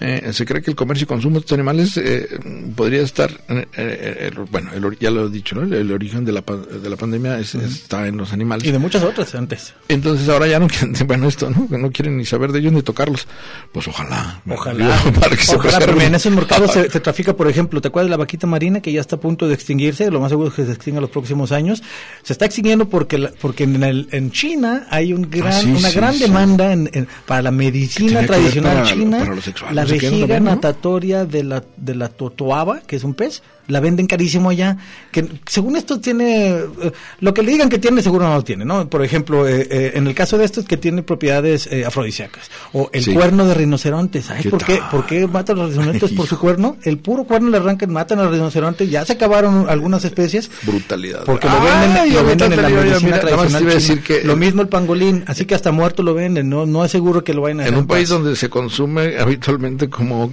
Eh, 0.00 0.32
se 0.32 0.44
cree 0.44 0.60
que 0.60 0.70
el 0.70 0.76
comercio 0.76 1.04
y 1.04 1.06
consumo 1.06 1.34
de 1.34 1.40
estos 1.40 1.54
animales 1.54 1.96
eh, 1.96 2.28
podría 2.76 3.02
estar, 3.02 3.30
eh, 3.48 3.66
eh 3.76 4.30
bueno, 4.50 4.70
ya 5.00 5.10
lo 5.10 5.26
he 5.26 5.30
dicho, 5.30 5.56
¿no? 5.56 5.62
el, 5.62 5.90
origen 5.90 6.24
de 6.24 6.32
la, 6.32 6.42
de 6.42 6.90
la 6.90 6.96
pandemia 6.96 7.38
está 7.38 8.06
en 8.06 8.18
los 8.18 8.32
animales. 8.32 8.66
Y 8.66 8.70
de 8.70 8.78
muchas 8.78 9.02
otras 9.02 9.34
antes. 9.34 9.74
Entonces 9.88 10.28
ahora 10.28 10.46
ya 10.46 10.58
no 10.58 10.68
quieren, 10.68 10.94
bueno, 11.06 11.28
esto, 11.28 11.50
¿no? 11.50 11.66
No 11.78 11.90
quieren 11.90 12.18
ni 12.18 12.26
saber 12.26 12.52
de 12.52 12.58
ellos 12.58 12.72
ni 12.72 12.82
tocarlos. 12.82 13.26
Pues 13.72 13.88
ojalá. 13.88 14.42
Ojalá. 14.48 14.98
para 15.20 15.36
que 15.36 15.56
ojalá, 15.56 15.78
pero 15.78 16.00
en 16.00 16.14
esos 16.14 16.32
mercados 16.32 16.72
se, 16.72 16.90
se, 16.90 17.00
trafica, 17.00 17.34
por 17.34 17.48
ejemplo, 17.48 17.80
¿te 17.80 17.88
acuerdas 17.88 18.08
de 18.08 18.10
la 18.10 18.16
vaquita 18.18 18.46
marina 18.46 18.80
que 18.80 18.92
ya 18.92 19.00
está 19.00 19.16
a 19.16 19.20
punto 19.20 19.48
de 19.48 19.54
extinguirse? 19.54 20.10
Lo 20.10 20.20
más 20.20 20.30
seguro 20.30 20.48
es 20.48 20.54
que 20.54 20.66
se 20.66 20.72
extinga 20.72 20.98
en 20.98 21.02
los 21.02 21.10
próximos 21.10 21.50
años. 21.52 21.82
Se 22.22 22.34
está 22.34 22.44
extinguiendo 22.44 22.88
porque 22.88 23.18
porque 23.40 23.64
en, 23.64 23.82
el, 23.82 24.08
en 24.12 24.30
China 24.30 24.86
hay 24.90 25.12
un 25.12 25.30
gran, 25.30 25.52
ah, 25.52 25.78
una 25.78 25.90
gran 25.90 26.18
demanda 26.18 26.72
en, 26.72 27.08
para 27.26 27.42
la 27.42 27.50
medicina 27.50 28.24
tradicional 28.26 28.82
china. 28.84 29.18
Para 29.18 29.77
la 29.84 29.84
vejiga 29.84 30.40
natatoria 30.40 31.24
de 31.24 31.44
la, 31.44 31.64
de 31.76 31.94
la 31.94 32.08
totoaba, 32.08 32.80
que 32.80 32.96
es 32.96 33.04
un 33.04 33.14
pez, 33.14 33.42
la 33.68 33.80
venden 33.80 34.06
carísimo 34.06 34.50
allá, 34.50 34.76
que 35.12 35.28
según 35.46 35.76
esto 35.76 36.00
tiene, 36.00 36.48
eh, 36.48 36.92
lo 37.20 37.34
que 37.34 37.42
le 37.42 37.52
digan 37.52 37.68
que 37.68 37.78
tiene 37.78 38.02
seguro 38.02 38.26
no 38.26 38.34
lo 38.34 38.42
tiene, 38.42 38.64
¿no? 38.64 38.88
Por 38.88 39.04
ejemplo, 39.04 39.46
eh, 39.46 39.68
eh, 39.70 39.92
en 39.94 40.06
el 40.06 40.14
caso 40.14 40.38
de 40.38 40.44
esto 40.44 40.60
es 40.60 40.66
que 40.66 40.78
tiene 40.78 41.02
propiedades 41.02 41.68
afrodisíacas, 41.86 42.50
o 42.72 42.90
el 42.92 43.12
cuerno 43.12 43.46
de 43.46 43.54
rinoceronte, 43.54 44.22
¿sabes 44.22 44.46
por 44.46 44.64
qué? 44.64 44.80
¿Por 44.90 45.06
qué 45.06 45.26
matan 45.26 45.58
a 45.58 45.62
los 45.62 45.72
rinocerontes 45.72 46.12
por 46.12 46.26
su 46.26 46.38
cuerno? 46.40 46.76
El 46.82 46.98
puro 46.98 47.24
cuerno 47.24 47.50
le 47.50 47.58
arrancan, 47.58 47.92
matan 47.92 48.18
a 48.20 48.24
los 48.24 48.32
rinocerontes, 48.32 48.90
ya 48.90 49.04
se 49.04 49.12
acabaron 49.12 49.66
algunas 49.68 50.04
especies. 50.04 50.50
Brutalidad. 50.62 51.24
Porque 51.24 51.46
lo 51.46 51.60
venden, 51.60 52.14
lo 52.14 52.24
venden 52.24 52.52
en 52.52 52.62
la 52.62 52.68
medicina 52.70 53.20
tradicional 53.20 54.02
Lo 54.24 54.36
mismo 54.36 54.62
el 54.62 54.68
pangolín, 54.68 55.24
así 55.26 55.44
que 55.44 55.54
hasta 55.54 55.72
muerto 55.72 56.02
lo 56.02 56.14
venden, 56.14 56.48
no, 56.48 56.64
no 56.64 56.84
es 56.84 56.90
seguro 56.90 57.22
que 57.22 57.34
lo 57.34 57.42
vayan 57.42 57.60
a 57.60 57.66
En 57.66 57.76
un 57.76 57.86
país 57.86 58.08
donde 58.08 58.34
se 58.34 58.48
consume 58.48 59.18
habitualmente 59.18 59.67
como 59.90 60.32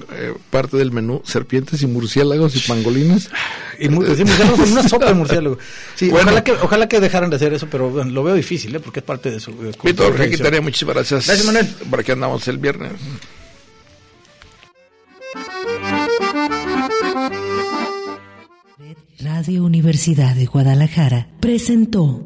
parte 0.49 0.77
del 0.77 0.91
menú 0.91 1.21
serpientes 1.25 1.81
y 1.81 1.87
murciélagos 1.87 2.55
y 2.55 2.59
pangolines, 2.67 3.29
y 3.79 3.87
una 3.87 4.87
sopa 4.87 5.07
de 5.07 5.13
murciélago. 5.13 5.57
ojalá, 6.11 6.43
que, 6.43 6.51
ojalá 6.51 6.87
que 6.87 6.99
dejaran 6.99 7.29
de 7.29 7.35
hacer 7.35 7.53
eso, 7.53 7.67
pero 7.69 8.03
lo 8.03 8.23
veo 8.23 8.35
difícil, 8.35 8.75
¿eh? 8.75 8.79
porque 8.79 8.99
es 8.99 9.05
parte 9.05 9.31
de 9.31 9.39
su. 9.39 9.51
Víctor, 9.83 10.29
quitaría 10.29 10.61
muchísimas 10.61 10.95
gracias. 10.95 11.27
Gracias, 11.27 11.45
Manuel. 11.45 11.67
Por 11.89 11.99
aquí 11.99 12.11
andamos 12.11 12.47
el 12.47 12.57
viernes. 12.57 12.93
Radio 19.19 19.63
Universidad 19.63 20.35
de 20.35 20.45
Guadalajara 20.45 21.27
presentó 21.39 22.25